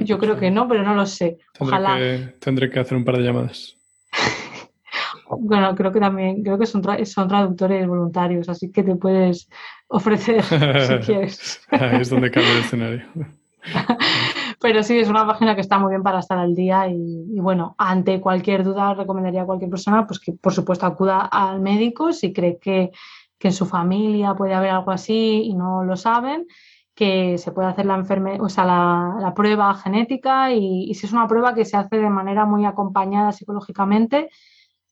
Yo 0.00 0.18
creo 0.18 0.36
que 0.36 0.50
no, 0.50 0.68
pero 0.68 0.82
no 0.82 0.94
lo 0.94 1.06
sé. 1.06 1.38
Tendré 1.52 1.76
Ojalá. 1.76 1.96
Que, 1.96 2.34
tendré 2.40 2.70
que 2.70 2.80
hacer 2.80 2.98
un 2.98 3.04
par 3.04 3.16
de 3.16 3.22
llamadas. 3.22 3.76
bueno, 5.38 5.74
creo 5.76 5.92
que 5.92 6.00
también, 6.00 6.42
creo 6.42 6.58
que 6.58 6.66
son, 6.66 6.82
son 7.06 7.28
traductores 7.28 7.86
voluntarios, 7.86 8.48
así 8.48 8.72
que 8.72 8.82
te 8.82 8.96
puedes 8.96 9.48
ofrecer 9.88 10.42
si 10.88 10.94
quieres. 11.06 11.60
Ahí 11.70 12.00
es 12.00 12.10
donde 12.10 12.30
cambia 12.30 12.52
el 12.52 12.58
escenario. 12.60 13.02
Pero 14.60 14.82
sí, 14.82 14.98
es 14.98 15.08
una 15.08 15.26
página 15.26 15.54
que 15.54 15.60
está 15.60 15.78
muy 15.78 15.90
bien 15.90 16.02
para 16.02 16.18
estar 16.18 16.38
al 16.38 16.54
día 16.54 16.88
y, 16.88 17.26
y, 17.32 17.40
bueno, 17.40 17.76
ante 17.78 18.20
cualquier 18.20 18.64
duda 18.64 18.94
recomendaría 18.94 19.42
a 19.42 19.46
cualquier 19.46 19.70
persona 19.70 20.06
pues 20.06 20.18
que 20.18 20.32
por 20.32 20.52
supuesto 20.52 20.84
acuda 20.84 21.20
al 21.20 21.60
médico 21.60 22.12
si 22.12 22.32
cree 22.32 22.58
que 22.58 22.90
que 23.40 23.48
en 23.48 23.54
su 23.54 23.64
familia 23.66 24.34
puede 24.34 24.54
haber 24.54 24.70
algo 24.70 24.90
así 24.92 25.42
y 25.44 25.54
no 25.54 25.82
lo 25.82 25.96
saben, 25.96 26.46
que 26.94 27.38
se 27.38 27.52
puede 27.52 27.68
hacer 27.68 27.86
la, 27.86 27.96
o 28.40 28.48
sea, 28.50 28.64
la, 28.66 29.32
prueba 29.34 29.74
genética 29.74 30.52
y, 30.52 30.92
si 30.94 31.06
es 31.06 31.12
una 31.12 31.26
prueba 31.26 31.54
que 31.54 31.64
se 31.64 31.78
hace 31.78 31.96
de 31.96 32.10
manera 32.10 32.44
muy 32.44 32.66
acompañada 32.66 33.32
psicológicamente 33.32 34.28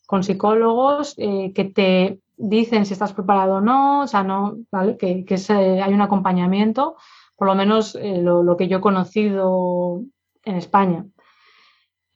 con 0.07 0.25
psicólogos 0.25 1.15
eh, 1.19 1.53
que 1.55 1.67
te 1.67 2.21
dicen 2.39 2.87
si 2.87 2.95
estás 2.95 3.13
preparado 3.13 3.57
o 3.57 3.61
no, 3.61 4.05
o 4.05 4.07
sea, 4.07 4.23
no, 4.23 4.57
¿vale? 4.73 4.97
que, 4.97 5.27
que 5.27 5.37
hay 5.53 5.93
un 5.93 6.01
acompañamiento, 6.01 6.97
por 7.37 7.49
lo 7.49 7.55
menos 7.55 7.95
eh, 7.97 8.23
lo, 8.23 8.43
lo, 8.43 8.57
que 8.57 8.69
yo 8.69 8.79
he 8.79 8.81
conocido 8.81 10.01
en 10.45 10.57
España. 10.57 11.05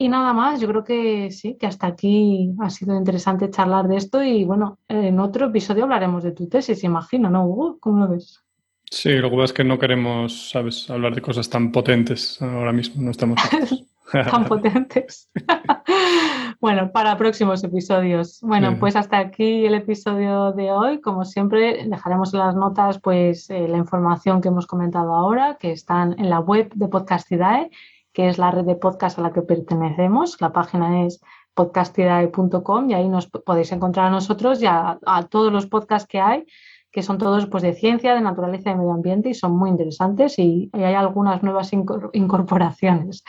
Y 0.03 0.09
nada 0.09 0.33
más, 0.33 0.61
yo 0.61 0.67
creo 0.67 0.83
que 0.83 1.31
sí, 1.31 1.57
que 1.57 1.69
hasta 1.69 1.87
aquí 1.87 2.53
ha 2.59 2.71
sido 2.71 2.97
interesante 2.97 3.49
charlar 3.51 3.87
de 3.87 3.99
esto 3.99 4.21
y 4.21 4.45
bueno, 4.45 4.81
en 4.89 5.21
otro 5.21 5.47
episodio 5.47 5.85
hablaremos 5.85 6.25
de 6.25 6.33
tu 6.33 6.49
tesis, 6.49 6.83
imagino, 6.83 7.31
¿no, 7.31 7.47
Hugo? 7.47 7.79
¿Cómo 7.79 8.05
lo 8.05 8.11
ves? 8.11 8.43
Sí, 8.91 9.11
lo 9.19 9.31
que 9.31 9.37
pasa 9.37 9.45
es 9.45 9.53
que 9.53 9.63
no 9.63 9.79
queremos, 9.79 10.51
¿sabes?, 10.51 10.91
hablar 10.91 11.15
de 11.15 11.23
cosas 11.23 11.49
tan 11.49 11.71
potentes 11.71 12.43
ahora 12.43 12.73
mismo, 12.73 13.01
no 13.01 13.13
estamos... 13.13 13.39
tan 14.31 14.45
potentes. 14.45 15.31
bueno, 16.61 16.91
para 16.91 17.17
próximos 17.17 17.63
episodios. 17.63 18.41
Bueno, 18.43 18.77
pues 18.81 18.97
hasta 18.97 19.19
aquí 19.19 19.65
el 19.65 19.77
episodio 19.77 20.51
de 20.51 20.73
hoy. 20.73 21.01
Como 21.01 21.25
siempre, 21.25 21.87
dejaremos 21.87 22.35
en 22.35 22.41
las 22.41 22.57
notas 22.57 22.99
pues 23.01 23.49
eh, 23.51 23.69
la 23.69 23.79
información 23.79 24.41
que 24.41 24.49
hemos 24.49 24.67
comentado 24.67 25.15
ahora, 25.15 25.57
que 25.61 25.71
están 25.71 26.19
en 26.19 26.29
la 26.29 26.41
web 26.41 26.73
de 26.75 26.89
Podcastidae 26.89 27.71
que 28.13 28.29
es 28.29 28.39
la 28.39 28.51
red 28.51 28.65
de 28.65 28.77
podcast 28.77 29.19
a 29.19 29.23
la 29.23 29.33
que 29.33 29.43
pertenecemos. 29.43 30.41
La 30.41 30.53
página 30.53 31.05
es 31.05 31.21
podcastidae.com 31.55 32.91
y 32.91 32.95
ahí 32.95 33.09
nos 33.09 33.27
podéis 33.27 33.73
encontrar 33.73 34.07
a 34.07 34.11
nosotros 34.11 34.63
y 34.63 34.67
a, 34.67 34.99
todos 35.31 35.53
los 35.53 35.67
podcasts 35.67 36.09
que 36.09 36.21
hay, 36.21 36.47
que 36.91 37.03
son 37.03 37.19
todos 37.19 37.47
pues, 37.47 37.63
de 37.63 37.75
ciencia, 37.75 38.15
de 38.15 38.21
naturaleza 38.21 38.71
y 38.71 38.77
medio 38.77 38.93
ambiente 38.93 39.31
y 39.31 39.35
son 39.35 39.57
muy 39.57 39.71
interesantes 39.71 40.39
y, 40.39 40.71
y 40.73 40.83
hay 40.83 40.95
algunas 40.95 41.43
nuevas 41.43 41.73
incorporaciones. 41.73 43.25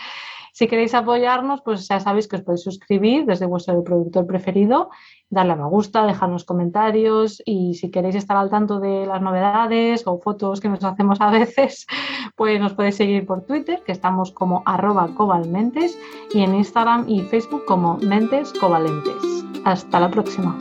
Si 0.53 0.67
queréis 0.67 0.93
apoyarnos, 0.93 1.61
pues 1.61 1.87
ya 1.87 1.99
sabéis 1.99 2.27
que 2.27 2.35
os 2.35 2.43
podéis 2.43 2.61
suscribir 2.61 3.25
desde 3.25 3.47
vuestro 3.47 3.83
productor 3.83 4.27
preferido, 4.27 4.91
darle 5.27 5.53
a 5.53 5.55
me 5.55 5.65
gusta, 5.65 6.05
dejarnos 6.05 6.45
comentarios 6.45 7.41
y 7.43 7.73
si 7.73 7.89
queréis 7.89 8.15
estar 8.15 8.37
al 8.37 8.51
tanto 8.51 8.79
de 8.79 9.07
las 9.07 9.19
novedades 9.19 10.03
o 10.05 10.19
fotos 10.19 10.61
que 10.61 10.69
nos 10.69 10.83
hacemos 10.83 11.19
a 11.21 11.31
veces, 11.31 11.87
pues 12.35 12.59
nos 12.59 12.73
podéis 12.73 12.97
seguir 12.97 13.25
por 13.25 13.41
Twitter, 13.41 13.81
que 13.83 13.91
estamos 13.91 14.31
como 14.31 14.61
arroba 14.67 15.09
cobalmentes 15.15 15.97
y 16.35 16.41
en 16.41 16.53
Instagram 16.53 17.09
y 17.09 17.21
Facebook 17.21 17.65
como 17.65 17.97
mentes 17.97 18.53
covalentes. 18.53 19.17
Hasta 19.65 19.99
la 19.99 20.11
próxima. 20.11 20.55